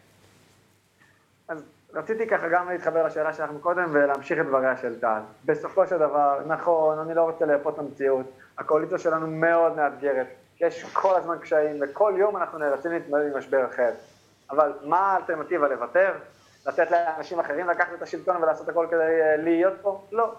רציתי 1.99 2.27
ככה 2.27 2.49
גם 2.49 2.69
להתחבר 2.69 3.07
לשאלה 3.07 3.33
שלך 3.33 3.51
מקודם 3.51 3.89
ולהמשיך 3.93 4.41
את 4.41 4.47
דבריה 4.47 4.77
של 4.77 5.01
טל. 5.01 5.21
בסופו 5.45 5.87
של 5.87 5.99
דבר, 5.99 6.41
נכון, 6.47 6.99
אני 6.99 7.15
לא 7.15 7.23
רוצה 7.23 7.47
לאפות 7.47 7.75
את 7.75 7.79
המציאות, 7.79 8.27
הקואליציה 8.59 8.99
שלנו 8.99 9.27
מאוד 9.27 9.77
מאתגרת, 9.77 10.27
יש 10.61 10.85
כל 10.93 11.17
הזמן 11.17 11.39
קשיים 11.39 11.77
וכל 11.81 12.15
יום 12.17 12.37
אנחנו 12.37 12.59
נאלצים 12.59 12.93
להתמודד 12.93 13.27
עם 13.27 13.39
משבר 13.39 13.67
אחר. 13.67 13.91
אבל 14.51 14.73
מה 14.83 14.99
האלטרנטיבה 14.99 15.69
לוותר? 15.69 16.13
לתת 16.67 16.91
לאנשים 16.91 17.41
אחרים 17.41 17.69
לקחת 17.69 17.93
את 17.97 18.03
השלטון 18.03 18.37
ולעשות 18.43 18.69
הכל 18.69 18.87
כדי 18.91 19.21
אה, 19.21 19.37
להיות 19.37 19.75
פה? 19.83 20.05
לא. 20.13 20.35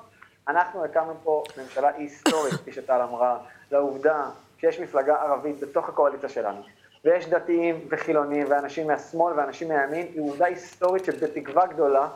אנחנו 0.48 0.86
הקמנו 0.86 1.14
פה 1.24 1.44
ממשלה 1.58 1.90
היסטורית, 1.96 2.54
כפי 2.54 2.72
שטל 2.72 3.02
אמרה, 3.02 3.38
לעובדה 3.72 4.26
שיש 4.58 4.80
מפלגה 4.80 5.16
ערבית 5.16 5.60
בתוך 5.60 5.90
הקואליציה 5.90 6.30
שלנו. 6.30 6.62
ויש 7.06 7.30
דתיים 7.30 7.88
וחילונים 7.90 8.48
ואנשים 8.50 8.88
מהשמאל 8.88 9.34
ואנשים 9.38 9.68
מהימין, 9.68 10.08
היא 10.14 10.22
עובדה 10.22 10.46
היסטורית 10.46 11.06
שבתקווה 11.06 11.68
גדולה, 11.68 12.08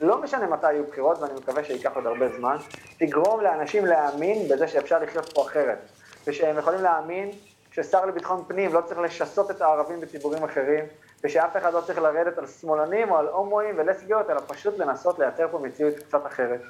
לא 0.00 0.22
משנה 0.22 0.46
מתי 0.46 0.72
יהיו 0.72 0.84
בחירות, 0.84 1.18
ואני 1.18 1.32
מקווה 1.34 1.64
שייקח 1.64 1.96
עוד 1.96 2.06
הרבה 2.06 2.28
זמן, 2.28 2.56
תגרום 2.98 3.40
לאנשים 3.40 3.86
להאמין 3.86 4.48
בזה 4.48 4.68
שאפשר 4.68 4.98
לחיות 4.98 5.32
פה 5.32 5.42
אחרת, 5.42 5.78
ושהם 6.26 6.58
יכולים 6.58 6.82
להאמין 6.82 7.30
ששר 7.72 8.06
לביטחון 8.06 8.44
פנים 8.48 8.74
לא 8.74 8.80
צריך 8.80 9.00
לשסות 9.00 9.50
את 9.50 9.62
הערבים 9.62 10.00
בציבורים 10.00 10.44
אחרים, 10.44 10.84
ושאף 11.24 11.56
אחד 11.56 11.72
לא 11.72 11.80
צריך 11.80 11.98
לרדת 11.98 12.38
על 12.38 12.46
שמאלנים 12.46 13.10
או 13.10 13.16
על 13.16 13.28
הומואים 13.28 13.74
ולסביות, 13.78 14.30
אלא 14.30 14.40
פשוט 14.46 14.78
לנסות 14.78 15.18
לייצר 15.18 15.48
פה 15.50 15.58
מציאות 15.58 15.94
קצת 15.94 16.26
אחרת. 16.26 16.60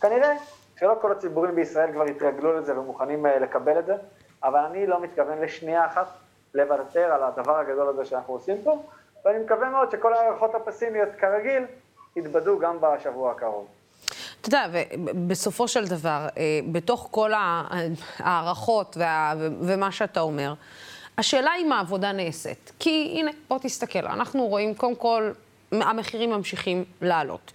כנראה 0.00 0.36
שלא 0.78 0.96
כל 1.00 1.12
הציבורים 1.12 1.54
בישראל 1.54 1.92
כבר 1.92 2.04
התרגלו 2.04 2.52
לזה 2.52 2.78
ומוכנים 2.78 3.26
אה, 3.26 3.38
לקבל 3.38 3.78
את 3.78 3.86
זה, 3.86 3.94
אבל 4.44 4.60
אני 4.60 4.86
לא 4.86 5.00
מתכוון 5.00 5.38
לשנייה 5.40 5.86
אחת 5.86 6.06
לוותר 6.54 7.12
על 7.12 7.22
הדבר 7.22 7.58
הגדול 7.58 7.88
הזה 7.88 8.04
שאנחנו 8.04 8.34
עושים 8.34 8.56
פה, 8.64 8.82
ואני 9.24 9.38
מקווה 9.44 9.70
מאוד 9.70 9.90
שכל 9.90 10.14
ההערכות 10.14 10.54
הפסימיות 10.54 11.08
כרגיל 11.18 11.64
יתבדו 12.16 12.58
גם 12.58 12.76
בשבוע 12.80 13.30
הקרוב. 13.30 13.66
אתה 14.40 14.48
יודע, 14.48 14.66
בסופו 15.26 15.68
של 15.68 15.86
דבר, 15.86 16.26
אה, 16.36 16.60
בתוך 16.72 17.08
כל 17.10 17.30
ההערכות 17.34 18.96
וה, 18.96 19.34
ומה 19.60 19.92
שאתה 19.92 20.20
אומר, 20.20 20.54
השאלה 21.18 21.50
אם 21.60 21.72
העבודה 21.72 22.12
נעשית. 22.12 22.72
כי 22.78 23.14
הנה, 23.18 23.30
בוא 23.48 23.58
תסתכל, 23.58 24.06
אנחנו 24.06 24.46
רואים, 24.46 24.74
קודם 24.74 24.96
כל, 24.96 25.32
המחירים 25.72 26.30
ממשיכים 26.30 26.84
לעלות. 27.00 27.52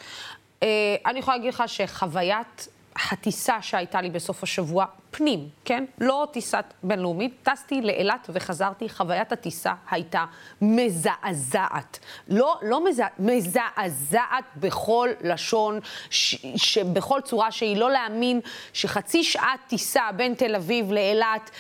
אה, 0.64 0.68
אני 1.06 1.20
יכולה 1.20 1.38
להגיד 1.38 1.54
לך 1.54 1.64
שחוויית 1.68 2.68
הטיסה 3.12 3.62
שהייתה 3.62 4.02
לי 4.02 4.10
בסוף 4.10 4.44
השבוע, 4.44 4.86
פנים, 5.12 5.50
כן? 5.66 5.86
לא 5.98 6.28
טיסת 6.32 6.66
בינלאומית, 6.84 7.34
טסתי 7.44 7.82
לאילת 7.82 8.28
וחזרתי, 8.30 8.90
חוויית 8.90 9.32
הטיסה 9.32 9.74
הייתה 9.92 10.26
מזעזעת. 10.62 12.00
לא, 12.28 12.56
לא 12.62 12.86
מזע... 12.86 13.08
מזעזעת 13.20 14.44
בכל 14.56 15.10
לשון, 15.22 15.80
ש... 16.10 16.36
שבכל 16.56 17.22
צורה 17.24 17.52
שהיא, 17.52 17.78
לא 17.78 17.92
להאמין 17.92 18.40
שחצי 18.74 19.24
שעת 19.24 19.60
טיסה 19.68 20.04
בין 20.16 20.34
תל 20.34 20.56
אביב 20.56 20.92
לאילת 20.92 21.52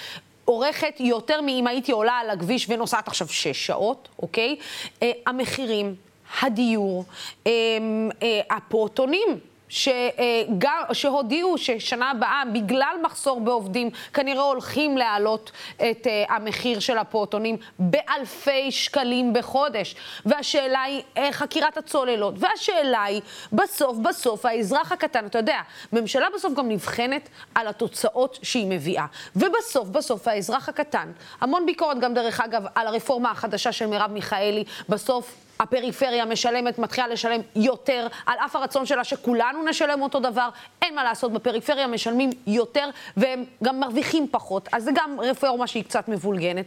אורכת 0.47 0.95
יותר 0.99 1.41
מאם 1.41 1.67
הייתי 1.67 1.91
עולה 1.91 2.13
על 2.13 2.29
הכביש 2.29 2.69
ונוסעת 2.69 3.07
עכשיו 3.07 3.27
שש 3.27 3.65
שעות, 3.65 4.07
אוקיי? 4.21 4.55
אה, 5.03 5.11
המחירים, 5.25 5.95
הדיור, 6.41 7.05
אה, 7.47 7.51
אה, 8.23 8.57
הפעוטונים. 8.57 9.39
שגם, 9.69 10.81
שהודיעו 10.93 11.57
ששנה 11.57 12.11
הבאה, 12.11 12.43
בגלל 12.53 12.95
מחסור 13.03 13.41
בעובדים, 13.41 13.89
כנראה 14.13 14.43
הולכים 14.43 14.97
להעלות 14.97 15.51
את 15.75 16.07
uh, 16.07 16.31
המחיר 16.31 16.79
של 16.79 16.97
הפעוטונים 16.97 17.57
באלפי 17.79 18.71
שקלים 18.71 19.33
בחודש. 19.33 19.95
והשאלה 20.25 20.81
היא 20.81 21.01
uh, 21.15 21.19
חקירת 21.31 21.77
הצוללות, 21.77 22.33
והשאלה 22.37 23.03
היא, 23.03 23.21
בסוף, 23.53 23.97
בסוף, 23.97 24.45
האזרח 24.45 24.91
הקטן, 24.91 25.25
אתה 25.25 25.37
יודע, 25.37 25.59
ממשלה 25.93 26.27
בסוף 26.35 26.53
גם 26.53 26.69
נבחנת 26.69 27.29
על 27.55 27.67
התוצאות 27.67 28.39
שהיא 28.43 28.67
מביאה. 28.69 29.05
ובסוף, 29.35 29.89
בסוף, 29.89 30.27
האזרח 30.27 30.69
הקטן, 30.69 31.11
המון 31.41 31.65
ביקורת 31.65 31.99
גם, 31.99 32.13
דרך 32.13 32.41
אגב, 32.41 32.63
על 32.75 32.87
הרפורמה 32.87 33.31
החדשה 33.31 33.71
של 33.71 33.87
מרב 33.87 34.11
מיכאלי, 34.11 34.63
בסוף 34.89 35.46
הפריפריה 35.59 36.25
משלמת, 36.25 36.79
מתחילה 36.79 37.07
לשלם 37.07 37.41
יותר, 37.55 38.07
על 38.25 38.37
אף 38.45 38.55
הרצון 38.55 38.85
שלה 38.85 39.03
שכולנו 39.03 39.63
נשלם 39.63 40.01
אותו 40.01 40.19
דבר. 40.19 40.49
אין 40.81 40.95
מה 40.95 41.03
לעשות, 41.03 41.33
בפריפריה 41.33 41.87
משלמים 41.87 42.29
יותר 42.47 42.89
והם 43.17 43.45
גם 43.63 43.79
מרוויחים 43.79 44.27
פחות. 44.31 44.69
אז 44.71 44.83
זה 44.83 44.91
גם 44.95 45.19
רפורמה 45.19 45.67
שהיא 45.67 45.83
קצת 45.83 46.07
מבולגנת. 46.07 46.65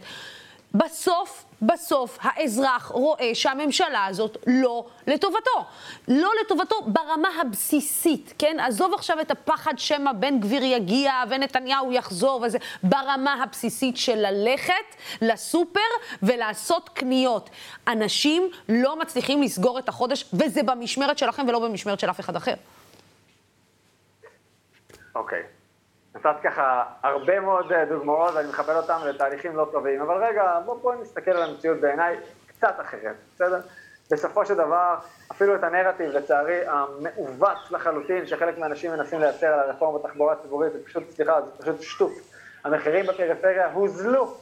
בסוף, 0.73 1.45
בסוף 1.61 2.17
האזרח 2.21 2.87
רואה 2.87 3.31
שהממשלה 3.33 4.05
הזאת 4.05 4.37
לא 4.47 4.85
לטובתו. 5.07 5.65
לא 6.07 6.29
לטובתו 6.41 6.75
ברמה 6.85 7.29
הבסיסית, 7.41 8.33
כן? 8.39 8.57
עזוב 8.59 8.93
עכשיו 8.93 9.21
את 9.21 9.31
הפחד 9.31 9.73
שמא 9.77 10.11
בן 10.11 10.39
גביר 10.39 10.63
יגיע 10.63 11.13
ונתניהו 11.29 11.91
יחזור 11.93 12.41
וזה, 12.41 12.57
ברמה 12.83 13.43
הבסיסית 13.43 13.97
של 13.97 14.15
ללכת 14.15 14.73
לסופר 15.21 15.79
ולעשות 16.23 16.89
קניות. 16.89 17.49
אנשים 17.87 18.49
לא 18.69 18.99
מצליחים 18.99 19.43
לסגור 19.43 19.79
את 19.79 19.89
החודש, 19.89 20.25
וזה 20.33 20.63
במשמרת 20.63 21.17
שלכם 21.17 21.45
ולא 21.47 21.59
במשמרת 21.59 21.99
של 21.99 22.09
אף 22.09 22.19
אחד 22.19 22.35
אחר. 22.35 22.53
אוקיי. 25.15 25.39
Okay. 25.39 25.60
נתת 26.15 26.35
ככה 26.43 26.83
הרבה 27.03 27.39
מאוד 27.39 27.71
אה, 27.71 27.85
דוגמאות, 27.85 28.33
ואני 28.35 28.49
מכבד 28.49 28.75
אותם 28.75 28.99
לתהליכים 29.05 29.55
לא 29.55 29.67
טובים, 29.71 30.01
אבל 30.01 30.23
רגע, 30.23 30.59
בואו 30.65 30.79
בוא 30.79 30.95
נסתכל 30.95 31.31
על 31.31 31.49
המציאות 31.49 31.79
בעיניי 31.79 32.17
קצת 32.47 32.75
אחרת, 32.81 33.15
בסדר? 33.35 33.59
בסופו 34.11 34.45
של 34.45 34.53
דבר, 34.53 34.95
אפילו 35.31 35.55
את 35.55 35.63
הנרטיב, 35.63 36.09
לצערי, 36.09 36.59
המעוות 36.67 37.57
לחלוטין, 37.71 38.27
שחלק 38.27 38.57
מהאנשים 38.57 38.91
מנסים 38.91 39.19
לייצר 39.19 39.47
על 39.47 39.59
הרפורמה 39.59 39.99
בתחבורה 39.99 40.33
הציבורית, 40.33 40.73
זה 40.73 40.85
פשוט, 40.85 41.03
סליחה, 41.11 41.39
זה 41.41 41.61
פשוט 41.61 41.81
שטות. 41.81 42.11
המחירים 42.63 43.05
בפריפריה 43.05 43.71
הוזלו. 43.71 44.37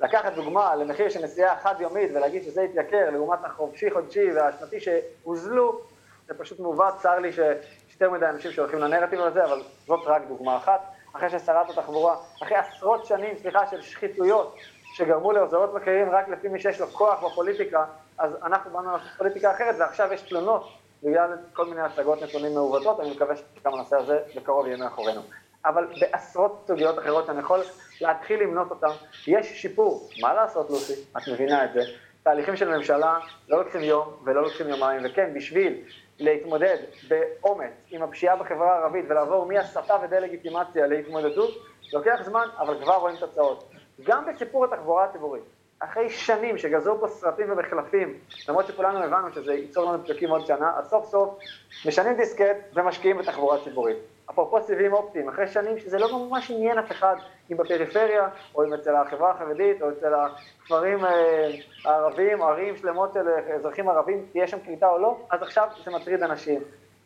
לקחת 0.00 0.32
דוגמה 0.32 0.76
למחיר 0.76 1.08
של 1.08 1.24
נסיעה 1.24 1.56
חד-יומית 1.56 2.10
ולהגיד 2.14 2.42
שזה 2.42 2.62
יתייקר 2.62 3.10
לעומת 3.10 3.38
החופשי-חודשי 3.44 4.32
והשנתי 4.32 4.80
שהוזלו, 4.80 5.80
זה 6.28 6.34
פשוט 6.34 6.60
מעוות, 6.60 6.94
צר 6.98 7.18
לי 7.18 7.32
שיש 7.32 7.66
יותר 7.92 8.10
מדי 8.10 8.26
אנשים 8.26 8.52
שהולכים 8.52 8.78
לנרטיב 8.78 9.20
הזה, 9.20 9.44
אבל 9.44 9.62
זאת 9.86 10.00
רק 10.06 10.22
דוגמה 10.28 10.56
אחת. 10.56 10.93
אחרי 11.16 11.30
ששרת 11.30 11.70
התחבורה, 11.70 12.16
אחרי 12.42 12.56
עשרות 12.56 13.06
שנים, 13.06 13.36
סליחה, 13.36 13.66
של 13.66 13.82
שחיתויות 13.82 14.56
שגרמו 14.94 15.32
להוזלות 15.32 15.74
מחירים 15.74 16.10
רק 16.10 16.28
לפי 16.28 16.48
מי 16.48 16.60
שיש 16.60 16.80
לו 16.80 16.86
כוח 16.86 17.24
בפוליטיקה, 17.24 17.84
אז 18.18 18.36
אנחנו 18.42 18.70
באנו 18.70 18.92
לעשות 18.92 19.08
פוליטיקה 19.18 19.52
אחרת, 19.52 19.74
ועכשיו 19.78 20.12
יש 20.12 20.22
תלונות 20.22 20.68
בגלל 21.02 21.36
כל 21.52 21.66
מיני 21.66 21.80
הצגות 21.80 22.22
נתונים 22.22 22.54
מעוותות, 22.54 23.00
אני 23.00 23.10
מקווה 23.10 23.34
שגם 23.36 23.74
הנושא 23.74 23.96
הזה 23.96 24.18
בקרוב 24.36 24.66
יהיה 24.66 24.76
מאחורינו. 24.76 25.20
אבל 25.64 25.86
בעשרות 26.00 26.64
סוגיות 26.66 26.98
אחרות 26.98 27.26
שאני 27.26 27.40
יכול 27.40 27.60
להתחיל 28.00 28.42
למנות 28.42 28.70
אותן, 28.70 28.88
יש 29.26 29.62
שיפור. 29.62 30.08
מה 30.20 30.34
לעשות, 30.34 30.70
לוסי? 30.70 30.94
את 31.16 31.28
מבינה 31.28 31.64
את 31.64 31.72
זה. 31.72 31.80
תהליכים 32.22 32.56
של 32.56 32.76
ממשלה 32.76 33.18
לא 33.48 33.58
לוקחים 33.58 33.80
יום 33.80 34.16
ולא 34.24 34.42
לוקחים 34.42 34.68
יומיים, 34.68 35.00
וכן, 35.04 35.34
בשביל 35.34 35.78
להתמודד 36.18 36.76
באומץ 37.08 37.72
עם 37.90 38.02
הפשיעה 38.02 38.36
בחברה 38.36 38.74
הערבית 38.74 39.04
ולעבור 39.08 39.46
מהסתה 39.46 39.96
ודה-לגיטימציה 40.02 40.86
להתמודדות, 40.86 41.50
לוקח 41.92 42.20
זמן, 42.22 42.48
אבל 42.58 42.82
כבר 42.82 42.96
רואים 42.96 43.16
תוצאות. 43.16 43.70
גם 44.02 44.26
בסיפור 44.26 44.64
התחבורה 44.64 45.04
הציבורית, 45.04 45.44
אחרי 45.78 46.10
שנים 46.10 46.58
שגזרו 46.58 47.00
פה 47.00 47.08
סרטים 47.08 47.52
ומחלפים, 47.52 48.18
למרות 48.48 48.66
שכולנו 48.66 48.98
הבנו 48.98 49.32
שזה 49.34 49.54
ייצור 49.54 49.92
לנו 49.92 50.04
פקקים 50.04 50.30
עוד 50.30 50.46
שנה, 50.46 50.72
אז 50.76 50.90
סוף 50.90 51.06
סוף 51.06 51.38
משנים 51.86 52.16
דיסקט 52.16 52.56
ומשקיעים 52.74 53.18
בתחבורה 53.18 53.64
ציבורית. 53.64 53.96
אפרופו 54.30 54.62
סיבים 54.62 54.92
אופטיים, 54.92 55.28
אחרי 55.28 55.46
שנים 55.46 55.78
שזה 55.78 55.98
לא 55.98 56.18
ממש 56.18 56.50
עניין 56.50 56.78
אף 56.78 56.90
אחד, 56.90 57.16
אם 57.52 57.56
בפריפריה, 57.56 58.28
או 58.54 58.64
אם 58.64 58.74
אצל 58.74 58.96
החברה 58.96 59.30
החרדית, 59.30 59.82
או 59.82 59.90
אצל 59.90 60.14
הכפרים 60.14 61.04
אה, 61.04 61.50
הערבים, 61.84 62.42
ערים 62.42 62.76
שלמות 62.76 63.12
של 63.12 63.28
אזרחים 63.54 63.88
ערבים, 63.88 64.26
תהיה 64.32 64.46
שם 64.46 64.60
קליטה 64.60 64.88
או 64.88 64.98
לא, 64.98 65.18
אז 65.30 65.42
עכשיו 65.42 65.68
זה 65.84 65.90
מטריד 65.90 66.22
אנשים. 66.22 66.60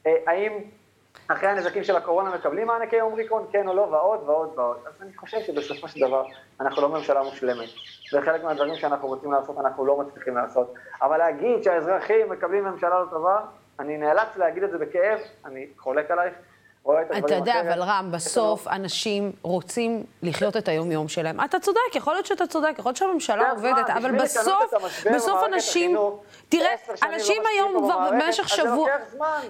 אה, 0.06 0.14
האם 0.26 0.52
אחרי 1.28 1.48
הנזקים 1.48 1.84
של 1.84 1.96
הקורונה 1.96 2.34
מקבלים 2.34 2.66
מענקי 2.66 3.00
אומריקון, 3.00 3.46
כן 3.52 3.68
או 3.68 3.74
לא, 3.74 3.80
ועוד 3.80 4.20
ועוד 4.26 4.52
ועוד. 4.58 4.76
אז 4.86 5.02
אני 5.02 5.16
חושב 5.16 5.40
שבסופו 5.40 5.88
של 5.88 6.06
דבר 6.06 6.24
אנחנו 6.60 6.82
לא 6.82 6.88
ממשלה 6.88 7.22
מושלמת, 7.22 7.68
וחלק 8.14 8.44
מהדברים 8.44 8.74
שאנחנו 8.74 9.08
רוצים 9.08 9.32
לעשות 9.32 9.58
אנחנו 9.58 9.86
לא 9.86 9.96
מצליחים 9.96 10.36
לעשות. 10.36 10.74
אבל 11.02 11.18
להגיד 11.18 11.62
שהאזרחים 11.62 12.30
מקבלים 12.30 12.64
ממשלה 12.64 13.00
לא 13.00 13.04
טובה, 13.10 13.40
אני 13.78 13.98
נאלץ 13.98 14.36
להגיד 14.36 14.62
את 14.62 14.70
זה 14.70 14.78
בכאב, 14.78 15.18
אני 15.44 15.66
חולק 15.76 16.10
עלייך. 16.10 16.34
אתה 17.18 17.34
יודע, 17.34 17.60
אבל 17.60 17.82
רם, 17.82 18.08
בסוף 18.10 18.68
אנשים 18.68 19.32
רוצים 19.42 20.04
לחיות 20.22 20.56
את 20.56 20.68
היום-יום 20.68 21.08
שלהם. 21.08 21.40
אתה 21.44 21.60
צודק, 21.60 21.80
יכול 21.94 22.14
להיות 22.14 22.26
שאתה 22.26 22.46
צודק, 22.46 22.74
יכול 22.78 22.88
להיות 22.88 22.96
שהממשלה 22.96 23.50
עובדת, 23.50 23.90
אבל 23.90 24.18
בסוף, 24.18 24.74
בסוף 25.14 25.40
אנשים... 25.46 25.96
תראה, 26.48 26.74
אנשים 27.02 27.42
היום 27.54 27.82
כבר 27.84 28.10
במשך 28.10 28.48
שבוע... 28.48 28.88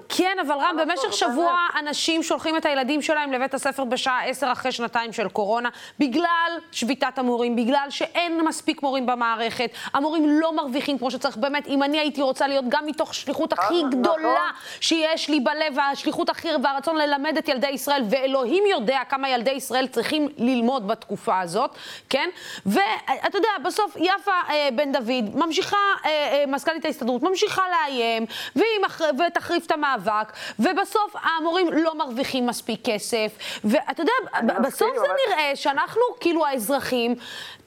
כן, 0.08 0.36
אבל 0.46 0.54
רם, 0.54 0.76
במשך 0.80 1.12
שבוע 1.12 1.56
אנשים 1.78 2.22
שולחים 2.22 2.56
את 2.56 2.66
הילדים 2.66 3.02
שלהם 3.02 3.32
לבית 3.32 3.54
הספר 3.54 3.84
בשעה 3.84 4.24
עשר 4.24 4.52
אחרי 4.52 4.72
שנתיים 4.72 5.12
של 5.12 5.28
קורונה, 5.28 5.68
בגלל 5.98 6.58
שביתת 6.72 7.18
המורים, 7.18 7.56
בגלל 7.56 7.86
שאין 7.90 8.40
מספיק 8.40 8.82
מורים 8.82 9.06
במערכת, 9.06 9.70
המורים 9.92 10.40
לא 10.40 10.56
מרוויחים 10.56 10.98
כמו 10.98 11.10
שצריך. 11.10 11.36
באמת, 11.36 11.66
אם 11.66 11.82
אני 11.82 11.98
הייתי 11.98 12.22
רוצה 12.22 12.46
להיות 12.46 12.64
גם 12.68 12.86
מתוך 12.86 13.14
שליחות 13.14 13.52
הכי 13.52 13.82
נכון. 13.82 13.90
גדולה 13.90 14.50
שיש 14.80 15.30
לי 15.30 15.40
בלב, 15.40 15.78
השליחות 15.92 16.28
הכי 16.28 16.48
והרצון 16.62 16.96
ללמד 16.96 17.17
את 17.38 17.48
ילדי 17.48 17.68
ישראל, 17.68 18.02
ואלוהים 18.10 18.64
יודע 18.66 19.00
כמה 19.08 19.30
ילדי 19.30 19.50
ישראל 19.50 19.86
צריכים 19.86 20.28
ללמוד 20.36 20.88
בתקופה 20.88 21.40
הזאת, 21.40 21.70
כן? 22.10 22.28
ואתה 22.66 23.38
יודע, 23.38 23.48
בסוף 23.64 23.96
יפה 23.96 24.32
אה, 24.50 24.68
בן 24.76 24.92
דוד 24.92 25.36
ממשיכה, 25.36 25.76
אה, 26.04 26.10
אה, 26.10 26.44
מזכ"לית 26.46 26.84
ההסתדרות, 26.84 27.22
ממשיכה 27.22 27.62
לאיים, 27.70 28.26
והיא 28.56 28.80
מח... 28.84 29.00
ותחריף 29.00 29.66
את 29.66 29.70
המאבק, 29.70 30.32
ובסוף 30.58 31.14
המורים 31.22 31.72
לא 31.72 31.94
מרוויחים 31.98 32.46
מספיק 32.46 32.80
כסף, 32.84 33.38
ואתה 33.64 34.02
יודע, 34.02 34.12
בסוף 34.62 34.90
זה 34.96 35.06
נראה 35.26 35.56
שאנחנו, 35.56 36.02
כאילו 36.20 36.46
האזרחים, 36.46 37.14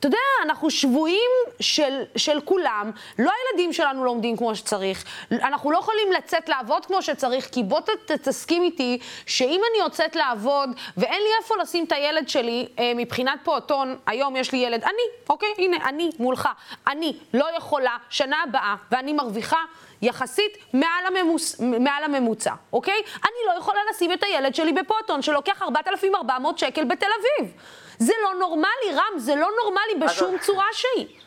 אתה 0.01 0.07
יודע, 0.07 0.17
אנחנו 0.43 0.71
שבויים 0.71 1.31
של, 1.59 2.03
של 2.15 2.41
כולם, 2.45 2.91
לא 3.19 3.31
הילדים 3.31 3.73
שלנו 3.73 4.05
לומדים 4.05 4.37
כמו 4.37 4.55
שצריך, 4.55 5.05
אנחנו 5.31 5.71
לא 5.71 5.77
יכולים 5.77 6.11
לצאת 6.11 6.49
לעבוד 6.49 6.85
כמו 6.85 7.01
שצריך, 7.01 7.49
כי 7.51 7.63
בוא 7.63 7.79
תסכים 8.05 8.63
איתי 8.63 8.99
שאם 9.25 9.61
אני 9.71 9.83
יוצאת 9.83 10.15
לעבוד 10.15 10.69
ואין 10.97 11.21
לי 11.21 11.29
איפה 11.41 11.55
לשים 11.61 11.83
את 11.83 11.91
הילד 11.91 12.29
שלי 12.29 12.67
אה, 12.79 12.91
מבחינת 12.95 13.39
פעוטון, 13.43 13.97
היום 14.05 14.35
יש 14.35 14.51
לי 14.51 14.57
ילד, 14.57 14.83
אני, 14.83 15.29
אוקיי, 15.29 15.49
הנה, 15.57 15.77
אני 15.89 16.09
מולך, 16.19 16.49
אני 16.87 17.13
לא 17.33 17.45
יכולה 17.57 17.97
שנה 18.09 18.43
הבאה, 18.43 18.75
ואני 18.91 19.13
מרוויחה 19.13 19.59
יחסית 20.01 20.57
מעל, 20.73 21.05
הממוס, 21.07 21.59
מעל 21.59 22.03
הממוצע, 22.03 22.53
אוקיי? 22.73 23.01
אני 23.23 23.53
לא 23.53 23.59
יכולה 23.59 23.79
לשים 23.89 24.11
את 24.11 24.23
הילד 24.23 24.55
שלי 24.55 24.73
בפעוטון 24.73 25.21
שלוקח 25.21 25.61
4,400 25.61 26.59
שקל 26.59 26.83
בתל 26.83 27.07
אביב. 27.19 27.53
זה 28.01 28.13
לא 28.23 28.39
נורמלי, 28.39 28.91
רם, 28.93 29.17
זה 29.17 29.35
לא 29.35 29.47
נורמלי 29.63 30.05
בשום 30.05 30.37
צורה 30.37 30.65
שהיא. 30.71 31.19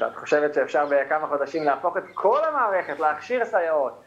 ואת 0.00 0.16
חושבת 0.16 0.54
שאפשר 0.54 0.86
בכמה 0.90 1.28
חודשים 1.28 1.64
להפוך 1.64 1.96
את 1.96 2.02
כל 2.14 2.44
המערכת, 2.44 3.00
להכשיר 3.00 3.44
סייעות, 3.44 4.02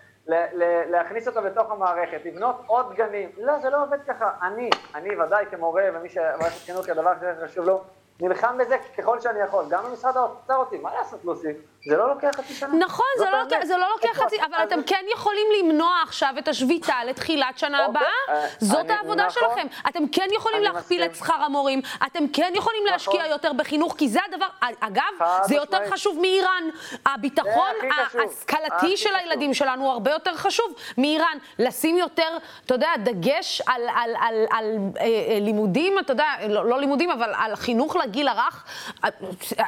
להכניס 0.88 1.28
אותה 1.28 1.42
לתוך 1.42 1.72
המערכת, 1.72 2.22
לבנות 2.26 2.56
עוד 2.68 2.94
גנים. 2.94 3.30
לא, 3.38 3.60
זה 3.60 3.70
לא 3.70 3.84
עובד 3.84 3.98
ככה. 4.08 4.32
אני, 4.42 4.70
אני 4.96 5.20
ודאי 5.20 5.46
כמורה, 5.52 5.84
ומי 5.94 6.10
שמערכת 6.10 6.66
חינוך 6.66 6.86
כדבר 6.86 7.14
שחשוב 7.42 7.66
לו, 7.66 7.84
נלחם 8.20 8.58
בזה 8.58 8.78
ככל 8.98 9.20
שאני 9.20 9.40
יכול. 9.40 9.66
גם 9.70 9.84
במשרד 9.84 10.18
האוצר 10.18 10.56
אותי, 10.56 10.78
מה 10.78 10.94
לעשות, 10.94 11.26
לוסי? 11.26 11.54
זה 11.86 11.98
לא 11.98 12.10
לוקח 12.10 12.30
חצי 12.36 12.54
שנה. 12.54 12.76
נכון, 12.78 13.06
זה 13.18 13.26
לא. 13.32 13.40
לוקח, 13.40 13.58
זה 13.64 13.78
לא 13.78 13.88
לוקח 13.90 14.24
חצי? 14.24 14.36
אבל 14.42 14.64
אתם 14.64 14.84
כן 14.84 15.06
יכולים 15.14 15.48
למנוע 15.60 16.02
עכשיו 16.04 16.34
את 16.40 16.48
השביתה 16.48 16.94
לתחילת 17.06 17.58
שנה 17.58 17.86
אוקיי, 17.86 18.02
הבאה. 18.02 18.42
אה, 18.42 18.48
זאת 18.60 18.90
העבודה 18.90 19.26
נכון. 19.26 19.44
שלכם. 19.50 19.68
אתם 19.90 20.08
כן 20.08 20.28
יכולים 20.36 20.64
להכפיל. 20.64 21.04
את 21.06 21.16
שכר 21.16 21.34
המורים, 21.34 21.82
אתם 22.06 22.28
כן 22.28 22.54
יכולים 22.56 22.86
להשקיע 22.86 23.20
נכון. 23.20 23.32
יותר 23.32 23.54
בחינוך, 23.54 23.96
כי 23.98 24.10
זה 24.10 24.20
הדבר, 24.28 24.46
אגב, 24.80 25.04
חד 25.20 25.40
זה 25.44 25.56
יותר. 25.56 25.78
חשוב 25.92 26.20
מאיראן. 26.22 26.64
הביטחון. 27.06 27.76
ההשכלתי 27.92 28.98
של. 28.98 29.16
הילדים 29.16 29.54
שלנו 29.54 29.84
הוא 29.84 29.92
הרבה 29.92 30.12
יותר 30.12 30.36
חשוב 30.36 30.74
מאיראן. 30.98 31.38
לשים 31.60 31.98
יותר, 31.98 32.38
אתה 32.66 32.74
יודע, 32.74 32.90
דגש 32.98 33.62
על, 33.68 33.82
על, 33.96 34.16
על, 34.20 34.46
על 34.52 34.78
אה, 35.00 35.04
אה, 35.04 35.38
לימודים, 35.42 36.00
אתה 36.00 36.14
יודע, 36.14 36.26
לא, 36.50 36.66
לא 36.66 36.80
לימודים, 36.80 37.12
אבל 37.12 37.34
על 37.38 37.56
חינוך 37.56 37.96
לגיל 37.96 38.28
הרך. 38.28 38.66
אה, 39.04 39.10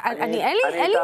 אני, 0.04 0.44
אין 0.44 0.56
לי, 0.64 0.74
אין 0.74 0.90
לי... 0.90 0.98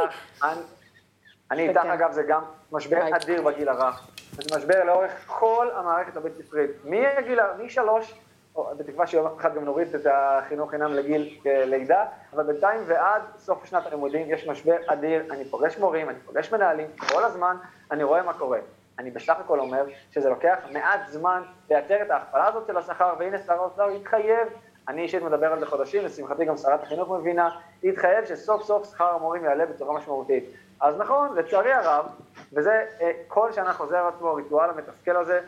אני- 1.54 1.62
אני 1.62 1.68
איתך, 1.68 1.82
כן. 1.82 1.90
אגב, 1.90 2.12
זה 2.12 2.22
גם 2.22 2.42
משבר. 2.72 3.16
אדיר 3.16 3.42
בגיל 3.42 3.68
הרך. 3.68 4.08
זה 4.32 4.56
משבר 4.56 4.84
לאורך 4.84 5.10
כל 5.26 5.68
המערכת 5.74 6.16
הבית 6.16 6.32
ספרית. 6.46 6.70
מגיל, 6.84 7.38
משלוש, 7.64 8.20
או 8.56 8.70
בתקווה 8.76 9.06
שיום 9.06 9.26
אחד 9.40 9.54
גם 9.54 9.64
נוריד 9.64 9.94
את 9.94 10.06
החינוך 10.12 10.70
חינם 10.70 10.92
לגיל 10.92 11.38
לידה, 11.44 12.04
אבל 12.32 12.42
בינתיים 12.44 12.80
ועד 12.86 13.22
סוף 13.38 13.64
שנת 13.64 13.86
הלימודים 13.86 14.30
יש 14.30 14.48
משבר 14.48 14.76
אדיר. 14.86 15.22
אני 15.30 15.44
פוגש 15.44 15.78
מורים, 15.78 16.08
אני 16.10 16.18
פוגש 16.18 16.52
מנהלים, 16.52 16.88
כל 17.12 17.24
הזמן 17.24 17.56
אני 17.90 18.04
רואה 18.04 18.22
מה 18.22 18.32
קורה. 18.32 18.58
אני 18.98 19.10
בסך 19.10 19.36
הכל 19.40 19.60
אומר 19.60 19.84
שזה 20.10 20.28
לוקח 20.30 20.56
מעט 20.72 21.00
זמן 21.08 21.42
לייצר 21.70 22.02
את 22.02 22.10
ההכפלה 22.10 22.46
הזאת 22.46 22.66
של 22.66 22.76
השכר, 22.76 23.14
והנה 23.18 23.38
שר 23.38 23.52
האוצר 23.52 23.88
התחייב, 23.88 24.48
אני 24.88 25.02
אישית 25.02 25.22
מדבר 25.22 25.52
על 25.52 25.60
זה 25.60 25.66
חודשים, 25.66 26.04
לשמחתי 26.04 26.44
גם 26.44 26.56
שרת 26.56 26.82
החינוך 26.82 27.10
מבינה, 27.10 27.50
להתחייב 27.82 28.24
שסוף 28.24 28.62
סוף 28.62 28.90
שכר 28.90 29.14
המורים 29.14 29.44
יעלה 29.44 29.66
בצורה 29.66 29.98
משמעותית. 29.98 30.44
אז 30.80 30.98
נכון, 30.98 31.36
לצערי 31.36 31.72
הרב, 31.72 32.06
וזה 32.52 32.84
אה, 33.00 33.12
כל 33.28 33.52
שנה 33.52 33.72
חוזר 33.72 34.06
עצמו, 34.06 34.28
הריטואל 34.28 34.70
המתסכל 34.70 35.16
הזה, 35.16 35.40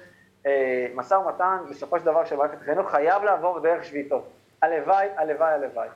אה, 0.47 0.87
משא 0.95 1.15
ומתן, 1.15 1.59
בסופו 1.71 1.99
של 1.99 2.05
דבר 2.05 2.25
של 2.25 2.37
מערכת 2.37 2.63
החינוך, 2.63 2.91
חייב 2.91 3.23
לעבור 3.23 3.61
דרך 3.61 3.85
שביתות. 3.85 4.25
הלוואי, 4.63 5.09
הלוואי, 5.17 5.53
הלוואי. 5.53 5.89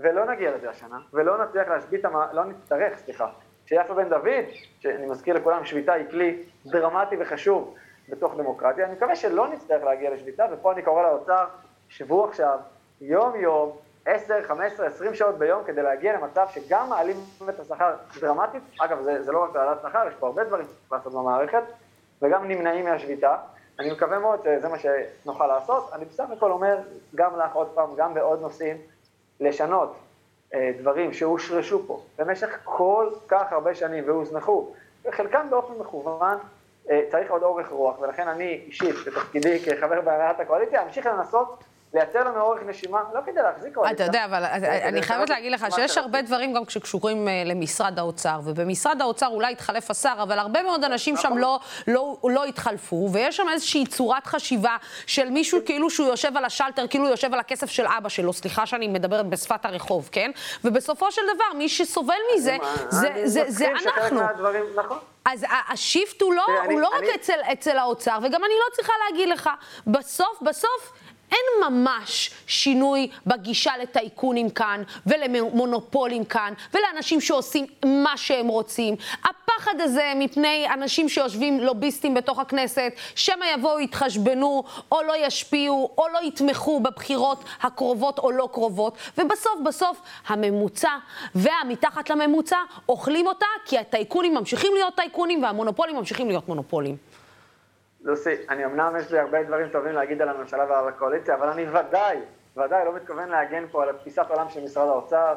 ולא 0.00 0.24
נגיע 0.24 0.56
לזה 0.56 0.70
השנה, 0.70 0.98
ולא 1.12 1.44
נצליח 1.44 1.68
להשבית, 1.68 2.04
המ... 2.04 2.16
לא 2.32 2.44
נצטרך, 2.44 2.98
סליחה, 2.98 3.28
שיפה 3.66 3.94
בן 3.94 4.08
דוד, 4.08 4.44
שאני 4.80 5.06
מזכיר 5.06 5.36
לכולם, 5.36 5.64
שביתה 5.64 5.92
היא 5.92 6.04
כלי 6.10 6.42
דרמטי 6.66 7.16
וחשוב 7.20 7.74
בתוך 8.08 8.34
דמוקרטיה, 8.36 8.86
אני 8.86 8.94
מקווה 8.94 9.16
שלא 9.16 9.48
נצטרך 9.48 9.84
להגיע 9.84 10.10
לשביתה, 10.10 10.46
ופה 10.52 10.72
אני 10.72 10.82
קורא 10.82 11.02
לאוצר, 11.02 11.44
שבו 11.88 12.24
עכשיו, 12.24 12.58
יום-יום, 13.00 13.76
10, 14.08 14.42
15, 14.46 14.86
20 14.86 15.14
שעות 15.14 15.38
ביום, 15.38 15.64
כדי 15.64 15.82
להגיע 15.82 16.12
למצב 16.16 16.46
שגם 16.50 16.88
מעלים 16.88 17.16
את 17.48 17.60
השכר 17.60 17.94
דרמטית, 18.20 18.62
אגב, 18.80 19.02
זה, 19.02 19.22
זה 19.22 19.32
לא 19.32 19.44
רק 19.44 19.56
העלאת 19.56 19.78
שכר, 19.82 20.08
יש 20.08 20.14
פה 20.14 20.26
הרבה 20.26 20.44
דברים 20.44 20.64
שצריך 20.64 20.92
לעשות 20.92 21.12
במערכת, 21.12 21.62
וגם 22.22 22.48
נמנעים 22.48 22.84
מהשביתה. 22.84 23.36
אני 23.78 23.92
מקווה 23.92 24.18
מאוד 24.18 24.40
שזה 24.44 24.68
מה 24.68 24.76
שנוכל 24.78 25.46
לעשות. 25.46 25.90
אני 25.92 26.04
בסך 26.04 26.24
הכל 26.36 26.50
אומר, 26.50 26.78
גם 27.14 27.38
לך 27.38 27.54
עוד 27.54 27.68
פעם, 27.74 27.90
גם 27.96 28.14
בעוד 28.14 28.40
נושאים, 28.40 28.76
לשנות 29.40 29.96
אה, 30.54 30.70
דברים 30.78 31.12
שהושרשו 31.12 31.86
פה 31.86 32.02
במשך 32.18 32.58
כל 32.64 33.10
כך 33.28 33.52
הרבה 33.52 33.74
שנים 33.74 34.04
והוזנחו, 34.06 34.72
וחלקם 35.04 35.46
באופן 35.50 35.72
מכוון, 35.80 36.38
אה, 36.90 37.02
צריך 37.10 37.30
עוד 37.30 37.42
אורך 37.42 37.68
רוח, 37.68 38.00
ולכן 38.00 38.28
אני 38.28 38.62
אישית, 38.66 38.94
בתפקידי 39.06 39.58
כחבר 39.58 40.00
בהנהלת 40.00 40.40
הקואליציה, 40.40 40.82
אמשיך 40.82 41.06
לנסות 41.06 41.64
לייצר 41.94 42.18
לנו 42.24 42.40
אורך 42.40 42.58
נשימה, 42.66 42.98
לא 43.14 43.20
כדי 43.26 43.42
להחזיק 43.42 43.74
קואליציה. 43.74 44.06
אתה 44.06 44.16
יודע, 44.16 44.24
אבל 44.24 44.44
אני 44.84 45.02
חייבת 45.02 45.30
להגיד 45.30 45.52
לך 45.52 45.66
שיש 45.74 45.98
הרבה. 45.98 46.22
דברים 46.22 46.52
גם 46.54 46.62
שקשורים 46.68 47.28
אה, 47.28 47.42
למשרד 47.46 47.98
האוצר, 47.98 48.40
ובמשרד 48.44 49.02
האוצר 49.02 49.26
אולי 49.26 49.52
התחלף 49.52 49.90
השר, 49.90 50.14
אבל 50.22 50.38
הרבה 50.38 50.62
מאוד 50.62 50.84
אנשים 50.84 51.16
שם 51.16 51.28
נכון. 51.28 51.38
לא, 51.38 51.58
לא, 51.86 52.16
לא 52.24 52.44
התחלפו, 52.44 53.08
ויש 53.12 53.36
שם 53.36 53.46
איזושהי 53.52 53.86
צורת 53.86 54.26
חשיבה 54.26 54.76
של 55.06 55.30
מישהו 55.30 55.58
כאילו 55.66 55.90
שהוא 55.90 56.06
יושב 56.08 56.36
על 56.36 56.44
השלטר, 56.44 56.86
כאילו 56.86 57.04
הוא 57.04 57.10
יושב 57.10 57.34
על 57.34 57.40
הכסף 57.40 57.70
של 57.70 57.86
אבא 57.98 58.08
שלו, 58.08 58.32
סליחה 58.32 58.66
שאני 58.66 58.88
מדברת 58.88 59.26
בשפת 59.26 59.64
הרחוב, 59.64 60.08
כן? 60.12 60.30
ובסופו 60.64 61.12
של 61.12 61.22
דבר, 61.34 61.58
מי 61.58 61.68
שסובל 61.68 62.14
מזה, 62.36 62.56
זה, 63.24 63.68
אנחנו. 63.70 64.20
נכון. 64.76 64.98
אז 65.24 65.44
השיפט 65.72 66.22
הוא 66.22 66.34
לא, 66.34 66.42
תראה, 66.46 66.64
אני- 66.64 66.74
הוא 66.74 66.80
לא 66.80 66.88
רק 66.88 67.02
אצל 67.52 67.78
האוצר, 67.78 68.18
וגם 68.22 68.44
אני 68.44 68.52
לא 68.60 68.74
צריכה 68.76 68.92
להגיד 69.10 69.28
לך, 69.28 69.50
בסוף, 69.86 70.42
בסוף, 70.42 70.92
אין 71.32 71.70
ממש 71.70 72.30
שינוי 72.46 73.10
בגישה 73.26 73.72
לטייקונים 73.82 74.50
כאן, 74.50 74.82
ולמונופולים 75.06 76.24
כאן, 76.24 76.52
ולאנשים 76.74 77.20
שעושים 77.20 77.66
מה 77.86 78.16
שהם 78.16 78.48
רוצים. 78.48 78.94
הפחד 79.22 79.80
הזה 79.80 80.12
מפני 80.16 80.66
אנשים 80.74 81.08
שיושבים 81.08 81.60
לוביסטים 81.60 82.14
בתוך 82.14 82.38
הכנסת, 82.38 82.92
שמא 83.14 83.44
יבואו, 83.54 83.80
יתחשבנו, 83.80 84.64
או 84.92 85.02
לא 85.02 85.26
ישפיעו, 85.26 85.90
או 85.98 86.04
לא 86.12 86.18
יתמכו 86.22 86.80
בבחירות 86.80 87.44
הקרובות 87.60 88.18
או 88.18 88.30
לא 88.30 88.48
קרובות, 88.52 88.96
ובסוף, 89.18 89.60
בסוף, 89.64 90.00
הממוצע 90.26 90.90
והמתחת 91.34 92.10
לממוצע 92.10 92.56
אוכלים 92.88 93.26
אותה, 93.26 93.46
כי 93.64 93.78
הטייקונים 93.78 94.34
ממשיכים 94.34 94.72
להיות 94.74 94.94
טייקונים, 94.96 95.42
והמונופולים 95.42 95.96
ממשיכים 95.96 96.28
להיות 96.28 96.48
מונופולים. 96.48 96.96
לוסי, 98.08 98.34
אני 98.48 98.64
אמנם 98.64 98.96
יש 98.98 99.12
לי 99.12 99.18
הרבה 99.18 99.42
דברים 99.42 99.68
טובים 99.68 99.92
להגיד 99.92 100.22
על 100.22 100.28
הממשלה 100.28 100.64
ועל 100.68 100.88
הקואליציה, 100.88 101.34
אבל 101.34 101.48
אני 101.48 101.66
ודאי, 101.68 102.18
ודאי 102.56 102.84
לא 102.84 102.94
מתכוון 102.94 103.28
להגן 103.28 103.64
פה 103.70 103.82
על 103.82 103.92
תפיסת 103.92 104.26
העולם 104.30 104.48
של 104.48 104.64
משרד 104.64 104.88
האוצר. 104.88 105.34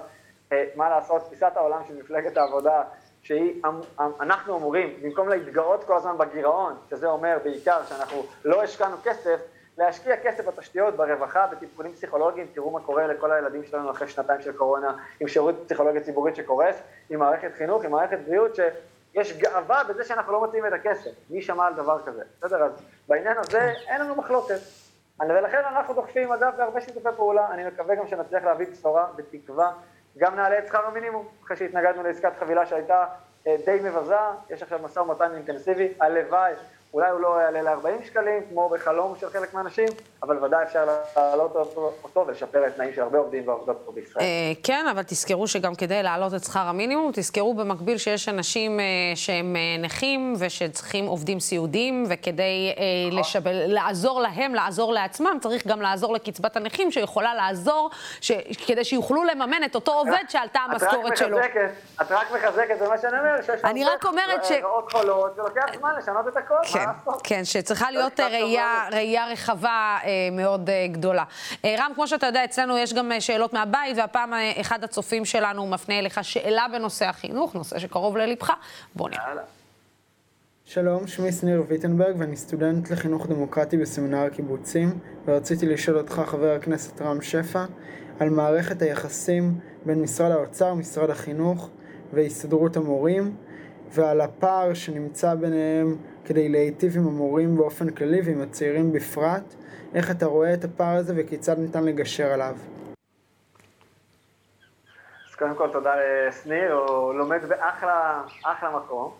אה, 0.51 0.65
מה 0.75 0.89
לעשות, 0.89 1.21
תפיסת 1.25 1.51
העולם 1.55 1.81
של 1.87 1.97
מפלגת 1.99 2.37
העבודה, 2.37 2.83
שהיא, 3.23 3.61
אמ, 3.65 3.79
אמ, 3.99 4.11
אנחנו 4.19 4.57
אמורים, 4.57 4.99
במקום 5.01 5.29
להתגאות 5.29 5.83
כל 5.83 5.95
הזמן 5.95 6.17
בגירעון, 6.17 6.75
שזה 6.89 7.07
אומר 7.07 7.37
בעיקר 7.43 7.83
שאנחנו 7.83 8.25
לא 8.45 8.63
השקענו 8.63 8.95
כסף, 9.03 9.39
להשקיע 9.77 10.17
כסף 10.17 10.47
בתשתיות, 10.47 10.95
ברווחה, 10.95 11.47
בטיפולים 11.47 11.93
פסיכולוגיים, 11.93 12.47
תראו 12.53 12.71
מה 12.71 12.79
קורה 12.79 13.07
לכל 13.07 13.31
הילדים 13.31 13.63
שלנו 13.63 13.91
אחרי 13.91 14.07
שנתיים 14.07 14.41
של 14.41 14.53
קורונה, 14.53 14.93
עם 15.19 15.27
שירות 15.27 15.55
פסיכולוגיה 15.65 16.01
ציבורית 16.01 16.35
שקורס, 16.35 16.81
עם 17.09 17.19
מערכת 17.19 17.51
חינוך, 17.57 17.83
עם 17.83 17.91
מערכת 17.91 18.19
בריאות, 18.27 18.55
שיש 19.13 19.37
גאווה 19.37 19.83
בזה 19.83 20.03
שאנחנו 20.03 20.33
לא 20.33 20.39
מוצאים 20.39 20.65
את 20.67 20.73
הכסף. 20.73 21.11
מי 21.29 21.41
שמע 21.41 21.67
על 21.67 21.73
דבר 21.73 22.01
כזה? 22.05 22.23
בסדר? 22.37 22.63
אז 22.63 22.71
בעניין 23.07 23.37
הזה 23.37 23.73
אין 23.87 24.01
לנו 24.01 24.15
מחלוקת. 24.15 24.59
ולכן 25.19 25.61
אנחנו 25.67 25.93
דוחפים, 25.93 26.31
אגב, 26.31 26.53
בהרבה 26.57 26.81
שיתופי 26.81 27.09
פעולה. 27.15 27.47
אני 27.51 27.67
מקווה 27.67 27.95
גם 27.95 28.07
שנצליח 28.07 28.43
להביא 28.43 28.67
בשורה, 28.71 29.07
בתקווה, 29.15 29.71
גם 30.17 30.35
נעלה 30.35 30.59
את 30.59 30.67
שכר 30.67 30.85
המינימום, 30.85 31.27
אחרי 31.45 31.57
שהתנגדנו 31.57 32.03
לעסקת 32.03 32.31
חבילה 32.39 32.65
שהייתה 32.65 33.05
אה, 33.47 33.55
די 33.65 33.79
מבזה, 33.83 34.15
יש 34.49 34.63
עכשיו 34.63 34.79
משא 34.83 34.99
ומתן 34.99 35.31
אינטנסיבי, 35.35 35.93
הלוואי 35.99 36.53
אולי 36.93 37.09
הוא 37.09 37.19
לא 37.19 37.41
יעלה 37.41 37.61
ל-40 37.61 38.05
שקלים, 38.05 38.43
כמו 38.49 38.69
בחלום 38.69 39.13
של 39.19 39.29
חלק 39.29 39.53
מהאנשים, 39.53 39.87
אבל 40.23 40.43
ודאי 40.43 40.63
אפשר 40.63 40.85
להעלות 41.15 41.55
אותו, 42.03 42.25
ולשפר 42.27 42.67
את 42.67 42.71
התנאים 42.71 42.93
של 42.93 43.01
הרבה 43.01 43.17
עובדים 43.17 43.47
ועובדות 43.47 43.81
פה 43.85 43.91
בישראל. 43.91 44.23
אה, 44.25 44.51
כן, 44.63 44.85
אבל 44.91 45.03
תזכרו 45.03 45.47
שגם 45.47 45.75
כדי 45.75 46.03
להעלות 46.03 46.33
את 46.33 46.43
שכר 46.43 46.59
המינימום, 46.59 47.11
תזכרו 47.13 47.53
במקביל 47.53 47.97
שיש 47.97 48.29
אנשים 48.29 48.79
אה, 48.79 48.85
שהם 49.15 49.55
אה, 49.55 49.83
נכים 49.83 50.33
ושצריכים 50.39 51.05
עובדים 51.05 51.39
סיעודיים, 51.39 52.03
וכדי 52.09 52.75
נכון. 53.07 53.19
לשבל, 53.19 53.51
לעזור 53.67 54.21
להם, 54.21 54.55
לעזור 54.55 54.93
לעצמם, 54.93 55.37
צריך 55.41 55.67
גם 55.67 55.81
לעזור 55.81 56.13
לקצבת 56.13 56.55
הנכים, 56.55 56.91
שיכולה 56.91 57.35
לעזור, 57.35 57.89
ש... 58.21 58.31
כדי 58.67 58.83
שיוכלו 58.83 59.23
לממן 59.23 59.63
את 59.65 59.75
אותו 59.75 59.93
עובד 59.93 60.23
שעלתה 60.27 60.59
המשכורת 60.59 61.17
שלו. 61.17 61.39
את 62.01 62.11
רק 62.11 62.31
מחזקת, 62.31 62.79
זה 62.79 62.87
מה 62.87 62.97
שאני 62.97 63.19
אומר, 63.19 63.41
שיש 63.41 63.61
רק 64.35 64.43
ש... 64.43 64.51
רעות 64.51 64.91
חולות, 64.91 65.39
ולוקח 65.39 65.65
זמן 65.79 65.91
לשנות 65.97 66.27
את 66.27 66.37
הכל. 66.37 66.80
כן. 66.85 67.11
כן, 67.23 67.45
שצריכה 67.45 67.91
להיות 67.91 68.19
ראייה, 68.19 68.87
ראייה 68.91 69.27
רחבה 69.27 69.97
אה, 70.03 70.09
מאוד 70.31 70.69
אה, 70.69 70.87
גדולה. 70.91 71.23
אה, 71.65 71.75
רם, 71.79 71.91
כמו 71.95 72.07
שאתה 72.07 72.27
יודע, 72.27 72.45
אצלנו 72.45 72.77
יש 72.77 72.93
גם 72.93 73.11
שאלות 73.19 73.53
מהבית, 73.53 73.97
והפעם 73.97 74.33
אחד 74.61 74.83
הצופים 74.83 75.25
שלנו 75.25 75.67
מפנה 75.67 75.99
אליך 75.99 76.23
שאלה 76.23 76.65
בנושא 76.71 77.05
החינוך, 77.05 77.55
נושא 77.55 77.79
שקרוב 77.79 78.17
ללבך. 78.17 78.51
בוא 78.95 79.09
נראה. 79.09 79.33
שלום, 80.65 81.07
שמי 81.07 81.31
שניר 81.31 81.63
ויטנברג 81.67 82.15
ואני 82.19 82.37
סטודנט 82.37 82.91
לחינוך 82.91 83.27
דמוקרטי 83.27 83.77
בסמינר 83.77 84.17
הקיבוצים 84.17 84.99
ורציתי 85.25 85.65
לשאול 85.65 85.97
אותך, 85.97 86.21
חבר 86.25 86.51
הכנסת 86.51 87.01
רם 87.01 87.21
שפע, 87.21 87.65
על 88.19 88.29
מערכת 88.29 88.81
היחסים 88.81 89.59
בין 89.85 90.01
משרד 90.01 90.31
האוצר, 90.31 90.73
משרד 90.73 91.09
החינוך 91.09 91.69
והסתדרות 92.13 92.77
המורים 92.77 93.35
ועל 93.91 94.21
הפער 94.21 94.73
שנמצא 94.73 95.35
ביניהם 95.35 95.95
כדי 96.25 96.49
להיטיב 96.49 96.97
עם 96.97 97.07
המורים 97.07 97.57
באופן 97.57 97.89
כללי 97.89 98.21
ועם 98.25 98.41
הצעירים 98.41 98.91
בפרט. 98.91 99.43
איך 99.95 100.11
אתה 100.11 100.25
רואה 100.25 100.53
את 100.53 100.63
הפער 100.63 100.97
הזה 100.97 101.13
וכיצד 101.17 101.59
ניתן 101.59 101.83
לגשר 101.83 102.27
עליו? 102.27 102.55
אז 105.29 105.35
קודם 105.35 105.55
כל 105.55 105.69
תודה 105.71 105.93
לשניר, 106.27 106.73
הוא 106.73 107.13
לומד 107.13 107.39
באחלה 107.47 108.21
אחלה 108.43 108.69
מקום. 108.75 109.11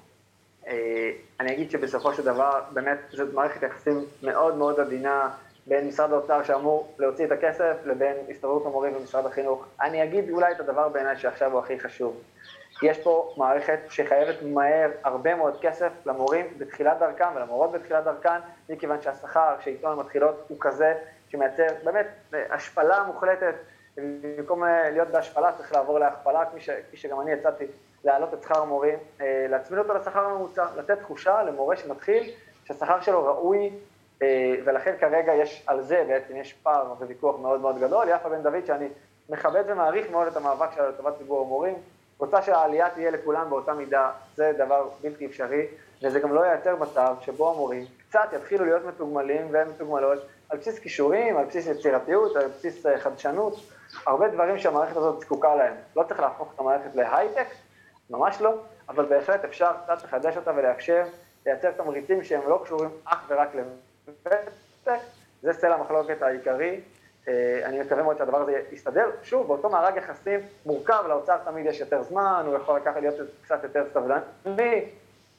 אה, 0.68 1.12
אני 1.40 1.54
אגיד 1.54 1.72
שבסופו 1.72 2.14
של 2.14 2.24
דבר, 2.26 2.62
באמת, 2.74 2.98
זאת 3.12 3.34
מערכת 3.34 3.64
יחסים 3.64 4.06
מאוד 4.24 4.56
מאוד 4.56 4.80
עדינה 4.80 5.30
בין 5.68 5.88
משרד 5.88 6.12
האוצר 6.12 6.44
שאמור 6.44 6.96
להוציא 7.00 7.26
את 7.26 7.32
הכסף 7.32 7.76
לבין 7.86 8.16
הסתדרות 8.30 8.66
המורים 8.66 8.96
ומשרד 8.96 9.26
החינוך. 9.26 9.66
אני 9.82 10.04
אגיד 10.04 10.30
אולי 10.30 10.52
את 10.52 10.60
הדבר 10.60 10.90
בעיניי 10.90 11.18
שעכשיו 11.18 11.52
הוא 11.52 11.60
הכי 11.60 11.80
חשוב. 11.80 12.22
יש 12.84 13.00
פה 13.00 13.34
מערכת 13.38 13.80
שחייבת 13.90 14.36
מהר 14.42 14.92
הרבה 15.04 15.36
מאוד 15.36 15.58
כסף 15.62 15.92
למורים 16.06 16.46
בתחילת 16.58 17.00
דרכם 17.00 17.28
ולמורות 17.36 17.72
בתחילת 17.72 18.04
דרכן, 18.04 18.40
מכיוון 18.70 19.02
שהשכר 19.02 19.56
שאיתו 19.60 19.92
הן 19.92 19.98
מתחילות 19.98 20.46
הוא 20.48 20.58
כזה 20.60 20.94
שמייצר 21.30 21.68
באמת 21.84 22.08
השפלה 22.50 23.04
מוחלטת, 23.04 23.56
במקום 23.98 24.64
אה, 24.64 24.90
להיות 24.90 25.08
בהשפלה 25.08 25.52
צריך 25.58 25.74
לעבור 25.74 26.00
להכפלה, 26.00 26.46
כפי, 26.46 26.62
ש, 26.62 26.70
כפי 26.70 26.98
שגם 26.98 27.22
אני 27.22 27.34
הצעתי, 27.34 27.66
להעלות 28.04 28.34
את 28.34 28.44
שכר 28.44 28.62
המורים, 28.62 29.00
אה, 29.22 29.46
להצמיד 29.50 29.80
אותו 29.80 29.94
לשכר 29.94 30.26
הממוצע, 30.26 30.66
לתת 30.78 31.00
תחושה 31.00 31.44
למורה 31.44 31.78
שמתחיל 31.78 32.32
שהשכר 32.66 33.02
שלו 33.02 33.26
ראוי, 33.26 33.70
אה, 34.22 34.56
ולכן 34.66 34.96
כרגע 35.00 35.34
יש 35.34 35.64
על 35.68 35.82
זה 35.82 36.04
בעצם, 36.08 36.36
יש 36.36 36.54
פער 36.54 36.94
וויכוח 37.00 37.40
מאוד 37.40 37.62
מאוד 37.62 37.80
גדול. 37.80 38.08
יפה 38.10 38.30
בן 38.30 38.44
דוד, 38.44 38.66
שאני 38.66 38.88
מכבד 39.30 39.64
ומעריך 39.68 40.12
מאוד 40.12 40.28
את 40.28 40.38
המאבק 40.38 40.72
שלה 40.76 40.90
לטובת 40.90 41.18
ציבור 41.18 41.42
המורים, 41.42 41.76
רוצה 42.22 42.42
שהעלייה 42.42 42.90
תהיה 42.90 43.12
לכולם 43.12 43.50
באותה 43.50 43.74
מידה, 43.74 44.12
זה 44.36 44.52
דבר 44.58 44.90
בלתי 45.02 45.26
אפשרי, 45.26 45.68
וזה 46.04 46.20
גם 46.20 46.34
לא 46.34 46.42
ייצר 46.46 46.76
מצב 46.76 47.16
שבו 47.22 47.50
המורים 47.50 47.86
קצת 48.10 48.30
יתחילו 48.34 48.66
להיות 48.66 48.86
מתוגמלים 48.86 49.48
ומתוגמלות 49.52 50.20
על 50.50 50.58
בסיס 50.58 50.80
כישורים, 50.80 51.38
על 51.38 51.46
בסיס 51.46 51.68
יצירתיות, 51.68 52.36
על 52.36 52.48
בסיס 52.48 52.86
אה, 52.86 53.00
חדשנות, 53.00 53.56
הרבה 54.06 54.28
דברים 54.28 54.60
שהמערכת 54.60 54.98
הזאת 54.98 55.20
זקוקה 55.20 55.56
להם. 55.56 55.74
לא 55.96 56.04
צריך 56.04 56.20
להפוך 56.20 56.54
את 56.56 56.60
המערכת 56.60 56.96
להייטק, 56.96 57.48
ממש 58.10 58.42
לא, 58.42 58.54
אבל 58.90 59.06
בהחלט 59.06 59.44
אפשר 59.46 59.72
קצת 59.84 60.04
לחדש 60.04 60.38
אותה 60.38 60.52
ולאפשר 60.56 61.04
לייצר 61.46 61.72
תמריצים 61.72 62.24
שהם 62.24 62.42
לא 62.50 62.62
קשורים 62.64 62.90
אך 63.06 63.26
ורק 63.28 63.50
לוותק, 63.56 65.02
זה 65.42 65.54
סלע 65.54 65.76
המחלוקת 65.76 66.22
העיקרי, 66.22 66.82
אני 67.64 67.82
מקווה 67.82 68.04
מאוד 68.04 68.18
שהדבר 68.18 68.38
הזה 68.38 68.62
יסתדר. 68.72 69.10
שוב, 69.24 69.48
באותו 69.48 69.70
מארג 69.70 69.98
יחסים 69.98 70.40
מורכב, 70.66 71.04
לאוצר 71.08 71.38
תמיד 71.38 71.66
יש 71.66 71.80
יותר 71.80 72.04
זמן, 72.04 72.44
הוא 72.48 72.56
יכול 72.56 72.78
לקחת 72.78 73.02
להיות 73.02 73.16
קצת 73.44 73.64
יותר 73.64 73.86
סבלני. 73.94 74.86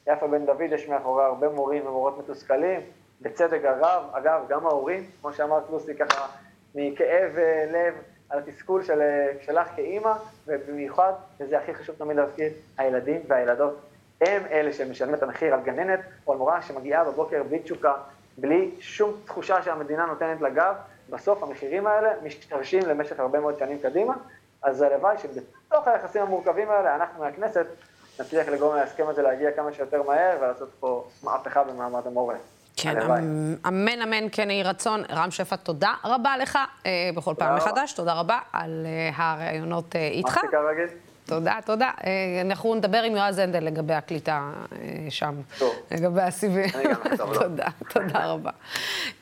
יפה 0.07 0.27
בן 0.27 0.45
דוד 0.45 0.61
יש 0.61 0.87
מאחורי 0.87 1.23
הרבה 1.23 1.49
מורים 1.49 1.87
ומורות 1.87 2.17
מתוסכלים, 2.17 2.81
בצדק 3.21 3.65
הרב, 3.65 4.03
אגב, 4.11 4.41
גם 4.49 4.65
ההורים, 4.65 5.09
כמו 5.21 5.33
שאמרת 5.33 5.63
לוסי, 5.69 5.95
ככה, 5.95 6.27
מכאב 6.75 7.37
אה, 7.37 7.65
לב 7.71 7.93
על 8.29 8.39
התסכול 8.39 8.83
של, 8.83 9.01
אה, 9.01 9.27
שלך 9.41 9.67
כאימא, 9.75 10.13
ובמיוחד, 10.47 11.13
וזה 11.39 11.57
הכי 11.57 11.73
חשוב 11.73 11.95
תמיד 11.95 12.17
להזכיר, 12.17 12.51
הילדים 12.77 13.21
והילדות 13.27 13.79
הם 14.21 14.43
אלה 14.51 14.73
שמשלמים 14.73 15.15
את 15.15 15.23
המחיר 15.23 15.53
על 15.53 15.61
גננת 15.61 15.99
או 16.27 16.31
על 16.31 16.37
מורה 16.37 16.61
שמגיעה 16.61 17.03
בבוקר 17.03 17.43
בלי 17.43 17.59
תשוקה, 17.59 17.93
בלי 18.37 18.71
שום 18.79 19.13
תחושה 19.25 19.61
שהמדינה 19.61 20.05
נותנת 20.05 20.41
לגב, 20.41 20.75
בסוף 21.09 21.43
המחירים 21.43 21.87
האלה 21.87 22.09
משתרשים 22.23 22.81
למשך 22.87 23.19
הרבה 23.19 23.39
מאוד 23.39 23.57
שנים 23.59 23.79
קדימה, 23.79 24.13
אז 24.61 24.81
הלוואי 24.81 25.15
שבתוך 25.17 25.87
היחסים 25.87 26.21
המורכבים 26.21 26.69
האלה, 26.69 26.95
אנחנו 26.95 27.23
מהכנסת 27.23 27.65
נצליח 28.19 28.47
לגרום 28.47 28.75
להסכם 28.75 29.07
הזה 29.07 29.21
להגיע 29.21 29.51
כמה 29.51 29.73
שיותר 29.73 30.03
מהר 30.03 30.37
ולעשות 30.41 30.69
פה 30.79 31.07
מהפכה 31.23 31.63
במעמד 31.63 32.07
המורה. 32.07 32.35
כן, 32.77 33.01
אמ, 33.01 33.55
אמן 33.67 34.01
אמן 34.01 34.27
כן 34.31 34.49
יהי 34.49 34.63
רצון. 34.63 35.03
רם 35.09 35.31
שפע, 35.31 35.55
תודה 35.55 35.93
רבה 36.03 36.37
לך 36.37 36.59
אה, 36.85 37.09
בכל 37.15 37.33
פעם 37.37 37.55
מחדש, 37.55 37.93
תודה 37.93 38.13
רבה 38.13 38.39
על 38.53 38.85
אה, 38.85 39.09
הראיונות 39.15 39.95
אה, 39.95 40.07
איתך. 40.07 40.37
מה 40.37 40.43
שתקרא 40.43 40.69
רגיל? 40.69 40.87
תודה, 41.25 41.59
תודה. 41.65 41.91
אה, 42.05 42.41
אנחנו 42.41 42.75
נדבר 42.75 43.03
עם 43.03 43.15
יועז 43.15 43.37
הנדל 43.37 43.63
לגבי 43.63 43.93
הקליטה 43.93 44.51
אה, 44.71 44.77
שם. 45.09 45.35
טוב. 45.59 45.73
לגבי 45.91 46.21
הסיבים. 46.21 46.69
אני 46.75 46.83
גם 46.83 47.01
נכתוב 47.11 47.33
לו. 47.33 47.39
תודה, 47.39 47.67
תודה 47.89 48.25
רבה. 48.25 48.51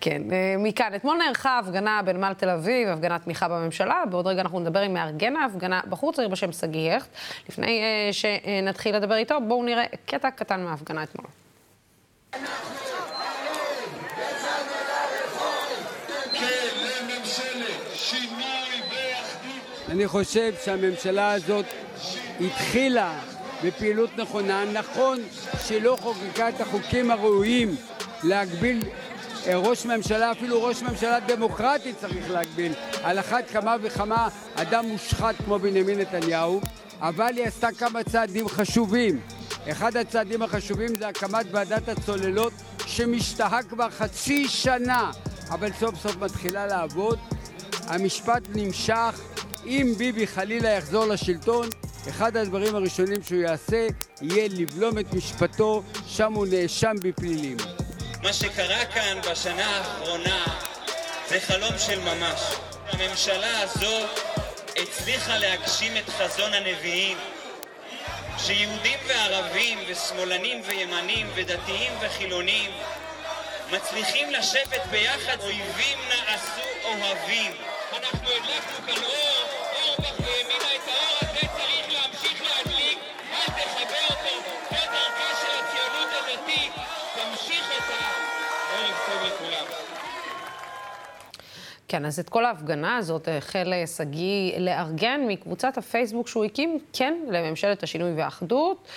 כן, 0.01 0.21
אה, 0.31 0.55
מכאן, 0.57 0.95
אתמול 0.95 1.17
נערכה 1.17 1.59
הפגנה 1.59 2.01
בנמל 2.05 2.33
תל 2.33 2.49
אביב, 2.49 2.87
הפגנת 2.87 3.23
תמיכה 3.23 3.47
בממשלה. 3.47 4.03
בעוד 4.09 4.27
רגע 4.27 4.41
אנחנו 4.41 4.59
נדבר 4.59 4.79
עם 4.79 4.93
מארגן 4.93 5.35
ההפגנה, 5.35 5.81
בחור 5.89 6.13
צעיר 6.13 6.29
בשם 6.29 6.51
שגיא 6.51 6.91
הכט. 6.91 7.09
לפני 7.49 7.81
שנתחיל 8.11 8.95
לדבר 8.95 9.15
איתו, 9.15 9.35
בואו 9.47 9.63
נראה 9.63 9.83
קטע 10.05 10.31
קטן 10.31 10.63
מההפגנה 10.63 11.03
אתמול. 11.03 11.27
אני 19.91 20.07
חושב 20.07 20.53
שהממשלה 20.65 21.31
הזאת 21.31 21.65
התחילה 22.39 23.19
בפעילות 23.63 24.17
נכונה. 24.17 24.65
נכון 24.73 25.19
שלא 25.67 25.97
חוקקה 26.01 26.49
את 26.49 26.61
החוקים 26.61 27.11
הראויים 27.11 27.75
להגביל 28.23 28.83
אה, 29.47 29.55
ראש 29.55 29.85
ממשלה, 29.85 30.31
אפילו 30.31 30.63
ראש 30.63 30.83
ממשלה 30.83 31.19
דמוקרטי 31.19 31.93
צריך 31.93 32.31
להגביל, 32.31 32.73
על 33.03 33.19
אחת 33.19 33.49
כמה 33.51 33.75
וכמה 33.81 34.27
אדם 34.55 34.85
מושחת 34.85 35.35
כמו 35.45 35.59
בנימין 35.59 35.99
נתניהו, 35.99 36.61
אבל 36.99 37.33
היא 37.37 37.45
עשתה 37.45 37.67
כמה 37.71 38.03
צעדים 38.03 38.47
חשובים. 38.47 39.19
אחד 39.71 39.97
הצעדים 39.97 40.41
החשובים 40.41 40.95
זה 40.95 41.07
הקמת 41.07 41.45
ועדת 41.51 41.89
הצוללות 41.89 42.53
שמשתהה 42.85 43.63
כבר 43.63 43.89
חצי 43.89 44.47
שנה, 44.47 45.11
אבל 45.49 45.69
סוף 45.79 45.95
סוף 45.95 46.17
מתחילה 46.17 46.67
לעבוד. 46.67 47.19
המשפט 47.87 48.41
נמשך, 48.55 49.19
אם 49.65 49.93
ביבי 49.97 50.27
חלילה 50.27 50.69
יחזור 50.69 51.05
לשלטון, 51.05 51.67
אחד 52.09 52.37
הדברים 52.37 52.75
הראשונים 52.75 53.23
שהוא 53.23 53.41
יעשה 53.41 53.87
יהיה 54.21 54.47
לבלום 54.51 54.99
את 54.99 55.13
משפטו, 55.13 55.83
שם 56.07 56.33
הוא 56.33 56.47
נאשם 56.51 56.95
בפלילים. 57.01 57.57
מה 58.23 58.33
שקרה 58.33 58.85
כאן 58.85 59.19
בשנה 59.31 59.77
האחרונה 59.77 60.45
זה 61.29 61.39
חלום 61.39 61.77
של 61.77 61.99
ממש. 61.99 62.41
הממשלה 62.91 63.61
הזו 63.61 64.05
הצליחה 64.77 65.37
להגשים 65.37 65.97
את 65.97 66.09
חזון 66.09 66.53
הנביאים, 66.53 67.17
שיהודים 68.37 68.99
וערבים 69.07 69.77
ושמאלנים 69.87 70.61
וימנים 70.67 71.27
ודתיים 71.35 71.93
וחילונים 72.01 72.71
מצליחים 73.71 74.31
לשבת 74.31 74.81
ביחד, 74.91 75.37
אויבים 75.41 75.97
נעשו 76.09 76.61
אוהבים. 76.83 77.51
אנחנו 77.91 78.29
הדלקנו 78.29 78.87
כאן 78.87 79.03
אור, 79.03 79.45
אורבך 79.83 80.19
והאמינה 80.19 80.69
כן, 91.91 92.05
אז 92.05 92.19
את 92.19 92.29
כל 92.29 92.45
ההפגנה 92.45 92.97
הזאת 92.97 93.27
החל 93.37 93.73
שגיא 93.97 94.57
לארגן 94.57 95.21
מקבוצת 95.27 95.77
הפייסבוק 95.77 96.27
שהוא 96.27 96.45
הקים, 96.45 96.79
כן, 96.93 97.13
לממשלת 97.31 97.83
השינוי 97.83 98.13
והאחדות. 98.13 98.87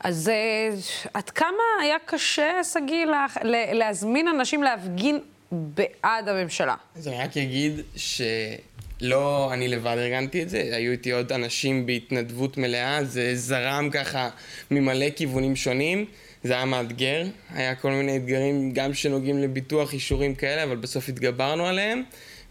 אז 0.00 0.30
uh, 0.30 1.08
עד 1.14 1.30
כמה 1.30 1.62
היה 1.82 1.96
קשה, 2.04 2.64
שגיא, 2.64 3.04
לה, 3.04 3.26
להזמין 3.72 4.28
אנשים 4.28 4.62
להפגין 4.62 5.18
בעד 5.52 6.28
הממשלה? 6.28 6.74
אז 6.96 7.08
אני 7.08 7.16
רק 7.18 7.36
אגיד 7.36 7.80
שלא 7.96 9.50
אני 9.52 9.68
לבד 9.68 9.96
ארגנתי 9.98 10.42
את 10.42 10.48
זה, 10.48 10.58
היו 10.72 10.92
איתי 10.92 11.12
עוד 11.12 11.32
אנשים 11.32 11.86
בהתנדבות 11.86 12.56
מלאה, 12.56 13.04
זה 13.04 13.36
זרם 13.36 13.90
ככה 13.92 14.28
ממלא 14.70 15.10
כיוונים 15.16 15.56
שונים. 15.56 16.06
זה 16.44 16.52
היה 16.52 16.64
מאתגר, 16.64 17.22
היה 17.54 17.74
כל 17.74 17.90
מיני 17.90 18.16
אתגרים 18.16 18.72
גם 18.72 18.94
שנוגעים 18.94 19.38
לביטוח 19.38 19.92
אישורים 19.92 20.34
כאלה, 20.34 20.62
אבל 20.62 20.76
בסוף 20.76 21.08
התגברנו 21.08 21.66
עליהם. 21.66 22.02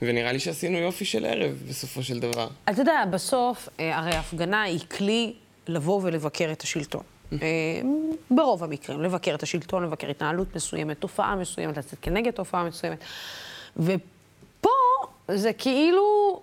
ונראה 0.02 0.32
לי 0.32 0.40
שעשינו 0.40 0.78
יופי 0.78 1.06
של 1.06 1.26
ערב 1.26 1.64
בסופו 1.70 2.04
של 2.04 2.20
דבר. 2.20 2.48
אתה 2.70 2.82
יודע, 2.82 3.04
בסוף, 3.12 3.70
אה, 3.80 3.98
הרי 3.98 4.12
ההפגנה 4.12 4.62
היא 4.62 4.80
כלי 4.80 5.34
לבוא 5.68 6.00
ולבקר 6.04 6.52
את 6.52 6.62
השלטון. 6.62 7.04
אה, 7.34 7.38
ברוב 8.32 8.64
המקרים, 8.64 9.02
לבקר 9.02 9.36
את 9.36 9.44
השלטון, 9.44 9.84
לבקר 9.84 10.10
התנהלות 10.10 10.56
מסוימת, 10.56 11.00
תופעה 11.00 11.36
מסוימת, 11.36 11.78
לצאת 11.78 12.00
כנגד 12.02 12.32
תופעה 12.32 12.64
מסוימת. 12.64 13.00
ופה 13.78 14.70
זה 15.28 15.54
כאילו 15.54 16.40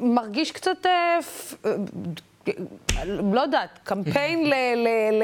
מרגיש 0.00 0.52
קצת 0.52 0.86
אה, 0.86 1.18
לא 3.32 3.40
יודעת, 3.40 3.78
קמפיין 3.84 4.46
ל... 4.46 4.54
ל, 4.76 4.88
ל 5.12 5.22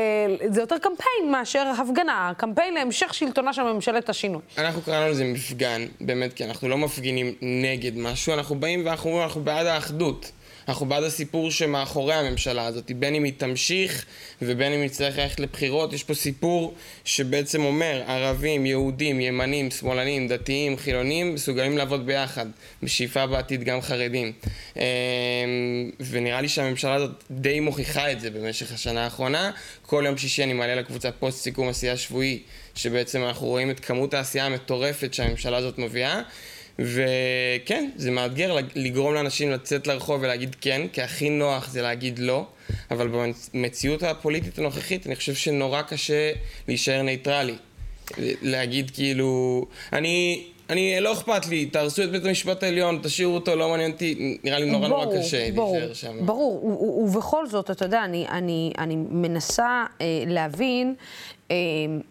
זה 0.52 0.60
יותר 0.60 0.78
קמפיין 0.78 1.32
מאשר 1.32 1.72
הפגנה, 1.78 2.32
קמפיין 2.36 2.74
להמשך 2.74 3.14
שלטונה 3.14 3.52
של 3.52 3.62
ממשלת 3.62 4.08
השינוי. 4.08 4.42
אנחנו 4.58 4.82
קראנו 4.82 5.10
לזה 5.10 5.24
מפגן, 5.24 5.86
באמת, 6.00 6.32
כי 6.32 6.44
אנחנו 6.44 6.68
לא 6.68 6.78
מפגינים 6.78 7.34
נגד 7.42 7.98
משהו, 7.98 8.34
אנחנו 8.34 8.54
באים 8.54 8.86
ואנחנו 8.86 9.10
אומרים, 9.10 9.24
אנחנו 9.24 9.40
בעד 9.40 9.66
האחדות. 9.66 10.32
אנחנו 10.68 10.86
בעד 10.86 11.02
הסיפור 11.02 11.50
שמאחורי 11.50 12.14
הממשלה 12.14 12.66
הזאת, 12.66 12.92
בין 12.92 13.14
אם 13.14 13.24
היא 13.24 13.32
תמשיך 13.36 14.04
ובין 14.42 14.72
אם 14.72 14.82
נצטרך 14.84 15.18
ללכת 15.18 15.40
לבחירות. 15.40 15.92
יש 15.92 16.04
פה 16.04 16.14
סיפור 16.14 16.74
שבעצם 17.04 17.64
אומר, 17.64 18.02
ערבים, 18.06 18.66
יהודים, 18.66 19.20
ימנים, 19.20 19.70
שמאלנים, 19.70 20.28
דתיים, 20.28 20.76
חילונים, 20.76 21.34
מסוגלים 21.34 21.78
לעבוד 21.78 22.06
ביחד, 22.06 22.46
בשאיפה 22.82 23.26
בעתיד 23.26 23.64
גם 23.64 23.80
חרדים. 23.80 24.32
אמ, 24.76 24.82
ונראה 26.10 26.40
לי 26.40 26.48
שהממשלה 26.48 26.94
הזאת 26.94 27.10
די 27.30 27.60
מוכיחה 27.60 28.12
את 28.12 28.20
זה 28.20 28.30
במשך 28.30 28.72
השנה 28.72 29.04
האחרונה. 29.04 29.50
כל 29.86 30.02
יום 30.06 30.16
שישי 30.16 30.44
אני 30.44 30.52
מעלה 30.52 30.74
לקבוצה 30.74 31.12
פוסט 31.12 31.42
סיכום 31.42 31.68
עשייה 31.68 31.96
שבועי, 31.96 32.38
שבעצם 32.74 33.24
אנחנו 33.24 33.46
רואים 33.46 33.70
את 33.70 33.80
כמות 33.80 34.14
העשייה 34.14 34.46
המטורפת 34.46 35.14
שהממשלה 35.14 35.56
הזאת 35.56 35.78
מביאה. 35.78 36.22
וכן, 36.78 37.90
זה 37.96 38.10
מאתגר 38.10 38.56
לגרום 38.74 39.14
לאנשים 39.14 39.50
לצאת 39.50 39.86
לרחוב 39.86 40.20
ולהגיד 40.22 40.56
כן, 40.60 40.86
כי 40.92 41.02
הכי 41.02 41.30
נוח 41.30 41.70
זה 41.70 41.82
להגיד 41.82 42.18
לא, 42.18 42.46
אבל 42.90 43.08
במציאות 43.54 44.02
הפוליטית 44.02 44.58
הנוכחית 44.58 45.06
אני 45.06 45.16
חושב 45.16 45.34
שנורא 45.34 45.82
קשה 45.82 46.32
להישאר 46.68 47.02
ניטרלי. 47.02 47.56
להגיד 48.42 48.90
כאילו, 48.90 49.64
אני, 49.92 50.44
אני, 50.70 51.00
לא 51.00 51.12
אכפת 51.12 51.46
לי, 51.46 51.66
תהרסו 51.66 52.02
את 52.02 52.10
בית 52.10 52.24
המשפט 52.24 52.62
העליון, 52.62 53.00
תשאירו 53.02 53.34
אותו, 53.34 53.56
לא 53.56 53.68
מעניין 53.68 53.90
אותי, 53.90 54.38
נראה 54.44 54.58
לי 54.58 54.70
נורא 54.70 54.88
ברור, 54.88 55.04
נורא 55.04 55.18
קשה 55.18 55.50
להישאר 55.50 55.94
שם. 55.94 56.26
ברור, 56.26 56.64
ובכל 57.04 57.46
זאת, 57.46 57.70
אתה 57.70 57.84
יודע, 57.84 58.04
אני, 58.04 58.26
אני, 58.30 58.72
אני 58.78 58.96
מנסה 58.96 59.84
אה, 60.00 60.06
להבין 60.26 60.94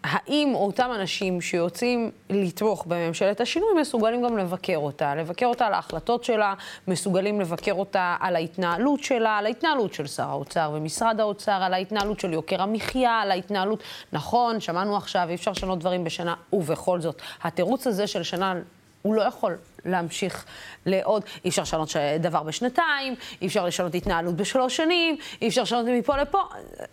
האם 0.04 0.52
אותם 0.54 0.90
אנשים 0.94 1.40
שיוצאים 1.40 2.10
לתמוך 2.30 2.84
בממשלת 2.86 3.40
השינוי 3.40 3.68
מסוגלים 3.80 4.22
גם 4.22 4.38
לבקר 4.38 4.76
אותה, 4.76 5.14
לבקר 5.14 5.46
אותה 5.46 5.66
על 5.66 5.74
ההחלטות 5.74 6.24
שלה, 6.24 6.54
מסוגלים 6.88 7.40
לבקר 7.40 7.72
אותה 7.72 8.16
על 8.20 8.36
ההתנהלות 8.36 9.02
שלה, 9.02 9.38
על 9.38 9.46
ההתנהלות 9.46 9.94
של 9.94 10.06
שר 10.06 10.28
האוצר 10.28 10.70
ומשרד 10.74 11.20
האוצר, 11.20 11.52
על 11.62 11.74
ההתנהלות 11.74 12.20
של 12.20 12.32
יוקר 12.32 12.62
המחיה, 12.62 13.20
על 13.20 13.30
ההתנהלות... 13.30 13.82
נכון, 14.12 14.60
שמענו 14.60 14.96
עכשיו, 14.96 15.26
אי 15.28 15.34
אפשר 15.34 15.50
לשנות 15.50 15.78
דברים 15.78 16.04
בשנה, 16.04 16.34
ובכל 16.52 17.00
זאת, 17.00 17.22
התירוץ 17.42 17.86
הזה 17.86 18.06
של 18.06 18.22
שנה 18.22 18.54
הוא 19.02 19.14
לא 19.14 19.22
יכול 19.22 19.56
להמשיך 19.84 20.44
לעוד, 20.86 21.22
אי 21.44 21.48
אפשר 21.48 21.62
לשנות 21.62 21.90
דבר 22.20 22.42
בשנתיים, 22.42 23.14
אי 23.42 23.46
אפשר 23.46 23.66
לשנות 23.66 23.94
התנהלות 23.94 24.36
בשלוש 24.36 24.76
שנים, 24.76 25.16
אי 25.42 25.48
אפשר 25.48 25.62
לשנות 25.62 25.86
מפה 25.86 26.16
לפה, 26.16 26.42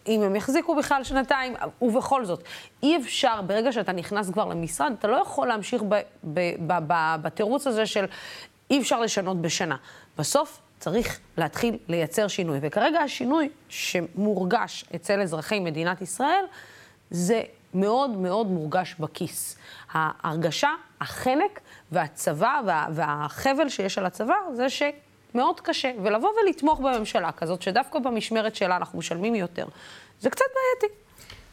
אם 0.08 0.22
הם 0.22 0.36
יחזיקו 0.36 0.76
בכלל 0.76 1.04
שנתיים, 1.04 1.56
ובכל 1.82 2.26
זאת, 2.26 2.44
אי 2.84 2.98
אפשר, 2.98 3.42
ברגע 3.42 3.72
שאתה 3.72 3.92
נכנס 3.92 4.30
כבר 4.30 4.46
למשרד, 4.46 4.94
אתה 5.00 5.08
לא 5.08 5.16
יכול 5.16 5.48
להמשיך 5.48 5.84
בתירוץ 7.22 7.68
הזה 7.68 7.86
של 7.86 8.06
אי 8.72 8.80
אפשר 8.80 9.00
לשנות 9.00 9.42
בשנה. 9.42 9.76
בסוף 10.18 10.60
צריך 10.80 11.20
להתחיל 11.38 11.78
לייצר 11.88 12.28
שינוי, 12.28 12.60
וכרגע 12.62 13.00
השינוי 13.00 13.50
שמורגש 13.70 14.86
אצל 14.96 15.22
אזרחי 15.22 15.60
מדינת 15.60 16.02
ישראל, 16.02 16.46
זה 17.10 17.42
מאוד 17.74 18.10
מאוד 18.10 18.48
מורגש 18.48 18.96
בכיס. 19.00 19.56
ההרגשה, 19.92 20.70
החנק 21.02 21.60
והצבא 21.92 22.62
וה, 22.66 22.88
והחבל 22.94 23.70
שיש 23.70 23.98
על 23.98 24.06
הצבא 24.06 24.34
זה 24.56 24.68
שמאוד 24.70 25.60
קשה. 25.60 25.92
ולבוא 26.04 26.30
ולתמוך 26.44 26.80
בממשלה 26.80 27.32
כזאת, 27.32 27.62
שדווקא 27.62 28.00
במשמרת 28.00 28.56
שלה 28.56 28.78
אנחנו 28.78 29.00
משלמים 29.00 29.36
יותר, 29.36 29.66
זה 30.20 30.30
קצת 30.30 30.46
בעייתי. 30.56 31.02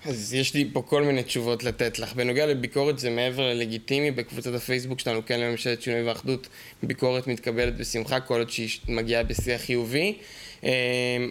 אז 0.04 0.34
יש 0.34 0.54
לי 0.54 0.70
פה 0.72 0.82
כל 0.82 1.02
מיני 1.02 1.22
תשובות 1.22 1.64
לתת 1.64 1.98
לך. 1.98 2.14
בנוגע 2.14 2.46
לביקורת 2.46 2.98
זה 2.98 3.10
מעבר 3.10 3.42
ללגיטימי, 3.42 4.10
בקבוצת 4.10 4.54
הפייסבוק 4.54 5.00
שלנו, 5.00 5.20
כן 5.26 5.40
לממשלת 5.40 5.82
שינוי 5.82 6.02
ואחדות, 6.02 6.48
ביקורת 6.82 7.26
מתקבלת 7.26 7.76
בשמחה, 7.76 8.20
כל 8.20 8.38
עוד 8.38 8.50
שהיא 8.50 8.68
מגיעה 8.88 9.22
בשיח 9.22 9.60
חיובי. 9.60 10.18
אמ, 10.62 10.68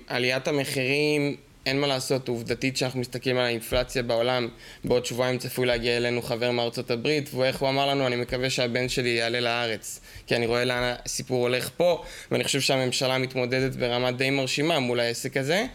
עליית 0.07 0.47
המחירים 0.47 1.35
אין 1.68 1.80
מה 1.82 1.88
לעשות, 1.88 2.28
עובדתית 2.28 2.78
שאנחנו 2.78 2.99
מסתכלים 2.99 3.38
על 3.38 3.45
האינפלציה 3.45 4.03
בעולם, 4.03 4.47
בעוד 4.84 5.05
שבועיים 5.05 5.38
צפוי 5.38 5.65
להגיע 5.65 5.97
אלינו 5.97 6.22
חבר 6.22 6.51
מארצות 6.51 6.91
הברית, 6.91 7.30
ואיך 7.34 7.57
הוא 7.57 7.70
אמר 7.70 7.86
לנו, 7.88 8.07
אני 8.07 8.15
מקווה 8.15 8.49
שהבן 8.49 8.89
שלי 8.89 9.09
יעלה 9.09 9.39
לארץ. 9.39 9.99
כי 10.28 10.36
אני 10.36 10.45
רואה 10.45 10.65
לאן 10.65 10.93
הסיפור 11.05 11.41
הולך 11.41 11.70
פה, 11.78 12.03
ואני 12.32 12.43
חושב 12.43 12.61
שהממשלה 12.61 13.18
מתמודדת 13.18 13.76
ברמה 13.76 14.11
די 14.11 14.30
מרשימה 14.30 14.80
מול 14.80 14.99
העסק 14.99 15.38
הזה. 15.38 15.65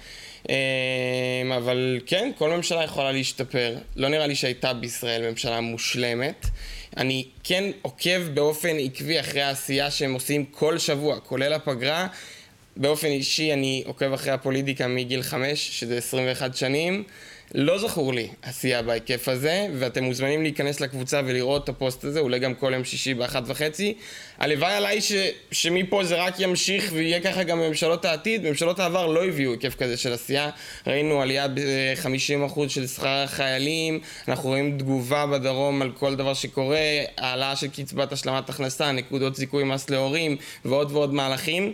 אמ, 0.48 1.52
אבל 1.56 2.00
כן, 2.06 2.30
כל 2.38 2.50
ממשלה 2.50 2.84
יכולה 2.84 3.12
להשתפר. 3.12 3.76
לא 3.96 4.08
נראה 4.08 4.26
לי 4.26 4.34
שהייתה 4.34 4.72
בישראל 4.72 5.30
ממשלה 5.30 5.60
מושלמת. 5.60 6.46
אני 6.96 7.24
כן 7.44 7.64
עוקב 7.82 8.28
באופן 8.34 8.76
עקבי 8.78 9.20
אחרי 9.20 9.42
העשייה 9.42 9.90
שהם 9.90 10.14
עושים 10.14 10.44
כל 10.44 10.78
שבוע, 10.78 11.20
כולל 11.20 11.52
הפגרה. 11.52 12.06
באופן 12.76 13.06
אישי 13.06 13.52
אני 13.52 13.82
עוקב 13.86 14.12
אחרי 14.12 14.32
הפוליטיקה 14.32 14.88
מגיל 14.88 15.22
חמש, 15.22 15.80
שזה 15.80 15.98
21 15.98 16.56
שנים. 16.56 17.04
לא 17.54 17.78
זכור 17.78 18.14
לי 18.14 18.28
עשייה 18.42 18.82
בהיקף 18.82 19.28
הזה, 19.28 19.66
ואתם 19.78 20.04
מוזמנים 20.04 20.42
להיכנס 20.42 20.80
לקבוצה 20.80 21.20
ולראות 21.26 21.64
את 21.64 21.68
הפוסט 21.68 22.04
הזה, 22.04 22.20
אולי 22.20 22.38
גם 22.38 22.54
כל 22.54 22.72
יום 22.74 22.84
שישי 22.84 23.14
באחת 23.14 23.42
וחצי. 23.46 23.94
הלוואי 24.38 24.72
עליי 24.72 25.00
ש, 25.00 25.12
שמפה 25.50 26.04
זה 26.04 26.14
רק 26.14 26.40
ימשיך 26.40 26.90
ויהיה 26.92 27.20
ככה 27.20 27.42
גם 27.42 27.58
בממשלות 27.58 28.04
העתיד. 28.04 28.48
ממשלות 28.48 28.78
העבר 28.78 29.06
לא 29.06 29.24
הביאו 29.24 29.52
היקף 29.52 29.74
כזה 29.74 29.96
של 29.96 30.12
עשייה. 30.12 30.50
ראינו 30.86 31.22
עלייה 31.22 31.48
ב-50% 31.48 32.68
של 32.68 32.86
שכר 32.86 33.08
החיילים, 33.24 34.00
אנחנו 34.28 34.48
רואים 34.48 34.78
תגובה 34.78 35.26
בדרום 35.26 35.82
על 35.82 35.92
כל 35.92 36.14
דבר 36.14 36.34
שקורה, 36.34 36.78
העלאה 37.18 37.56
של 37.56 37.68
קצבת 37.68 38.12
השלמת 38.12 38.48
הכנסה, 38.48 38.92
נקודות 38.92 39.36
זיכוי 39.36 39.64
מס 39.64 39.90
להורים 39.90 40.36
ועוד 40.64 40.92
ועוד 40.92 41.14
מהלכים. 41.14 41.72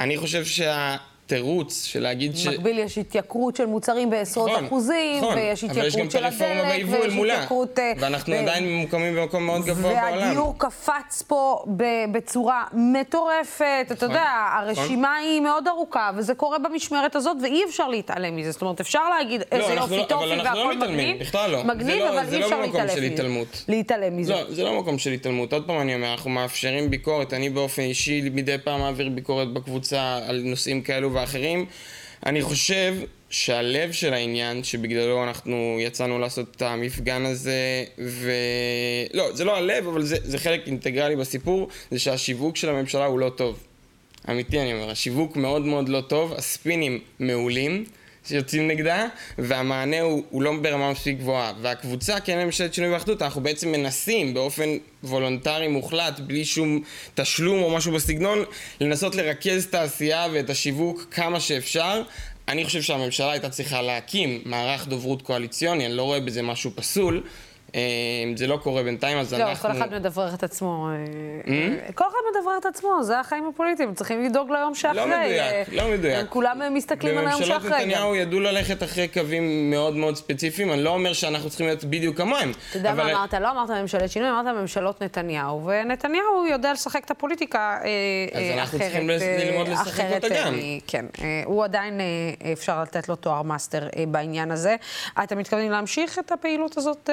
אני 0.00 0.18
חושב 0.18 0.44
שה... 0.44 0.96
התירוץ 1.32 1.84
של 1.84 2.00
להגיד 2.02 2.36
ש... 2.36 2.46
במקביל 2.46 2.78
יש 2.78 2.98
התייקרות 2.98 3.56
של 3.56 3.66
מוצרים 3.66 4.10
בעשרות 4.10 4.50
נכון, 4.50 4.64
אחוזים, 4.64 5.16
נכון, 5.24 5.34
ויש 5.34 5.64
התייקרות 5.64 6.10
של 6.10 6.24
הדלק, 6.24 6.84
ויש 6.88 7.14
מולה, 7.14 7.34
התייקרות... 7.34 7.78
אה, 7.78 7.92
ואנחנו 7.98 8.34
ו- 8.34 8.38
עדיין 8.38 8.64
ממוקמים 8.68 9.16
במקום 9.16 9.46
מאוד 9.46 9.64
גבוה 9.64 9.92
בעולם. 9.94 10.18
והדיור 10.18 10.54
קפץ 10.58 11.22
פה 11.26 11.64
ב- 11.76 11.84
בצורה 12.12 12.64
מטורפת, 12.72 13.86
אתה 13.92 14.06
יודע, 14.06 14.24
הרשימה 14.58 15.16
היא 15.16 15.40
מאוד 15.40 15.68
ארוכה, 15.68 16.10
וזה 16.16 16.34
קורה 16.34 16.58
במשמרת 16.58 17.16
הזאת, 17.16 17.36
ואי 17.42 17.60
אפשר 17.68 17.88
להתעלם 17.88 18.36
מזה. 18.36 18.50
זאת 18.50 18.62
אומרת, 18.62 18.80
אפשר 18.80 19.08
להגיד 19.08 19.42
איזה 19.52 19.68
לא, 19.68 19.72
אנחנו 19.72 19.96
יופי, 19.96 19.96
לא- 19.96 20.18
טופי 20.18 20.24
אבל 20.24 20.40
אנחנו 20.40 20.58
לא 20.58 20.64
והכל 20.64 20.76
מתעלמים, 20.76 20.98
מגניב, 21.14 21.20
בכלל 21.28 21.50
לא. 21.50 21.64
מגניב, 21.64 21.98
לא- 21.98 22.08
אבל 22.20 22.34
אי 22.34 22.40
לא 22.40 22.44
אפשר 22.46 22.60
להתעלם 22.60 22.84
מזה. 22.84 23.00
להתעלם 23.68 24.16
מזה. 24.16 24.32
לא, 24.32 24.54
זה 24.54 24.64
לא 24.64 24.80
מקום 24.80 24.98
של 24.98 25.10
התעלמות. 25.10 25.52
עוד 25.52 25.66
פעם 25.66 25.80
אני 25.80 25.94
אומר, 25.94 26.12
אנחנו 26.12 26.30
מאפשרים 26.30 26.90
ביקורת. 26.90 27.32
אני 27.32 27.50
באופן 27.50 27.82
אישי 27.82 28.30
מדי 28.34 28.56
פעם 28.64 28.80
מעביר 28.80 29.08
ביקורת 29.08 29.52
בקבוצה 29.52 30.00
על 30.28 30.42
נושאים 30.44 30.82
כאלו 30.82 31.10
ואחרים. 31.20 31.66
אני 32.26 32.42
חושב 32.42 32.94
שהלב 33.30 33.92
של 33.92 34.14
העניין, 34.14 34.64
שבגללו 34.64 35.24
אנחנו 35.24 35.76
יצאנו 35.80 36.18
לעשות 36.18 36.56
את 36.56 36.62
המפגן 36.62 37.26
הזה, 37.26 37.84
ו... 37.98 38.32
לא, 39.14 39.36
זה 39.36 39.44
לא 39.44 39.56
הלב, 39.56 39.88
אבל 39.88 40.02
זה, 40.02 40.16
זה 40.22 40.38
חלק 40.38 40.66
אינטגרלי 40.66 41.16
בסיפור, 41.16 41.68
זה 41.90 41.98
שהשיווק 41.98 42.56
של 42.56 42.68
הממשלה 42.68 43.06
הוא 43.06 43.18
לא 43.18 43.30
טוב. 43.36 43.58
אמיתי 44.30 44.60
אני 44.60 44.72
אומר, 44.72 44.90
השיווק 44.90 45.36
מאוד 45.36 45.66
מאוד 45.66 45.88
לא 45.88 46.00
טוב, 46.00 46.32
הספינים 46.32 47.00
מעולים. 47.20 47.84
שיוצאים 48.28 48.68
נגדה, 48.68 49.06
והמענה 49.38 50.00
הוא, 50.00 50.24
הוא 50.30 50.42
לא 50.42 50.52
ברמה 50.62 50.90
מספיק 50.90 51.18
גבוהה. 51.18 51.52
והקבוצה, 51.62 52.20
כן 52.20 52.38
לממשלת 52.38 52.74
שינוי 52.74 52.90
ואחדות, 52.90 53.22
אנחנו 53.22 53.42
בעצם 53.42 53.72
מנסים 53.72 54.34
באופן 54.34 54.68
וולונטרי 55.04 55.68
מוחלט, 55.68 56.20
בלי 56.20 56.44
שום 56.44 56.82
תשלום 57.14 57.62
או 57.62 57.76
משהו 57.76 57.92
בסגנון, 57.92 58.44
לנסות 58.80 59.14
לרכז 59.14 59.64
את 59.64 59.74
העשייה 59.74 60.26
ואת 60.32 60.50
השיווק 60.50 61.06
כמה 61.10 61.40
שאפשר. 61.40 62.02
אני 62.48 62.64
חושב 62.64 62.82
שהממשלה 62.82 63.32
הייתה 63.32 63.50
צריכה 63.50 63.82
להקים 63.82 64.42
מערך 64.44 64.86
דוברות 64.86 65.22
קואליציוני, 65.22 65.86
אני 65.86 65.94
לא 65.94 66.02
רואה 66.02 66.20
בזה 66.20 66.42
משהו 66.42 66.70
פסול. 66.74 67.22
אה, 67.74 67.80
אם 68.24 68.36
זה 68.36 68.46
לא 68.46 68.56
קורה 68.56 68.82
בינתיים, 68.82 69.18
אז 69.18 69.34
לא, 69.34 69.50
אנחנו... 69.50 69.68
כל 69.70 69.76
אחד 69.76 69.94
מדברר 69.94 70.34
את 70.34 70.42
עצמו. 70.42 70.88
המ? 71.44 71.92
כל 71.94 72.04
אחד 72.08 72.18
מדברר 72.38 72.58
את 72.60 72.66
עצמו, 72.66 73.02
זה 73.02 73.20
החיים 73.20 73.46
הפוליטיים, 73.54 73.94
צריכים 73.94 74.24
לדאוג 74.24 74.50
ליום 74.50 74.74
שאחרי. 74.74 74.96
לא 74.96 75.06
מדויק, 75.06 75.68
לא 75.72 75.88
מדויק. 75.88 76.26
כולם 76.28 76.60
מסתכלים 76.74 77.18
על 77.18 77.26
היום 77.26 77.40
בממשלות 77.40 77.62
שאחרי. 77.62 77.70
גם. 77.70 77.88
נתניהו 77.88 78.14
ידעו 78.14 78.40
ללכת 78.40 78.82
אחרי 78.82 79.08
קווים 79.08 79.70
מאוד 79.70 79.96
מאוד 79.96 80.16
ספציפיים, 80.16 80.72
אני 80.72 80.82
לא 80.82 80.90
אומר 80.90 81.12
שאנחנו 81.12 81.48
צריכים 81.48 81.66
להיות 81.66 81.84
בדיוק 81.84 82.16
כמוהם. 82.16 82.52
אתה 82.70 82.78
יודע 82.78 82.94
מה 82.94 83.02
אבל- 83.02 83.10
אמרת? 83.14 83.34
לא 83.34 83.50
אמרת 83.50 83.70
ממשלת 83.70 84.10
שינוי, 84.10 84.30
אמרת 84.30 84.46
ממשלות 84.56 85.02
נתניהו, 85.02 85.66
ונתניהו 85.66 86.46
יודע 86.50 86.72
לשחק 86.72 87.04
את 87.04 87.10
הפוליטיקה 87.10 87.78
אה, 87.84 87.88
אז 88.32 88.42
אה, 88.42 88.54
אנחנו 88.54 88.78
אחרת. 88.78 88.90
צריכים 88.90 89.10
אה, 89.10 89.16
ללמוד 89.44 89.68
לשחק 89.68 89.86
אחרת, 89.88 90.24
אותה 90.24 90.34
גם. 90.44 90.54
כן, 90.86 91.06
הוא 91.44 91.64
עדיין, 91.64 92.00
אפשר 92.52 92.82
לתת 92.82 93.08
לו 93.08 93.16
תואר 93.16 93.42
מאסטר 93.42 93.88
בעניין 94.08 94.50
הזה. 94.50 94.76
אתם 95.24 95.38
מתכוונים 95.38 95.70
להמשיך 95.70 96.18
את 96.18 96.32
הפעילות 96.32 96.76
הזאת? 96.78 97.10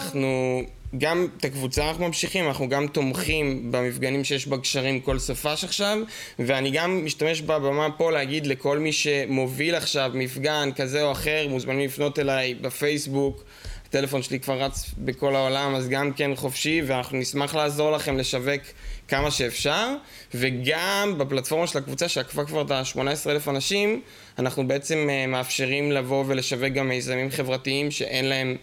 אנחנו, 0.00 0.62
גם 0.98 1.26
את 1.36 1.44
הקבוצה 1.44 1.88
אנחנו 1.88 2.06
ממשיכים, 2.06 2.48
אנחנו 2.48 2.68
גם 2.68 2.86
תומכים 2.86 3.72
במפגנים 3.72 4.24
שיש 4.24 4.46
בגשרים 4.46 5.00
כל 5.00 5.18
סופש 5.18 5.64
עכשיו, 5.64 5.98
ואני 6.38 6.70
גם 6.70 7.04
משתמש 7.04 7.40
בבמה 7.40 7.88
פה 7.96 8.12
להגיד 8.12 8.46
לכל 8.46 8.78
מי 8.78 8.92
שמוביל 8.92 9.74
עכשיו 9.74 10.10
מפגן 10.14 10.68
כזה 10.76 11.02
או 11.02 11.12
אחר, 11.12 11.46
מוזמנים 11.48 11.86
לפנות 11.86 12.18
אליי 12.18 12.54
בפייסבוק. 12.54 13.44
הטלפון 13.88 14.22
שלי 14.22 14.40
כבר 14.40 14.62
רץ 14.62 14.90
בכל 14.98 15.36
העולם, 15.36 15.74
אז 15.74 15.88
גם 15.88 16.12
כן 16.12 16.30
חופשי, 16.36 16.82
ואנחנו 16.86 17.18
נשמח 17.18 17.54
לעזור 17.54 17.90
לכם 17.90 18.16
לשווק 18.16 18.62
כמה 19.08 19.30
שאפשר, 19.30 19.94
וגם 20.34 21.14
בפלטפורמה 21.18 21.66
של 21.66 21.78
הקבוצה 21.78 22.08
שעקפה 22.08 22.44
כבר 22.44 22.62
את 22.62 22.70
ה-18,000 22.70 23.50
אנשים, 23.50 24.00
אנחנו 24.38 24.68
בעצם 24.68 25.06
אה, 25.10 25.26
מאפשרים 25.26 25.92
לבוא 25.92 26.24
ולשווק 26.26 26.72
גם 26.74 26.88
מיזמים 26.88 27.30
חברתיים 27.30 27.90
שאין 27.90 28.24
להם 28.24 28.56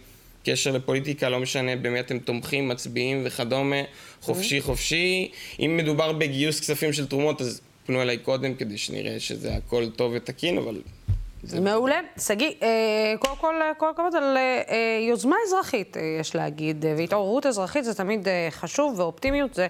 קשר 0.44 0.72
לפוליטיקה, 0.72 1.28
לא 1.28 1.40
משנה 1.40 1.76
במי 1.76 2.00
אתם 2.00 2.18
תומכים, 2.18 2.68
מצביעים 2.68 3.22
וכדומה, 3.24 3.76
חופשי 4.20 4.60
חופשי. 4.60 5.30
אם 5.60 5.76
מדובר 5.76 6.12
בגיוס 6.12 6.60
כספים 6.60 6.92
של 6.92 7.06
תרומות, 7.06 7.40
אז 7.40 7.60
פנו 7.86 8.02
אליי 8.02 8.18
קודם 8.18 8.54
כדי 8.54 8.78
שנראה 8.78 9.20
שזה 9.20 9.54
הכל 9.54 9.86
טוב 9.96 10.12
ותקין, 10.16 10.58
אבל... 10.58 10.80
מעולה. 11.54 12.00
שגיא, 12.18 12.52
אה, 12.62 13.14
קודם 13.18 13.36
כל, 13.36 13.54
אה, 13.62 13.74
כל 13.74 13.90
הכבוד 13.90 14.14
על 14.14 14.36
אה, 14.36 14.62
אה, 14.68 14.98
יוזמה 15.08 15.36
אזרחית, 15.46 15.96
אה, 15.96 16.02
יש 16.20 16.34
להגיד, 16.34 16.86
אה, 16.86 16.94
והתעוררות 16.98 17.46
אזרחית 17.46 17.84
זה 17.84 17.94
תמיד 17.94 18.28
אה, 18.28 18.48
חשוב, 18.50 19.00
ואופטימיות 19.00 19.54
זה 19.54 19.66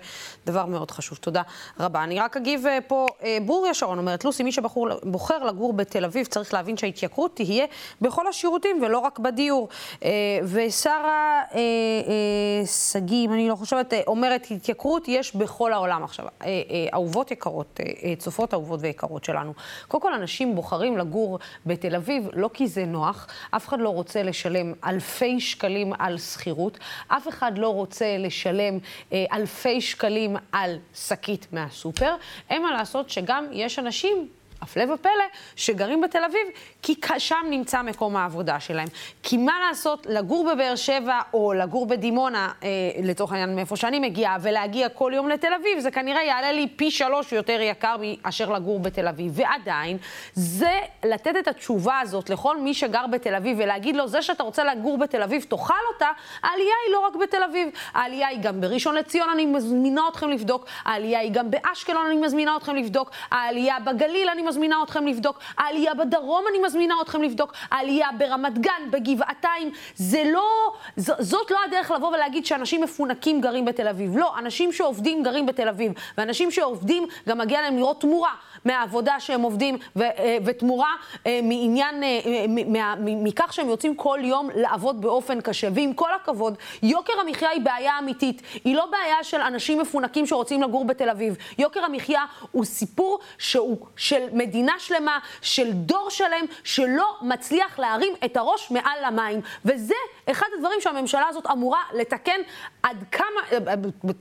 דבר 0.47 0.67
מאוד 0.67 0.91
חשוב. 0.91 1.19
תודה 1.19 1.43
רבה. 1.81 2.05
אני 2.05 2.21
רק 2.21 2.37
אגיב 2.37 2.67
אה, 2.67 2.79
פה, 2.87 3.07
אה, 3.23 3.39
ברוריה 3.47 3.75
שרון 3.75 3.99
אומרת, 3.99 4.25
לוסי, 4.25 4.43
מי 4.43 4.53
שבוחר 4.53 5.45
לגור 5.45 5.73
בתל 5.73 6.05
אביב 6.05 6.27
צריך 6.27 6.55
להבין 6.55 6.77
שההתייקרות 6.77 7.37
תהיה 7.37 7.67
בכל 8.01 8.27
השירותים 8.27 8.83
ולא 8.83 8.99
רק 8.99 9.19
בדיור. 9.19 9.69
אה, 10.05 10.09
ושרה 10.45 11.43
אה, 11.55 11.59
אה, 11.59 12.67
שגיא, 12.67 13.27
אם 13.27 13.33
אני 13.33 13.49
לא 13.49 13.55
חושבת, 13.55 13.93
אה, 13.93 14.01
אומרת, 14.07 14.47
התייקרות 14.51 15.09
יש 15.09 15.37
בכל 15.37 15.73
העולם 15.73 16.05
עכשיו. 16.05 16.25
אה, 16.25 16.47
אה, 16.47 16.87
אהובות 16.95 17.31
יקרות, 17.31 17.81
אה, 17.81 17.93
אה, 18.05 18.15
צופות 18.19 18.55
אהובות 18.55 18.81
ויקרות 18.83 19.25
שלנו. 19.25 19.53
קודם 19.89 20.03
כל, 20.03 20.15
אנשים 20.15 20.55
בוחרים 20.55 20.99
לגור 20.99 21.39
בתל 21.69 21.95
אביב 21.95 22.29
לא 22.33 22.51
כי 22.55 22.67
זה 22.67 22.85
נוח, 22.85 23.27
אף 23.51 23.69
אחד 23.69 23.81
לא 23.81 23.89
רוצה 23.89 24.23
לשלם 24.23 24.73
אלפי 24.85 25.41
שקלים 25.41 25.93
על 25.99 26.19
שכירות, 26.19 26.79
אף 27.09 27.29
אחד 27.29 27.59
לא 27.59 27.69
רוצה 27.69 28.17
לשלם 28.19 28.79
אה, 29.13 29.25
אלפי 29.33 29.81
שקלים 29.81 30.37
על 30.53 30.79
שקית 30.95 31.47
מהסופר. 31.53 32.15
אין 32.51 32.63
מה 32.63 32.73
לעשות 32.73 33.11
שגם 33.11 33.47
יש 33.53 33.79
אנשים... 33.79 34.29
הפלא 34.63 34.95
ופלא, 34.95 35.25
שגרים 35.57 36.01
בתל 36.01 36.25
אביב, 36.25 36.47
כי 36.83 36.95
שם 37.19 37.47
נמצא 37.51 37.83
מקום 37.83 38.17
העבודה 38.17 38.61
שלהם. 38.61 38.89
כי 39.23 39.37
מה 39.37 39.53
לעשות, 39.69 40.07
לגור 40.11 40.53
בבאר 40.53 40.77
שבע 40.77 41.21
או 41.35 41.53
לגור 41.53 41.87
בדימונה, 41.87 42.53
אה, 42.63 42.69
לצורך 43.03 43.33
העניין 43.33 43.57
מאיפה 43.57 43.77
שאני 43.77 43.99
מגיעה, 43.99 44.37
ולהגיע 44.41 44.89
כל 44.89 45.13
יום 45.15 45.29
לתל 45.29 45.55
אביב, 45.61 45.79
זה 45.79 45.91
כנראה 45.91 46.23
יעלה 46.23 46.53
לי 46.53 46.69
פי 46.77 46.91
שלוש 46.91 47.33
יותר 47.33 47.61
יקר 47.61 47.97
מאשר 48.25 48.53
לגור 48.53 48.81
בתל 48.81 49.09
אביב. 49.09 49.33
ועדיין, 49.35 49.99
זה 50.35 50.81
לתת 51.05 51.37
את 51.39 51.49
התשובה 51.49 52.01
הזאת 52.01 52.31
לכל 52.31 52.61
מי 52.61 52.75
שגר 52.75 53.07
בתל 53.07 53.35
אביב 53.35 53.57
ולהגיד 53.61 53.97
לו, 53.97 54.09
זה 54.09 54.23
שאתה 54.23 54.43
רוצה 54.43 54.65
לגור 54.65 54.99
בתל 54.99 55.23
אביב, 55.23 55.43
תאכל 55.43 55.75
אותה, 55.95 56.09
העלייה 56.43 56.75
היא 56.87 56.93
לא 56.93 57.07
רק 57.07 57.17
בתל 57.17 57.43
אביב, 57.43 57.69
העלייה 57.95 58.29
היא 58.29 58.39
גם 58.43 58.61
בראשון 58.61 58.95
לציון, 58.95 59.29
אני 59.31 59.47
מזמינה 59.47 60.03
אתכם 60.09 60.29
לבדוק, 60.29 60.67
העלייה 60.85 61.21
היא 61.21 61.33
גם 61.33 61.51
באשקלון, 61.51 62.07
אני 62.07 62.17
מזמינה 62.17 62.57
אתכם 62.57 62.77
לבדוק, 62.77 63.11
העלייה 63.31 63.77
בגליל, 63.81 64.29
אני 64.29 64.43
מזמינה 64.49 64.83
אתכם 64.83 65.07
לבדוק, 65.07 65.39
העלייה 65.59 65.95
בדרום 65.95 66.45
אני 66.51 66.59
מזמינה 66.67 66.95
אתכם 67.03 67.23
לבדוק, 67.23 67.53
העלייה 67.71 68.09
ברמת 68.19 68.59
גן, 68.59 68.91
בגבעתיים, 68.91 69.71
זה 69.95 70.23
לא, 70.33 70.73
ז, 70.97 71.11
זאת 71.19 71.51
לא 71.51 71.59
הדרך 71.67 71.91
לבוא 71.91 72.09
ולהגיד 72.09 72.47
שאנשים 72.47 72.83
מפונקים 72.83 73.41
גרים 73.41 73.65
בתל 73.65 73.89
אביב. 73.89 74.17
לא, 74.17 74.39
אנשים 74.39 74.73
שעובדים 74.73 75.23
גרים 75.23 75.47
בתל 75.47 75.69
אביב, 75.69 75.93
ואנשים 76.19 76.51
שעובדים 76.51 77.07
גם 77.29 77.39
מגיע 77.39 77.63
להם 77.63 77.77
לראות 77.77 78.01
תמורה 78.01 78.33
מהעבודה 78.65 79.21
שהם 79.21 79.43
עובדים, 79.43 79.79
ו, 79.97 80.03
אה, 80.03 80.39
ותמורה 80.45 80.95
אה, 81.27 81.41
מעניין, 81.43 82.03
אה, 82.03 82.95
מכך 82.99 83.53
שהם 83.53 83.69
יוצאים 83.69 83.95
כל 83.95 84.19
יום 84.23 84.49
לעבוד 84.55 85.01
באופן 85.01 85.41
קשה. 85.41 85.69
ועם 85.75 85.93
כל 85.93 86.15
הכבוד, 86.15 86.55
יוקר 86.83 87.13
המחיה 87.21 87.51
היא 87.51 87.61
בעיה 87.61 87.99
אמיתית, 87.99 88.43
היא 88.65 88.77
לא 88.77 88.87
בעיה 88.87 89.25
של 89.25 89.41
אנשים 89.41 89.79
מפונקים 89.81 90.27
שרוצים 90.27 90.63
לגור 90.63 90.85
בתל 90.85 91.11
אביב. 91.11 91.37
יוקר 91.59 91.85
המחיה 91.85 92.25
הוא 92.53 92.65
סיפור 92.65 93.19
שהוא 93.39 93.87
של 93.97 94.23
מדינה 94.33 94.73
שלמה, 94.79 95.19
של 95.43 95.73
דור 95.73 96.11
שלם, 96.11 96.45
שלא 96.65 97.17
מצליח 97.23 97.79
להרים 97.79 98.13
את 98.25 98.37
הראש 98.37 98.71
מעל 98.71 98.99
למים. 99.07 99.41
וזה 99.65 99.95
אחד 100.31 100.47
הדברים 100.57 100.81
שהממשלה 100.81 101.27
הזאת 101.29 101.47
אמורה 101.47 101.81
לתקן 101.95 102.41
עד 102.83 103.05
כמה, 103.13 103.63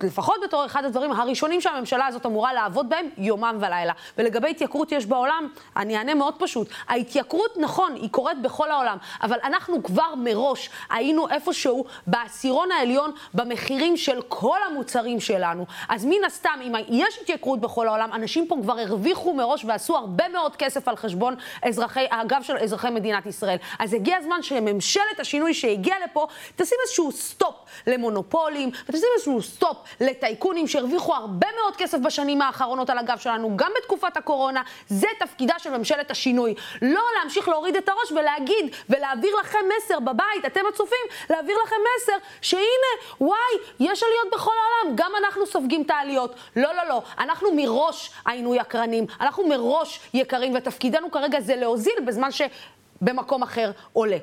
לפחות 0.03 0.35
בתור 0.43 0.65
אחד 0.65 0.85
הדברים 0.85 1.11
הראשונים 1.11 1.61
שהממשלה 1.61 2.05
הזאת 2.05 2.25
אמורה 2.25 2.53
לעבוד 2.53 2.89
בהם 2.89 3.09
יומם 3.17 3.57
ולילה. 3.59 3.93
ולגבי 4.27 4.49
התייקרות 4.49 4.91
יש 4.91 5.05
בעולם, 5.05 5.47
אני 5.77 5.97
אענה 5.97 6.13
מאוד 6.13 6.33
פשוט. 6.39 6.67
ההתייקרות, 6.87 7.57
נכון, 7.57 7.95
היא 7.95 8.09
קורית 8.09 8.41
בכל 8.41 8.71
העולם, 8.71 8.97
אבל 9.21 9.37
אנחנו 9.43 9.83
כבר 9.83 10.15
מראש 10.17 10.69
היינו 10.89 11.29
איפשהו 11.29 11.85
בעשירון 12.07 12.71
העליון 12.71 13.11
במחירים 13.33 13.97
של 13.97 14.21
כל 14.27 14.57
המוצרים 14.69 15.19
שלנו. 15.19 15.65
אז 15.89 16.05
מן 16.05 16.23
הסתם, 16.25 16.59
אם 16.61 16.73
יש 16.89 17.19
התייקרות 17.21 17.59
בכל 17.59 17.87
העולם, 17.87 18.09
אנשים 18.13 18.47
פה 18.47 18.57
כבר 18.61 18.79
הרוויחו 18.79 19.33
מראש 19.33 19.65
ועשו 19.65 19.95
הרבה 19.97 20.29
מאוד 20.29 20.55
כסף 20.55 20.87
על 20.87 20.95
חשבון 20.95 21.35
אזרחי, 21.63 22.05
הגב 22.11 22.41
של 22.41 22.57
אזרחי 22.57 22.89
מדינת 22.89 23.25
ישראל. 23.25 23.57
אז 23.79 23.93
הגיע 23.93 24.17
הזמן 24.17 24.41
שממשלת 24.41 25.19
השינוי 25.19 25.53
שהגיעה 25.53 25.97
לפה, 26.05 26.27
תשים 26.55 26.77
איזשהו 26.83 27.11
סטופ 27.11 27.55
למונופולים, 27.87 28.69
ותשים 28.89 29.09
איזשהו 29.15 29.41
סטופ 29.41 29.77
לטייקונים 30.01 30.67
שהרוויחו 30.67 31.13
הרבה 31.13 31.47
מאוד 31.61 31.75
כסף 31.75 31.97
בשנים 31.97 32.41
האחרונות 32.41 32.89
על 32.89 32.97
הגב 32.97 33.17
שלנו, 33.17 33.51
גם 33.55 33.71
בתקופת 33.77 34.16
בתקופת 34.17 34.27
הקורונה. 34.27 34.63
זה 34.87 35.07
תפקידה 35.19 35.53
של 35.59 35.77
ממשלת 35.77 36.11
השינוי. 36.11 36.53
לא 36.81 37.01
להמשיך 37.19 37.47
להוריד 37.47 37.75
את 37.75 37.89
הראש 37.89 38.11
ולהגיד 38.11 38.75
ולהעביר 38.89 39.35
לכם 39.35 39.59
מסר 39.77 39.99
בבית, 39.99 40.45
אתם 40.45 40.61
הצופים, 40.69 41.07
להעביר 41.29 41.57
לכם 41.65 41.75
מסר 41.97 42.17
שהנה, 42.41 42.93
וואי, 43.21 43.37
יש 43.79 44.03
עליות 44.03 44.33
בכל 44.33 44.51
העולם, 44.51 44.95
גם 44.95 45.11
אנחנו 45.23 45.45
סופגים 45.45 45.81
את 45.81 45.91
העליות. 45.91 46.35
לא, 46.55 46.75
לא, 46.75 46.87
לא, 46.89 47.01
אנחנו 47.19 47.49
מראש 47.55 48.11
היינו 48.25 48.55
יקרנים, 48.55 49.05
אנחנו 49.21 49.47
מראש 49.47 49.99
יקרים, 50.13 50.55
ותפקידנו 50.55 51.11
כרגע 51.11 51.39
זה 51.39 51.55
להוזיל 51.55 51.99
בזמן 52.05 52.29
שבמקום 52.31 53.43
אחר 53.43 53.71
עולה. 53.93 54.17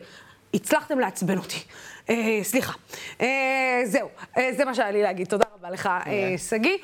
הצלחתם 0.55 0.99
לעצבן 0.99 1.39
אותי. 1.39 1.59
אה, 2.11 2.39
סליחה. 2.43 2.73
אה, 3.21 3.83
זהו, 3.85 4.09
אה, 4.39 4.51
זה 4.57 4.65
מה 4.65 4.75
שהיה 4.75 4.91
לי 4.91 5.03
להגיד. 5.03 5.29
תודה 5.29 5.45
רבה 5.55 5.71
לך, 5.71 5.87
אה, 6.07 6.35
שגיא. 6.39 6.79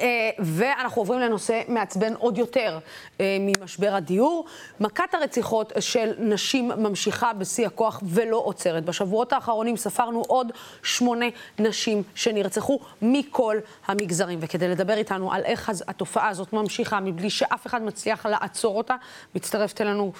אה, 0.00 0.30
ואנחנו 0.38 1.02
עוברים 1.02 1.20
לנושא 1.20 1.62
מעצבן 1.68 2.14
עוד 2.14 2.38
יותר 2.38 2.78
אה, 3.20 3.36
ממשבר 3.40 3.94
הדיור. 3.94 4.46
מכת 4.80 5.14
הרציחות 5.14 5.72
של 5.80 6.12
נשים 6.18 6.68
ממשיכה 6.68 7.32
בשיא 7.32 7.66
הכוח 7.66 8.00
ולא 8.02 8.36
עוצרת. 8.36 8.84
בשבועות 8.84 9.32
האחרונים 9.32 9.76
ספרנו 9.76 10.22
עוד 10.28 10.52
שמונה 10.82 11.26
נשים 11.58 12.02
שנרצחו 12.14 12.78
מכל 13.02 13.56
המגזרים. 13.86 14.38
וכדי 14.42 14.68
לדבר 14.68 14.94
איתנו 14.94 15.32
על 15.32 15.42
איך 15.44 15.72
התופעה 15.88 16.28
הזאת 16.28 16.52
ממשיכה 16.52 17.00
מבלי 17.00 17.30
שאף 17.30 17.66
אחד 17.66 17.82
מצליח 17.82 18.26
לעצור 18.26 18.78
אותה, 18.78 18.94
מצטרפת 19.34 19.80
אלינו 19.80 20.12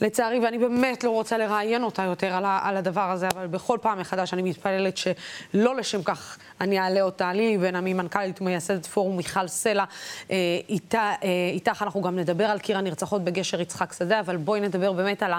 לצערי, 0.00 0.38
ואני 0.38 0.58
באמת 0.58 1.04
לא 1.04 1.10
רוצה 1.10 1.38
לראיין 1.38 1.84
אותה 1.84 2.02
יותר 2.02 2.34
על, 2.62 2.76
הדבר 2.76 3.10
הזה, 3.10 3.28
אבל 3.28 3.46
בכל 3.46 3.78
פעם 3.82 3.98
מחדש 3.98 4.34
אני 4.34 4.42
מתפללת 4.42 4.96
שלא 4.96 5.76
לשם 5.76 6.02
כך 6.02 6.38
אני 6.60 6.78
אעלה 6.80 7.02
אותה. 7.02 7.32
לילי 7.32 7.58
בן 7.58 7.76
עמי, 7.76 7.94
מנכ"לית 7.94 8.40
ומייסדת 8.40 8.86
פורום 8.86 9.16
מיכל 9.22 9.48
סלע, 9.48 9.84
אה, 10.30 10.36
איתה, 10.68 11.12
אה, 11.22 11.28
איתך 11.52 11.82
אנחנו 11.82 12.02
גם 12.02 12.18
נדבר 12.18 12.44
על 12.44 12.58
קיר 12.58 12.78
הנרצחות 12.78 13.24
בגשר 13.24 13.60
יצחק 13.60 13.92
שדה, 13.92 14.20
אבל 14.20 14.36
בואי 14.36 14.60
נדבר 14.60 14.92
באמת 14.92 15.22
על 15.22 15.32
ה... 15.32 15.38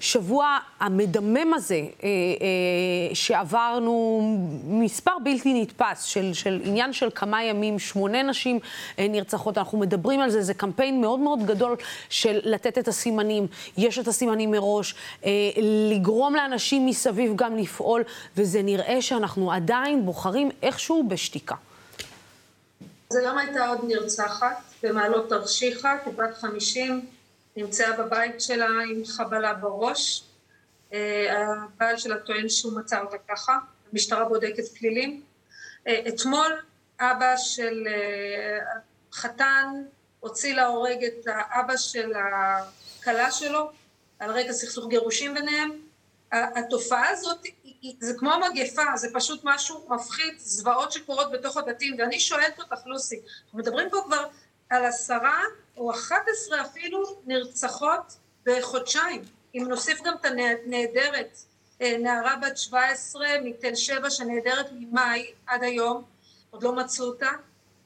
השבוע 0.00 0.58
המדמם 0.80 1.54
הזה, 1.54 1.74
אה, 1.74 2.08
אה, 2.08 3.14
שעברנו 3.14 4.20
מספר 4.64 5.10
בלתי 5.24 5.62
נתפס 5.62 6.02
של, 6.02 6.34
של 6.34 6.60
עניין 6.64 6.92
של 6.92 7.08
כמה 7.14 7.44
ימים, 7.44 7.78
שמונה 7.78 8.22
נשים 8.22 8.58
אה, 8.98 9.06
נרצחות, 9.08 9.58
אנחנו 9.58 9.78
מדברים 9.78 10.20
על 10.20 10.30
זה, 10.30 10.42
זה 10.42 10.54
קמפיין 10.54 11.00
מאוד 11.00 11.20
מאוד 11.20 11.46
גדול 11.46 11.76
של 12.08 12.40
לתת 12.44 12.78
את 12.78 12.88
הסימנים, 12.88 13.46
יש 13.78 13.98
את 13.98 14.08
הסימנים 14.08 14.50
מראש, 14.50 14.94
אה, 15.24 15.30
לגרום 15.90 16.34
לאנשים 16.34 16.86
מסביב 16.86 17.32
גם 17.36 17.56
לפעול, 17.56 18.02
וזה 18.36 18.62
נראה 18.62 19.02
שאנחנו 19.02 19.52
עדיין 19.52 20.06
בוחרים 20.06 20.50
איכשהו 20.62 21.04
בשתיקה. 21.08 21.54
אז 23.10 23.16
היום 23.16 23.38
הייתה 23.38 23.68
עוד 23.68 23.80
נרצחת 23.84 24.62
במעלות 24.82 25.28
תרשיחא, 25.28 25.96
כבת 26.04 26.34
חמישים. 26.34 27.06
נמצאה 27.56 27.96
בבית 27.96 28.40
שלה 28.40 28.66
עם 28.66 29.04
חבלה 29.04 29.54
בראש. 29.54 30.24
אה, 30.92 31.34
הבעל 31.74 31.96
שלה 31.96 32.18
טוען 32.18 32.48
שהוא 32.48 32.78
מצא 32.78 33.00
אותה 33.00 33.16
ככה, 33.28 33.58
המשטרה 33.92 34.24
בודקת 34.24 34.68
פלילים. 34.78 35.22
אה, 35.86 36.02
אתמול 36.08 36.62
אבא 37.00 37.36
של 37.36 37.84
אה, 37.86 38.58
חתן 39.12 39.66
הוציא 40.20 40.54
להורג 40.54 41.04
את 41.04 41.26
האבא 41.26 41.76
של 41.76 42.12
הכלה 42.16 43.30
שלו 43.30 43.70
על 44.18 44.30
רקע 44.30 44.52
סכסוך 44.52 44.88
גירושים 44.88 45.34
ביניהם. 45.34 45.70
התופעה 46.32 47.08
הזאת 47.08 47.46
זה 48.00 48.14
כמו 48.18 48.30
מגפה, 48.38 48.82
זה 48.94 49.08
פשוט 49.14 49.40
משהו 49.44 49.86
מפחיד, 49.88 50.34
זוועות 50.38 50.92
שקורות 50.92 51.32
בתוך 51.32 51.56
הבתים, 51.56 51.96
ואני 51.98 52.20
שואלת 52.20 52.58
אותך 52.58 52.86
לוסי, 52.86 53.20
אנחנו 53.44 53.58
מדברים 53.58 53.90
פה 53.90 54.02
כבר 54.06 54.24
על 54.70 54.84
עשרה 54.84 55.42
או 55.76 55.90
אחת 55.90 56.22
עשרה 56.32 56.62
אפילו 56.62 57.20
נרצחות 57.26 58.16
בחודשיים. 58.46 59.22
אם 59.54 59.64
נוסיף 59.68 60.02
גם 60.02 60.14
את 60.20 60.24
הנעדרת, 60.24 61.38
אה, 61.82 61.96
נערה 61.98 62.36
בת 62.36 62.58
17 62.58 63.26
מתל 63.44 63.74
שבע 63.74 64.10
שנעדרת 64.10 64.66
ממאי 64.72 65.32
עד 65.46 65.62
היום, 65.62 66.04
עוד 66.50 66.62
לא 66.62 66.72
מצאו 66.72 67.04
אותה, 67.04 67.30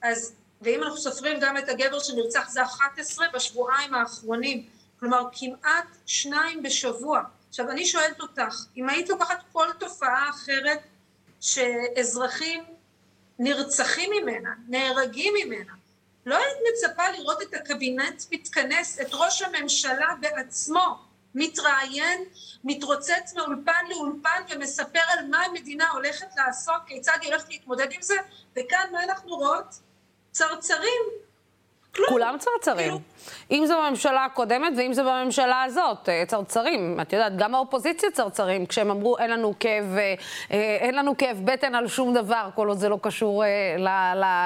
אז, 0.02 0.32
ואם 0.62 0.82
אנחנו 0.82 0.98
סופרים 0.98 1.40
גם 1.40 1.56
את 1.58 1.68
הגבר 1.68 1.98
שנרצח 1.98 2.48
זה 2.48 2.62
11 2.62 3.26
בשבועיים 3.34 3.94
האחרונים, 3.94 4.66
כלומר 5.00 5.24
כמעט 5.32 5.84
שניים 6.06 6.62
בשבוע. 6.62 7.22
עכשיו 7.50 7.70
אני 7.70 7.86
שואלת 7.86 8.20
אותך, 8.20 8.64
אם 8.76 8.88
היית 8.88 9.08
לוקחת 9.08 9.42
כל 9.52 9.66
תופעה 9.78 10.30
אחרת 10.30 10.80
שאזרחים 11.40 12.64
נרצחים 13.38 14.10
ממנה, 14.22 14.50
נהרגים 14.68 15.34
ממנה, 15.44 15.72
לא 16.26 16.36
היית 16.36 16.58
מצפה 16.72 17.08
לראות 17.08 17.42
את 17.42 17.54
הקבינט 17.54 18.22
מתכנס, 18.32 19.00
את 19.00 19.08
ראש 19.12 19.42
הממשלה 19.42 20.14
בעצמו 20.20 20.98
מתראיין, 21.34 22.24
מתרוצץ 22.64 23.34
מאולפן 23.36 23.84
לאולפן 23.90 24.42
ומספר 24.50 25.00
על 25.08 25.26
מה 25.26 25.44
המדינה 25.44 25.90
הולכת 25.90 26.26
לעשות, 26.36 26.82
כיצד 26.86 27.18
היא 27.20 27.30
הולכת 27.30 27.48
להתמודד 27.48 27.92
עם 27.92 28.02
זה, 28.02 28.16
וכאן 28.52 28.86
מה 28.92 29.04
אנחנו 29.04 29.36
רואות? 29.36 29.74
צרצרים 30.30 31.02
כלום. 31.94 32.08
כולם 32.08 32.36
צרצרים. 32.38 32.88
כאילו... 32.88 33.00
אם 33.50 33.64
זה 33.66 33.74
בממשלה 33.76 34.24
הקודמת 34.24 34.72
ואם 34.76 34.92
זה 34.92 35.02
בממשלה 35.02 35.62
הזאת, 35.62 36.08
אה, 36.08 36.24
צרצרים. 36.26 37.00
את 37.00 37.12
יודעת, 37.12 37.36
גם 37.36 37.54
האופוזיציה 37.54 38.10
צרצרים, 38.10 38.66
כשהם 38.66 38.90
אמרו 38.90 39.18
אין 39.18 39.30
לנו 39.30 39.54
כאב, 39.60 39.84
אה, 39.98 40.14
אה, 40.52 40.76
אין 40.80 40.94
לנו 40.94 41.16
כאב 41.16 41.40
בטן 41.44 41.74
על 41.74 41.88
שום 41.88 42.14
דבר, 42.14 42.48
כל 42.54 42.68
עוד 42.68 42.78
זה 42.78 42.88
לא 42.88 42.98
קשור 43.02 43.44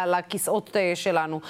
לכיסאות 0.07 0.77
שלנו. 0.95 1.41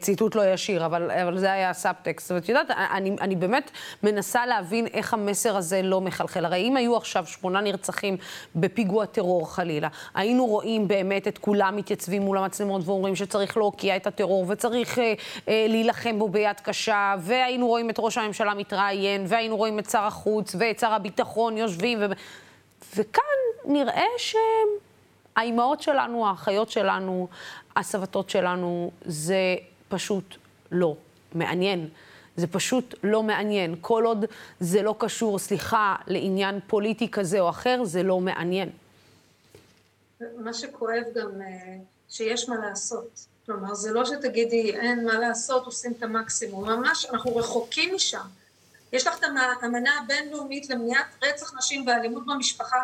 ציטוט 0.00 0.34
לא 0.34 0.52
ישיר, 0.52 0.86
אבל, 0.86 1.10
אבל 1.10 1.38
זה 1.38 1.52
היה 1.52 1.70
הסאבטקסט. 1.70 2.30
ואת 2.30 2.48
יודעת, 2.48 2.70
אני, 2.70 3.16
אני 3.20 3.36
באמת 3.36 3.70
מנסה 4.02 4.46
להבין 4.46 4.86
איך 4.86 5.14
המסר 5.14 5.56
הזה 5.56 5.82
לא 5.82 6.00
מחלחל. 6.00 6.44
הרי 6.44 6.68
אם 6.68 6.76
היו 6.76 6.96
עכשיו 6.96 7.26
שמונה 7.26 7.60
נרצחים 7.60 8.16
בפיגוע 8.56 9.06
טרור 9.06 9.54
חלילה, 9.54 9.88
היינו 10.14 10.46
רואים 10.46 10.88
באמת 10.88 11.28
את 11.28 11.38
כולם 11.38 11.76
מתייצבים 11.76 12.22
מול 12.22 12.38
המצלמות 12.38 12.82
ואומרים 12.84 13.16
שצריך 13.16 13.56
להוקיע 13.56 13.96
את 13.96 14.06
הטרור 14.06 14.44
וצריך 14.48 14.98
אה, 14.98 15.14
אה, 15.48 15.66
להילחם 15.92 16.18
בו 16.18 16.28
ביד 16.28 16.60
קשה, 16.60 17.14
והיינו 17.20 17.68
רואים 17.68 17.90
את 17.90 17.94
ראש 17.98 18.18
הממשלה 18.18 18.54
מתראיין, 18.54 19.24
והיינו 19.28 19.56
רואים 19.56 19.78
את 19.78 19.90
שר 19.90 20.02
החוץ 20.02 20.54
ואת 20.58 20.78
שר 20.78 20.92
הביטחון 20.92 21.56
יושבים, 21.56 21.98
ו... 22.00 22.04
וכאן 22.96 23.22
נראה 23.64 24.06
שהאימהות 25.36 25.82
שלנו, 25.82 26.26
האחיות 26.26 26.70
שלנו, 26.70 27.28
הסבתות 27.76 28.30
שלנו, 28.30 28.90
זה 29.04 29.56
פשוט 29.88 30.36
לא 30.72 30.96
מעניין. 31.34 31.88
זה 32.36 32.46
פשוט 32.46 32.94
לא 33.02 33.22
מעניין. 33.22 33.74
כל 33.80 34.04
עוד 34.04 34.24
זה 34.60 34.82
לא 34.82 34.94
קשור, 34.98 35.38
סליחה, 35.38 35.96
לעניין 36.06 36.60
פוליטי 36.66 37.10
כזה 37.10 37.40
או 37.40 37.48
אחר, 37.48 37.84
זה 37.84 38.02
לא 38.02 38.20
מעניין. 38.20 38.70
מה 40.38 40.52
שכואב 40.52 41.02
גם, 41.14 41.42
אה, 41.42 41.76
שיש 42.08 42.48
מה 42.48 42.56
לעשות. 42.56 43.31
כלומר, 43.52 43.74
זה 43.74 43.92
לא 43.92 44.04
שתגידי 44.04 44.76
אין 44.76 45.04
מה 45.04 45.18
לעשות, 45.18 45.64
עושים 45.66 45.92
את 45.98 46.02
המקסימום, 46.02 46.64
ממש 46.64 47.06
אנחנו 47.06 47.36
רחוקים 47.36 47.94
משם. 47.94 48.26
יש 48.92 49.06
לך 49.06 49.18
את 49.18 49.24
האמנה 49.62 49.98
הבינלאומית 49.98 50.70
למניעת 50.70 51.06
רצח 51.22 51.54
נשים 51.54 51.86
ואלימות 51.86 52.26
במשפחה, 52.26 52.82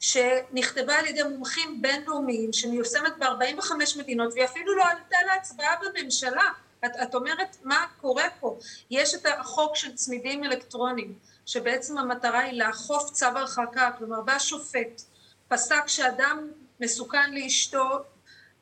שנכתבה 0.00 0.94
על 0.94 1.06
ידי 1.06 1.22
מומחים 1.22 1.82
בינלאומיים, 1.82 2.52
שמיושמת 2.52 3.12
ב-45 3.18 3.98
מדינות, 3.98 4.32
והיא 4.32 4.44
אפילו 4.44 4.76
לא 4.76 4.84
עלתה 4.84 5.16
להצבעה 5.26 5.74
בממשלה. 5.82 6.44
את, 6.84 6.90
את 7.02 7.14
אומרת, 7.14 7.56
מה 7.62 7.86
קורה 8.00 8.24
פה? 8.40 8.58
יש 8.90 9.14
את 9.14 9.26
החוק 9.38 9.76
של 9.76 9.94
צמידים 9.94 10.44
אלקטרוניים, 10.44 11.14
שבעצם 11.46 11.98
המטרה 11.98 12.38
היא 12.38 12.62
לאכוף 12.62 13.10
צו 13.10 13.26
הרחקה, 13.26 13.90
כלומר 13.98 14.20
בא 14.20 14.38
שופט, 14.38 15.02
פסק 15.48 15.82
שאדם 15.86 16.48
מסוכן 16.80 17.34
לאשתו, 17.34 17.98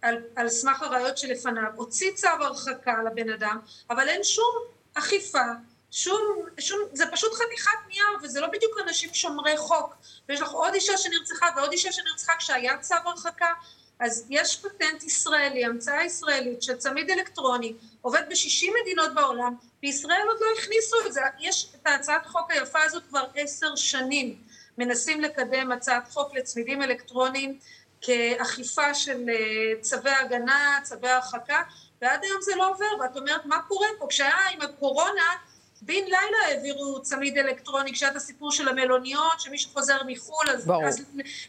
על, 0.03 0.23
על 0.37 0.49
סמך 0.49 0.83
הראיות 0.83 1.19
שלפניו, 1.19 1.71
הוציא 1.77 2.13
צו 2.15 2.29
הרחקה 2.29 3.03
לבן 3.03 3.31
אדם, 3.31 3.59
אבל 3.91 4.09
אין 4.09 4.25
שום 4.25 4.55
אכיפה, 4.95 5.45
שום, 5.91 6.21
שום, 6.59 6.79
זה 6.93 7.05
פשוט 7.13 7.33
חתיכת 7.33 7.79
נייר, 7.89 8.07
וזה 8.23 8.41
לא 8.41 8.47
בדיוק 8.47 8.79
אנשים 8.87 9.15
שומרי 9.15 9.57
חוק. 9.57 9.95
ויש 10.29 10.41
לך 10.41 10.51
עוד 10.51 10.75
אישה 10.75 10.97
שנרצחה 10.97 11.47
ועוד 11.57 11.73
אישה 11.73 11.93
שנרצחה 11.93 12.33
כשהיה 12.39 12.79
צו 12.79 12.95
הרחקה, 13.05 13.53
אז 14.01 14.27
יש 14.31 14.57
פטנט 14.57 15.03
ישראלי, 15.03 15.65
המצאה 15.65 16.05
ישראלית 16.05 16.63
של 16.63 16.77
צמיד 16.77 17.11
אלקטרוני, 17.11 17.75
עובד 18.03 18.23
ב-60 18.29 18.71
מדינות 18.83 19.15
בעולם, 19.15 19.55
בישראל 19.83 20.23
עוד 20.29 20.37
לא 20.41 20.47
הכניסו 20.59 20.97
את 21.07 21.13
זה. 21.13 21.21
יש 21.41 21.73
את 21.75 21.87
ההצעת 21.87 22.27
חוק 22.27 22.51
היפה 22.51 22.83
הזאת 22.83 23.03
כבר 23.09 23.25
עשר 23.35 23.77
שנים. 23.77 24.37
מנסים 24.79 25.21
לקדם 25.21 25.73
הצעת 25.73 26.09
חוק 26.09 26.35
לצמידים 26.35 26.83
אלקטרוניים 26.83 27.59
כאכיפה 28.01 28.95
של 28.95 29.27
אה, 29.29 29.81
צווי 29.81 30.11
הגנה, 30.11 30.81
צווי 30.83 31.11
הרחקה, 31.11 31.63
ועד 32.03 32.25
היום 32.25 32.43
זה 32.43 32.53
לא 32.57 32.71
עובר, 32.71 33.01
ואת 33.01 33.17
אומרת, 33.17 33.47
מה 33.47 33.63
קורה 33.69 33.89
פה? 33.99 34.07
כשהיה 34.11 34.49
עם 34.53 34.61
הקורונה, 34.63 35.37
בן 35.83 35.95
לילה 35.95 36.39
העבירו 36.47 37.03
צמיד 37.03 37.39
אלקטרוני, 37.39 37.93
כשהיה 37.93 38.11
את 38.11 38.17
הסיפור 38.17 38.53
של 38.53 38.69
המלוניות, 38.69 39.41
שמי 39.41 39.59
שחוזר 39.59 39.99
מחו"ל, 40.07 40.51
אז, 40.51 40.71
אז 40.89 41.05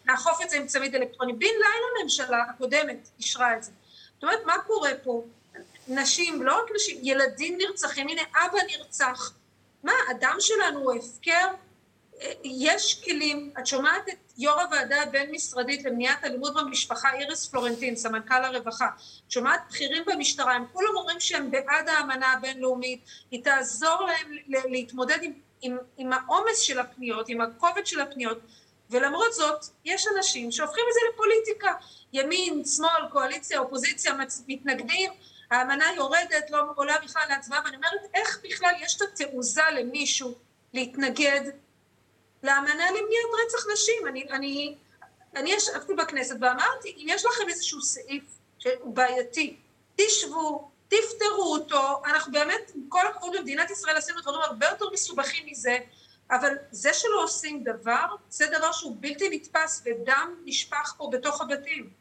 נאכוף 0.06 0.42
את 0.42 0.50
זה 0.50 0.58
עם 0.58 0.68
צמיד 0.68 0.96
אלקטרוני. 0.96 1.34
בן 1.34 1.46
לילה 1.46 1.86
הממשלה 2.00 2.44
הקודמת 2.50 3.10
אישרה 3.20 3.58
את 3.58 3.64
זה. 3.64 3.72
זאת 4.14 4.24
אומרת, 4.24 4.46
מה 4.46 4.54
קורה 4.68 4.92
פה? 5.04 5.24
נשים, 5.88 6.44
לא 6.44 6.58
רק 6.58 6.70
נשים, 6.76 7.00
ילדים 7.04 7.58
נרצחים, 7.58 8.08
הנה 8.08 8.22
אבא 8.22 8.58
נרצח. 8.68 9.34
מה, 9.84 9.94
הדם 10.10 10.36
שלנו 10.40 10.80
הוא 10.80 10.94
הפקר? 10.94 11.48
יש 12.44 13.04
כלים, 13.04 13.54
את 13.60 13.68
שומעת 13.68 14.10
את 14.10 14.34
יו"ר 14.38 14.62
הוועדה 14.62 15.02
הבין-משרדית 15.02 15.84
למניעת 15.86 16.24
אלימות 16.24 16.54
במשפחה, 16.54 17.14
איריס 17.14 17.48
פלורנטין, 17.48 17.96
סמנכ"ל 17.96 18.46
הרווחה, 18.46 18.88
את 19.26 19.32
שומעת 19.32 19.62
בכירים 19.70 20.04
במשטרה, 20.08 20.54
הם 20.54 20.66
כולם 20.74 20.96
אומרים 20.96 21.20
שהם 21.20 21.52
בעד 21.52 21.90
האמנה 21.90 22.34
הבינלאומית, 22.34 23.06
היא 23.32 23.44
תעזור 23.44 24.08
להם 24.08 24.32
להתמודד 24.48 25.18
עם, 25.22 25.34
עם, 25.62 25.78
עם 25.98 26.14
העומס 26.14 26.60
של 26.60 26.80
הפניות, 26.80 27.30
עם 27.30 27.42
הכובד 27.42 27.86
של 27.86 28.00
הפניות, 28.00 28.40
ולמרות 28.90 29.34
זאת, 29.34 29.66
יש 29.86 30.08
אנשים 30.18 30.52
שהופכים 30.52 30.84
את 30.90 30.94
זה 30.94 31.00
לפוליטיקה, 31.14 31.74
ימין, 32.14 32.66
שמאל, 32.66 33.10
קואליציה, 33.12 33.60
אופוזיציה, 33.60 34.14
מתנגדים, 34.48 35.12
האמנה 35.52 35.86
יורדת, 35.96 36.50
לא 36.50 36.64
עולה 36.76 36.96
בכלל 37.04 37.24
להצבעה, 37.30 37.62
ואני 37.66 37.76
אומרת, 37.76 38.02
איך 38.14 38.40
בכלל 38.44 38.74
יש 38.82 38.96
את 38.96 39.02
התעוזה 39.02 39.62
למישהו 39.74 40.36
להתנגד 40.74 41.42
לאמנה 42.44 42.92
למניעת 42.92 43.32
רצח 43.46 43.66
נשים. 43.74 44.08
אני, 44.08 44.28
אני, 44.32 44.76
אני 45.36 45.54
ישבתי 45.54 45.94
בכנסת 45.94 46.36
ואמרתי, 46.42 46.90
אם 46.98 47.06
יש 47.10 47.26
לכם 47.26 47.50
איזשהו 47.50 47.82
סעיף 47.82 48.24
שהוא 48.60 48.96
בעייתי, 48.96 49.58
תשבו, 49.96 50.72
תפתרו 50.88 51.54
אותו, 51.54 52.02
אנחנו 52.06 52.32
באמת, 52.32 52.72
עם 52.76 52.82
כל 52.90 53.08
הכבוד 53.08 53.36
במדינת 53.38 53.72
ישראל 53.72 53.98
עשינו 53.98 54.22
דברים 54.22 54.42
הרבה 54.42 54.68
יותר 54.68 54.86
מסובכים 54.94 55.46
מזה, 55.46 55.78
אבל 56.32 56.54
זה 56.72 56.94
שלא 56.94 57.24
עושים 57.24 57.64
דבר, 57.64 58.06
זה 58.30 58.46
דבר 58.58 58.72
שהוא 58.72 58.96
בלתי 59.00 59.30
נתפס, 59.30 59.84
ודם 59.86 60.36
נשפך 60.46 60.94
פה 60.98 61.10
בתוך 61.12 61.42
הבתים. 61.42 62.01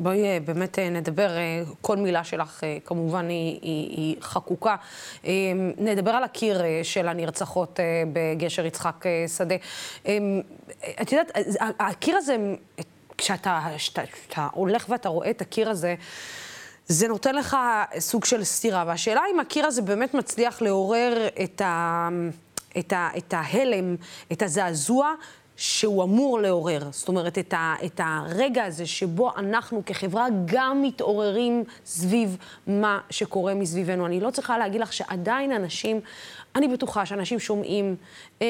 בואי 0.00 0.24
אה, 0.24 0.38
באמת 0.44 0.78
אה, 0.78 0.90
נדבר, 0.90 1.36
אה, 1.36 1.62
כל 1.80 1.96
מילה 1.96 2.24
שלך 2.24 2.64
כמובן 2.84 3.28
היא, 3.28 3.58
היא, 3.62 3.90
היא 3.90 4.16
חקוקה. 4.20 4.76
נדבר 5.78 6.10
על 6.10 6.24
הקיר 6.24 6.62
של 6.82 7.08
הנרצחות 7.08 7.80
בגשר 8.12 8.66
יצחק 8.66 9.04
שדה. 9.36 9.54
את 11.02 11.12
יודעת, 11.12 11.30
הקיר 11.80 12.16
הזה, 12.16 12.36
כשאתה, 13.18 13.60
כשאתה, 13.76 14.02
כשאתה 14.06 14.48
הולך 14.52 14.86
ואתה 14.88 15.08
רואה 15.08 15.30
את 15.30 15.40
הקיר 15.40 15.70
הזה, 15.70 15.94
זה 16.86 17.08
נותן 17.08 17.34
לך 17.34 17.56
סוג 17.98 18.24
של 18.24 18.44
סתירה. 18.44 18.84
והשאלה 18.86 19.20
אם 19.34 19.40
הקיר 19.40 19.66
הזה 19.66 19.82
באמת 19.82 20.14
מצליח 20.14 20.62
לעורר 20.62 21.28
את, 21.44 21.60
ה, 21.60 22.08
את, 22.78 22.92
ה, 22.92 23.08
את 23.18 23.34
ההלם, 23.36 23.96
את 24.32 24.42
הזעזוע 24.42 25.14
שהוא 25.56 26.04
אמור 26.04 26.40
לעורר. 26.40 26.82
זאת 26.90 27.08
אומרת, 27.08 27.38
את, 27.38 27.52
ה, 27.52 27.74
את 27.84 28.00
הרגע 28.04 28.64
הזה 28.64 28.86
שבו 28.86 29.30
אנחנו 29.36 29.82
כחברה 29.86 30.26
גם 30.44 30.82
מתעוררים 30.82 31.64
סביב 31.84 32.36
מה 32.66 33.00
שקורה 33.10 33.54
מסביבנו. 33.54 34.06
אני 34.06 34.20
לא 34.20 34.30
צריכה 34.30 34.58
להגיד 34.58 34.80
לך 34.80 34.92
שעדיין 34.92 35.52
אנשים, 35.52 36.00
אני 36.56 36.68
בטוחה 36.68 37.06
שאנשים 37.06 37.38
שומעים 37.38 37.96
אה, 38.42 38.46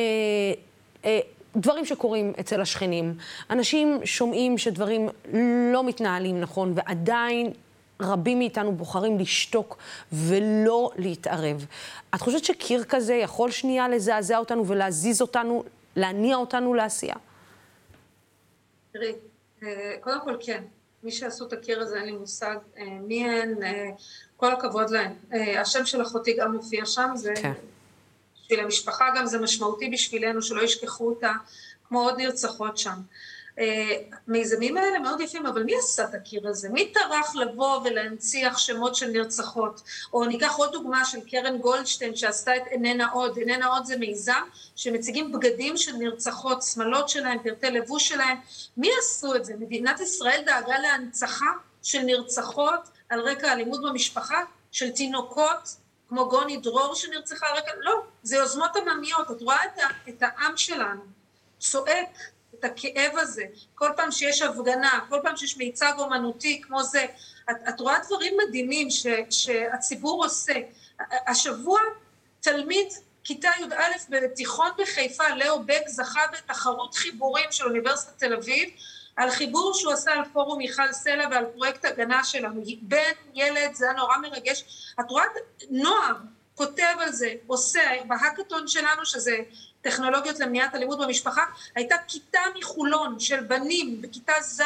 אה, 1.04 1.20
דברים 1.56 1.84
שקורים 1.84 2.32
אצל 2.40 2.60
השכנים. 2.60 3.14
אנשים 3.50 4.00
שומעים 4.04 4.58
שדברים 4.58 5.08
לא 5.72 5.84
מתנהלים 5.84 6.40
נכון, 6.40 6.72
ועדיין 6.74 7.52
רבים 8.00 8.38
מאיתנו 8.38 8.72
בוחרים 8.72 9.18
לשתוק 9.18 9.76
ולא 10.12 10.90
להתערב. 10.96 11.66
את 12.14 12.20
חושבת 12.20 12.44
שקיר 12.44 12.84
כזה 12.84 13.14
יכול 13.14 13.50
שנייה 13.50 13.88
לזעזע 13.88 14.38
אותנו 14.38 14.66
ולהזיז 14.66 15.20
אותנו 15.20 15.64
להניע 15.96 16.36
אותנו 16.36 16.74
לעשייה? 16.74 17.14
תראי, 18.92 19.12
אה, 19.62 19.96
קודם 20.00 20.20
כל 20.24 20.36
כן, 20.40 20.62
מי 21.02 21.12
שעשו 21.12 21.46
את 21.46 21.52
הקיר 21.52 21.80
הזה 21.80 21.96
אין 21.96 22.04
לי 22.04 22.12
מושג 22.12 22.56
אה, 22.78 22.84
מי 22.84 23.24
הן, 23.24 23.62
אה, 23.62 23.90
כל 24.36 24.52
הכבוד 24.52 24.90
להן. 24.90 25.12
השם 25.58 25.86
של 25.86 26.02
אחותי 26.02 26.36
גם 26.40 26.52
מופיע 26.52 26.86
שם, 26.86 27.10
זה 27.14 27.32
כן. 27.42 27.52
בשביל 28.42 28.60
המשפחה 28.60 29.04
גם 29.16 29.26
זה 29.26 29.40
משמעותי 29.40 29.90
בשבילנו 29.90 30.42
שלא 30.42 30.62
ישכחו 30.62 31.08
אותה, 31.08 31.32
כמו 31.88 32.02
עוד 32.02 32.16
נרצחות 32.18 32.78
שם. 32.78 33.00
המיזמים 33.58 34.76
האלה 34.76 34.98
מאוד 34.98 35.20
יפים, 35.20 35.46
אבל 35.46 35.62
מי 35.62 35.76
עשה 35.78 36.04
את 36.04 36.14
הקיר 36.14 36.48
הזה? 36.48 36.68
מי 36.68 36.92
טרח 36.92 37.36
לבוא 37.36 37.80
ולהנציח 37.84 38.58
שמות 38.58 38.94
של 38.94 39.06
נרצחות? 39.10 39.82
או 40.12 40.24
ניקח 40.24 40.54
עוד 40.56 40.72
דוגמה 40.72 41.04
של 41.04 41.18
קרן 41.30 41.58
גולדשטיין 41.58 42.16
שעשתה 42.16 42.56
את 42.56 42.62
איננה 42.66 43.10
עוד. 43.10 43.38
איננה 43.38 43.66
עוד 43.66 43.84
זה 43.84 43.96
מיזם 43.96 44.42
שמציגים 44.76 45.32
בגדים 45.32 45.76
של 45.76 45.92
נרצחות, 45.92 46.62
שמלות 46.62 47.08
שלהם, 47.08 47.38
פרטי 47.42 47.70
לבוש 47.70 48.08
שלהם. 48.08 48.38
מי 48.76 48.90
עשו 48.98 49.34
את 49.34 49.44
זה? 49.44 49.54
מדינת 49.58 50.00
ישראל 50.00 50.42
דאגה 50.46 50.78
להנצחה 50.78 51.50
של 51.82 52.00
נרצחות 52.00 52.80
על 53.08 53.20
רקע 53.20 53.52
אלימות 53.52 53.82
במשפחה? 53.82 54.40
של 54.72 54.90
תינוקות 54.90 55.76
כמו 56.08 56.28
גוני 56.28 56.56
דרור 56.56 56.94
שנרצחה 56.94 57.46
על 57.46 57.56
רקע? 57.56 57.70
לא, 57.80 58.02
זה 58.22 58.36
יוזמות 58.36 58.76
עממיות. 58.76 59.30
את 59.30 59.42
רואה 59.42 59.64
את, 59.64 59.80
את 60.08 60.22
העם 60.22 60.56
שלנו 60.56 61.00
צועק 61.58 62.08
את 62.58 62.64
הכאב 62.64 63.12
הזה, 63.18 63.44
כל 63.74 63.88
פעם 63.96 64.10
שיש 64.10 64.42
הפגנה, 64.42 65.00
כל 65.08 65.18
פעם 65.22 65.36
שיש 65.36 65.56
מיצג 65.56 65.92
אומנותי 65.98 66.60
כמו 66.62 66.82
זה, 66.82 67.06
את, 67.50 67.56
את 67.68 67.80
רואה 67.80 67.98
דברים 68.06 68.34
מדהימים 68.48 68.90
ש, 68.90 69.06
שהציבור 69.30 70.24
עושה. 70.24 70.54
השבוע 71.26 71.80
תלמיד 72.40 72.86
כיתה 73.24 73.48
י"א 73.60 73.84
בתיכון 74.08 74.70
בחיפה, 74.78 75.24
לאו 75.36 75.62
בק, 75.62 75.88
זכה 75.88 76.20
בתחרות 76.32 76.94
חיבורים 76.94 77.46
של 77.50 77.64
אוניברסיטת 77.64 78.18
תל 78.18 78.34
אביב, 78.34 78.68
על 79.16 79.30
חיבור 79.30 79.74
שהוא 79.74 79.92
עשה 79.92 80.12
על 80.12 80.24
פורום 80.32 80.58
מיכל 80.58 80.92
סלע 80.92 81.28
ועל 81.30 81.44
פרויקט 81.44 81.84
הגנה 81.84 82.24
שלנו. 82.24 82.62
בן, 82.82 83.12
ילד, 83.34 83.74
זה 83.74 83.84
היה 83.84 83.94
נורא 83.94 84.16
מרגש. 84.16 84.64
את 85.00 85.04
רואה 85.10 85.24
נוער 85.70 86.14
כותב 86.54 86.96
על 87.00 87.12
זה, 87.12 87.34
עושה, 87.46 87.80
בהאקתון 88.06 88.68
שלנו, 88.68 89.06
שזה 89.06 89.36
טכנולוגיות 89.82 90.40
למניעת 90.40 90.74
אלימות 90.74 90.98
במשפחה, 90.98 91.42
הייתה 91.74 91.96
כיתה 92.08 92.40
מחולון 92.58 93.20
של 93.20 93.40
בנים 93.40 94.02
בכיתה 94.02 94.32
ז' 94.42 94.62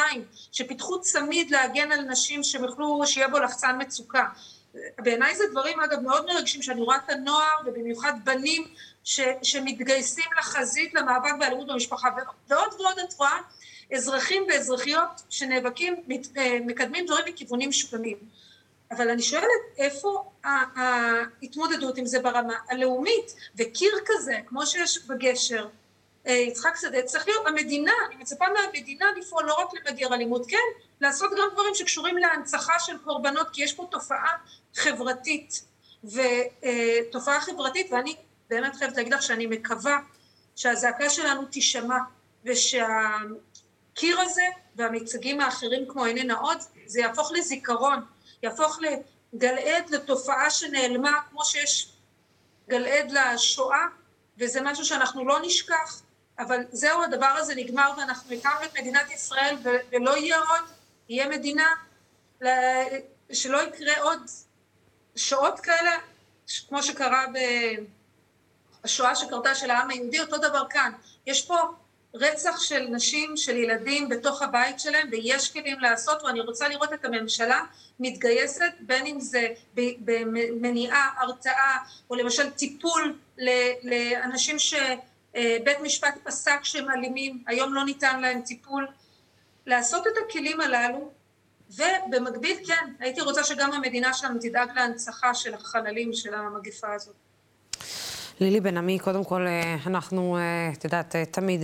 שפיתחו 0.51 1.01
צמיד 1.01 1.51
להגן 1.51 1.91
על 1.91 2.01
נשים 2.01 2.43
שהם 2.43 2.63
יוכלו, 2.63 3.01
שיהיה 3.05 3.27
בו 3.27 3.39
לחצן 3.39 3.75
מצוקה. 3.81 4.25
בעיניי 4.99 5.35
זה 5.35 5.43
דברים 5.51 5.79
אגב 5.79 5.99
מאוד 5.99 6.25
מרגשים 6.25 6.61
שאני 6.61 6.81
רואה 6.81 6.97
את 6.97 7.09
הנוער 7.09 7.57
ובמיוחד 7.65 8.13
בנים 8.23 8.67
ש, 9.03 9.19
שמתגייסים 9.43 10.25
לחזית 10.39 10.93
למאבק 10.93 11.31
באלימות 11.39 11.67
במשפחה 11.67 12.07
ועוד 12.47 12.73
ועוד 12.79 12.99
את 12.99 13.13
רואה 13.13 13.37
אזרחים 13.93 14.43
ואזרחיות 14.49 15.21
שנאבקים, 15.29 15.95
אה, 16.37 16.57
מקדמים 16.65 17.05
דברים 17.05 17.25
מכיוונים 17.27 17.71
שונים. 17.71 18.17
אבל 18.91 19.09
אני 19.09 19.21
שואלת, 19.21 19.45
איפה 19.77 20.23
ההתמודדות 20.43 21.97
עם 21.97 22.05
זה 22.05 22.19
ברמה 22.19 22.53
הלאומית? 22.69 23.35
וקיר 23.57 23.91
כזה, 24.05 24.39
כמו 24.45 24.65
שיש 24.65 25.05
בגשר, 25.05 25.67
אה, 26.27 26.33
יצחק 26.33 26.75
שדה, 26.81 27.03
צריך 27.03 27.27
להיות 27.27 27.47
המדינה, 27.47 27.91
אני 28.07 28.15
מצפה 28.15 28.45
מהמדינה 28.53 29.05
לפעול 29.17 29.45
לא 29.45 29.53
רק 29.53 29.67
למגר 29.73 30.13
אלימות, 30.13 30.45
כן, 30.49 30.57
לעשות 31.01 31.31
גם 31.31 31.47
דברים 31.53 31.75
שקשורים 31.75 32.17
להנצחה 32.17 32.79
של 32.79 32.97
קורבנות, 32.97 33.47
כי 33.53 33.63
יש 33.63 33.73
פה 33.73 33.87
תופעה 33.91 34.37
חברתית, 34.75 35.63
ותופעה 36.03 37.35
אה, 37.35 37.41
חברתית, 37.41 37.91
ואני 37.91 38.15
באמת 38.49 38.75
חייבת 38.75 38.97
להגיד 38.97 39.13
לך 39.13 39.21
שאני 39.21 39.45
מקווה 39.45 39.97
שהזעקה 40.55 41.09
שלנו 41.09 41.45
תישמע, 41.45 41.97
ושהקיר 42.45 44.19
הזה 44.19 44.43
והמיצגים 44.75 45.41
האחרים 45.41 45.85
כמו 45.87 46.05
איננה 46.05 46.33
עוד, 46.33 46.57
זה 46.85 46.99
יהפוך 46.99 47.31
לזיכרון. 47.31 47.99
יהפוך 48.43 48.79
לגלעד 48.81 49.89
לתופעה 49.89 50.49
שנעלמה, 50.49 51.21
כמו 51.29 51.45
שיש 51.45 51.93
גלעד 52.69 53.11
לשואה, 53.11 53.85
וזה 54.37 54.61
משהו 54.61 54.85
שאנחנו 54.85 55.25
לא 55.25 55.39
נשכח, 55.41 56.01
אבל 56.39 56.59
זהו, 56.71 57.03
הדבר 57.03 57.25
הזה 57.25 57.55
נגמר 57.55 57.91
ואנחנו 57.97 58.35
הקמנו 58.35 58.63
את 58.65 58.77
מדינת 58.79 59.11
ישראל 59.11 59.55
ולא 59.91 60.17
יהיה 60.17 60.39
עוד, 60.39 60.69
יהיה 61.09 61.27
מדינה, 61.29 61.75
שלא 63.33 63.61
יקרה 63.61 64.01
עוד 64.01 64.21
שואות 65.15 65.59
כאלה, 65.59 65.97
כמו 66.69 66.83
שקרה 66.83 67.25
בשואה 68.83 69.15
שקרתה 69.15 69.55
של 69.55 69.71
העם 69.71 69.89
היהודי, 69.89 70.21
אותו 70.21 70.37
דבר 70.37 70.63
כאן. 70.69 70.91
יש 71.25 71.45
פה 71.45 71.57
רצח 72.13 72.59
של 72.59 72.87
נשים, 72.91 73.37
של 73.37 73.57
ילדים 73.57 74.09
בתוך 74.09 74.41
הבית 74.41 74.79
שלהם, 74.79 75.07
ויש 75.11 75.51
כלים 75.51 75.79
לעשות, 75.79 76.23
ואני 76.23 76.41
רוצה 76.41 76.69
לראות 76.69 76.93
את 76.93 77.05
הממשלה 77.05 77.65
מתגייסת, 77.99 78.71
בין 78.79 79.05
אם 79.05 79.19
זה 79.19 79.47
במניעה, 79.99 81.09
הרתעה, 81.17 81.77
או 82.09 82.15
למשל 82.15 82.49
טיפול 82.49 83.15
לאנשים 83.83 84.59
שבית 84.59 85.79
משפט 85.81 86.13
פסק 86.23 86.59
שהם 86.63 86.91
אלימים, 86.91 87.43
היום 87.47 87.73
לא 87.73 87.85
ניתן 87.85 88.21
להם 88.21 88.41
טיפול, 88.41 88.87
לעשות 89.65 90.07
את 90.07 90.13
הכלים 90.25 90.61
הללו, 90.61 91.11
ובמקביל 91.69 92.57
כן, 92.67 92.93
הייתי 92.99 93.21
רוצה 93.21 93.43
שגם 93.43 93.71
המדינה 93.71 94.13
שלנו 94.13 94.39
תדאג 94.41 94.69
להנצחה 94.75 95.33
של 95.33 95.53
החללים 95.53 96.13
של 96.13 96.33
המגפה 96.33 96.93
הזאת. 96.93 97.15
לילי 98.39 98.59
בן 98.59 98.77
עמי, 98.77 98.99
קודם 98.99 99.23
כל, 99.23 99.47
אה, 99.47 99.75
אנחנו, 99.87 100.37
אה, 100.37 100.71
את 100.73 100.83
יודעת, 100.83 101.15
אה, 101.15 101.25
תמיד 101.25 101.63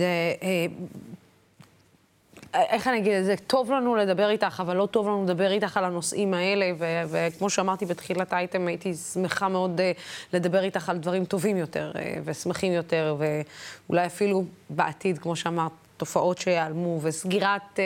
איך 2.54 2.88
אני 2.88 2.98
אגיד 2.98 3.12
את 3.12 3.24
זה? 3.24 3.34
טוב 3.46 3.70
לנו 3.70 3.96
לדבר 3.96 4.30
איתך, 4.30 4.60
אבל 4.60 4.76
לא 4.76 4.86
טוב 4.86 5.06
לנו 5.06 5.24
לדבר 5.24 5.50
איתך 5.50 5.76
על 5.76 5.84
הנושאים 5.84 6.34
האלה, 6.34 6.72
ו- 6.78 7.02
וכמו 7.10 7.50
שאמרתי 7.50 7.86
בתחילת 7.86 8.32
האייטם, 8.32 8.66
הייתי 8.66 8.94
שמחה 8.94 9.48
מאוד 9.48 9.80
uh, 9.80 10.00
לדבר 10.32 10.62
איתך 10.62 10.88
על 10.88 10.98
דברים 10.98 11.24
טובים 11.24 11.56
יותר, 11.56 11.92
uh, 11.94 11.98
ושמחים 12.24 12.72
יותר, 12.72 13.16
ואולי 13.18 14.06
אפילו 14.06 14.44
בעתיד, 14.70 15.18
כמו 15.18 15.36
שאמרת, 15.36 15.72
תופעות 15.96 16.38
שיעלמו, 16.38 16.98
וסגירת 17.02 17.62
uh, 17.74 17.78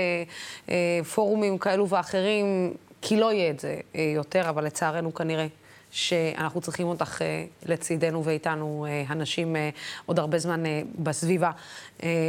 uh, 0.67 0.71
פורומים 1.15 1.59
כאלו 1.59 1.89
ואחרים, 1.89 2.75
כי 3.03 3.17
לא 3.17 3.33
יהיה 3.33 3.51
את 3.51 3.61
זה 3.61 3.77
uh, 3.93 3.99
יותר, 3.99 4.49
אבל 4.49 4.65
לצערנו 4.65 5.15
כנראה 5.15 5.47
שאנחנו 5.91 6.61
צריכים 6.61 6.87
אותך 6.87 7.23
אה, 7.23 7.45
לצידנו 7.67 8.25
ואיתנו, 8.25 8.87
אה, 8.89 9.05
הנשים, 9.09 9.57
אה, 9.57 9.71
עוד 10.07 10.19
הרבה 10.19 10.39
זמן 10.39 10.63
בסביבה, 10.99 11.51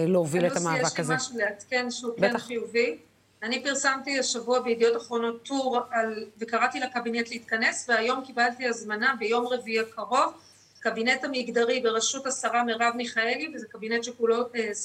להוביל 0.08 0.48
את 0.48 0.58
המאבק 0.58 1.00
הזה. 1.00 1.14
יש 1.14 1.20
לי 1.20 1.26
משהו 1.26 1.38
לעדכן 1.38 1.92
שהוא 1.92 2.14
כן 2.20 2.38
חיובי. 2.38 2.98
אני 3.44 3.64
פרסמתי 3.64 4.20
השבוע 4.20 4.60
בידיעות 4.60 4.98
אחרונות 4.98 5.44
טור 5.44 5.80
על, 5.92 6.26
וקראתי 6.40 6.80
לקבינט 6.80 7.30
להתכנס, 7.30 7.90
והיום 7.90 8.26
קיבלתי 8.26 8.68
הזמנה 8.68 9.16
ביום 9.20 9.48
רביעי 9.48 9.80
הקרוב, 9.80 10.34
קבינט 10.80 11.24
המגדרי 11.24 11.80
בראשות 11.80 12.28
השרה 12.28 12.64
מרב 12.64 12.94
מיכאלי, 12.96 13.52
וזה 13.56 13.68
קבינט 13.68 14.04
שכולו 14.04 14.36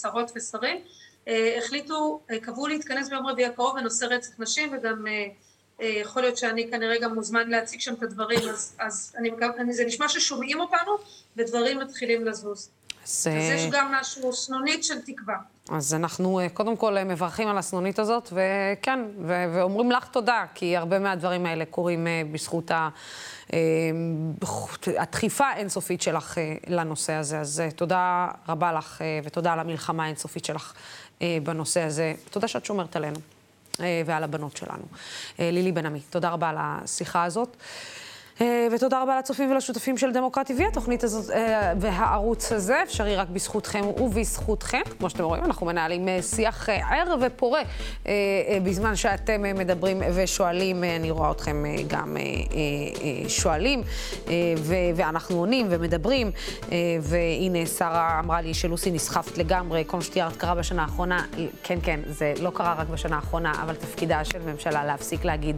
שרות 0.03 0.33
ושרים, 0.37 0.77
החליטו, 1.59 2.21
קבעו 2.43 2.67
להתכנס 2.67 3.09
ביום 3.09 3.27
רביעי 3.27 3.49
הקרוב 3.49 3.79
בנושא 3.79 4.05
רצח 4.05 4.31
נשים, 4.39 4.75
וגם 4.79 5.05
יכול 5.81 6.23
להיות 6.23 6.37
שאני 6.37 6.71
כנראה 6.71 6.99
גם 6.99 7.15
מוזמן 7.15 7.49
להציג 7.49 7.81
שם 7.81 7.95
את 7.95 8.03
הדברים, 8.03 8.39
אז, 8.39 8.77
אז 8.79 9.15
אני, 9.19 9.31
אני, 9.59 9.73
זה 9.73 9.85
נשמע 9.85 10.09
ששומעים 10.09 10.61
אותנו 10.61 10.93
ודברים 11.37 11.79
מתחילים 11.79 12.27
לזוז. 12.27 12.71
אז, 13.05 13.27
אז 13.27 13.51
יש 13.51 13.67
גם 13.73 13.93
משהו, 13.93 14.33
סנונית 14.33 14.85
של 14.85 15.01
תקווה. 15.01 15.37
אז 15.71 15.95
אנחנו 15.95 16.41
אה, 16.41 16.49
קודם 16.49 16.77
כל 16.77 16.97
אה, 16.97 17.05
מברכים 17.05 17.49
על 17.49 17.59
הסנונית 17.59 17.99
הזאת, 17.99 18.33
וכן, 18.33 19.01
ו- 19.27 19.45
ואומרים 19.55 19.91
לך 19.91 20.05
תודה, 20.05 20.45
כי 20.55 20.77
הרבה 20.77 20.99
מהדברים 20.99 21.47
האלה 21.47 21.65
קורים 21.65 22.07
בזכות 22.33 22.71
ה... 22.71 22.89
הדחיפה 24.99 25.45
האינסופית 25.45 26.03
שלך 26.03 26.39
לנושא 26.67 27.13
הזה. 27.13 27.41
אז 27.41 27.63
תודה 27.77 28.29
רבה 28.49 28.73
לך, 28.73 29.03
ותודה 29.25 29.53
על 29.53 29.59
המלחמה 29.59 30.05
האינסופית 30.05 30.45
שלך 30.45 30.73
בנושא 31.43 31.81
הזה. 31.81 32.15
תודה 32.31 32.49
שאת 32.49 32.65
שומרת 32.65 32.97
עלינו. 32.97 33.36
אה, 33.81 34.03
ועל 34.07 34.25
הבנות 34.25 34.57
שלנו. 34.57 34.85
אה, 35.41 35.51
לילי 35.51 35.73
בן 35.73 35.87
עמי, 35.87 36.01
תודה 36.11 36.31
רבה 36.31 36.49
על 36.49 36.57
השיחה 36.59 37.25
הזאת. 37.25 37.57
אה, 38.41 38.69
ותודה 38.73 39.03
רבה 39.03 39.19
לצופים 39.19 39.51
ולשותפים 39.51 39.99
של 39.99 40.13
דמוקרטי 40.13 40.55
TV. 40.59 40.69
התוכנית 40.69 41.05
הזאת 41.05 41.35
והערוץ 41.81 42.53
הזה 42.53 42.83
אפשרי 42.83 43.17
רק 43.17 43.29
בזכותכם 43.29 43.85
ובזכותכם. 43.87 44.81
כמו 44.99 45.11
שאתם 45.11 45.25
רואים, 45.25 45.45
אנחנו 45.45 45.67
מנהלים 45.67 46.09
שיח 46.23 46.69
ער 46.69 47.15
ופורה 47.21 47.61
בזמן 48.63 48.97
שאתם 48.97 49.43
מדברים 49.43 50.03
ושואלים. 50.15 50.85
אני 50.85 51.11
רואה 51.11 51.31
אתכם 51.31 51.65
גם 51.87 52.17
שואלים, 53.29 53.83
ואנחנו 54.97 55.37
עונים 55.37 55.67
ומדברים. 55.71 56.31
והנה, 57.01 57.67
שרה 57.67 58.21
אמרה 58.25 58.41
לי 58.41 58.55
שלוסי 58.55 58.91
נסחפת 58.91 59.39
לגמרי, 59.39 59.85
כל 59.87 59.97
מה 59.97 60.03
שתיארת 60.03 60.37
קרה 60.37 60.55
בשנה 60.55 60.83
האחרונה. 60.83 61.25
כן, 61.63 61.79
כן, 61.83 62.01
זה 62.07 62.35
לא 62.41 62.51
קרה 62.51 62.75
רק 62.75 62.89
בשנה 62.89 63.17
האחרונה, 63.17 63.53
אבל 63.63 63.75
תפקידה 63.75 64.25
של 64.25 64.39
ממשלה 64.43 64.85
להפסיק 64.85 65.25
להגיד, 65.25 65.57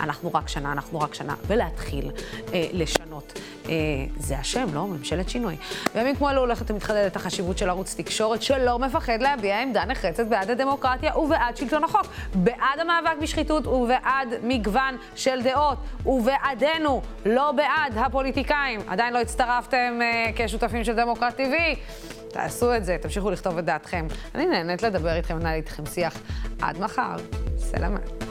אנחנו 0.00 0.30
רק 0.34 0.48
שנה, 0.48 0.72
אנחנו 0.72 1.00
רק 1.00 1.14
שנה, 1.14 1.34
ולהתחיל. 1.46 2.10
אה, 2.54 2.66
לשנות. 2.72 3.40
אה, 3.68 3.74
זה 4.18 4.38
השם, 4.38 4.66
לא? 4.74 4.86
ממשלת 4.86 5.28
שינוי. 5.28 5.56
בימים 5.94 6.16
כמו 6.16 6.30
אלו 6.30 6.40
הולכת 6.40 6.70
ומתחדדת 6.70 7.16
החשיבות 7.16 7.58
של 7.58 7.68
ערוץ 7.68 7.94
תקשורת 7.94 8.42
שלא 8.42 8.78
מפחד 8.78 9.22
להביע 9.22 9.60
עמדה 9.60 9.84
נחרצת 9.84 10.26
בעד 10.26 10.50
הדמוקרטיה 10.50 11.18
ובעד 11.18 11.56
שלטון 11.56 11.84
החוק, 11.84 12.06
בעד 12.34 12.78
המאבק 12.80 13.22
בשחיתות 13.22 13.66
ובעד 13.66 14.28
מגוון 14.42 14.96
של 15.14 15.42
דעות, 15.42 15.78
ובעדנו, 16.06 17.02
לא 17.26 17.52
בעד 17.52 17.98
הפוליטיקאים. 17.98 18.80
עדיין 18.86 19.12
לא 19.12 19.18
הצטרפתם 19.18 19.98
אה, 20.02 20.30
כשותפים 20.36 20.84
של 20.84 20.96
דמוקרט 20.96 21.40
TV? 21.40 21.78
תעשו 22.32 22.76
את 22.76 22.84
זה, 22.84 22.96
תמשיכו 23.00 23.30
לכתוב 23.30 23.58
את 23.58 23.64
דעתכם. 23.64 24.06
אני 24.34 24.46
נהנית 24.46 24.82
לדבר 24.82 25.14
איתכם, 25.14 25.38
לנהל 25.38 25.54
איתכם 25.54 25.86
שיח. 25.86 26.20
עד 26.62 26.78
מחר. 26.78 27.16
סלמה. 27.58 28.29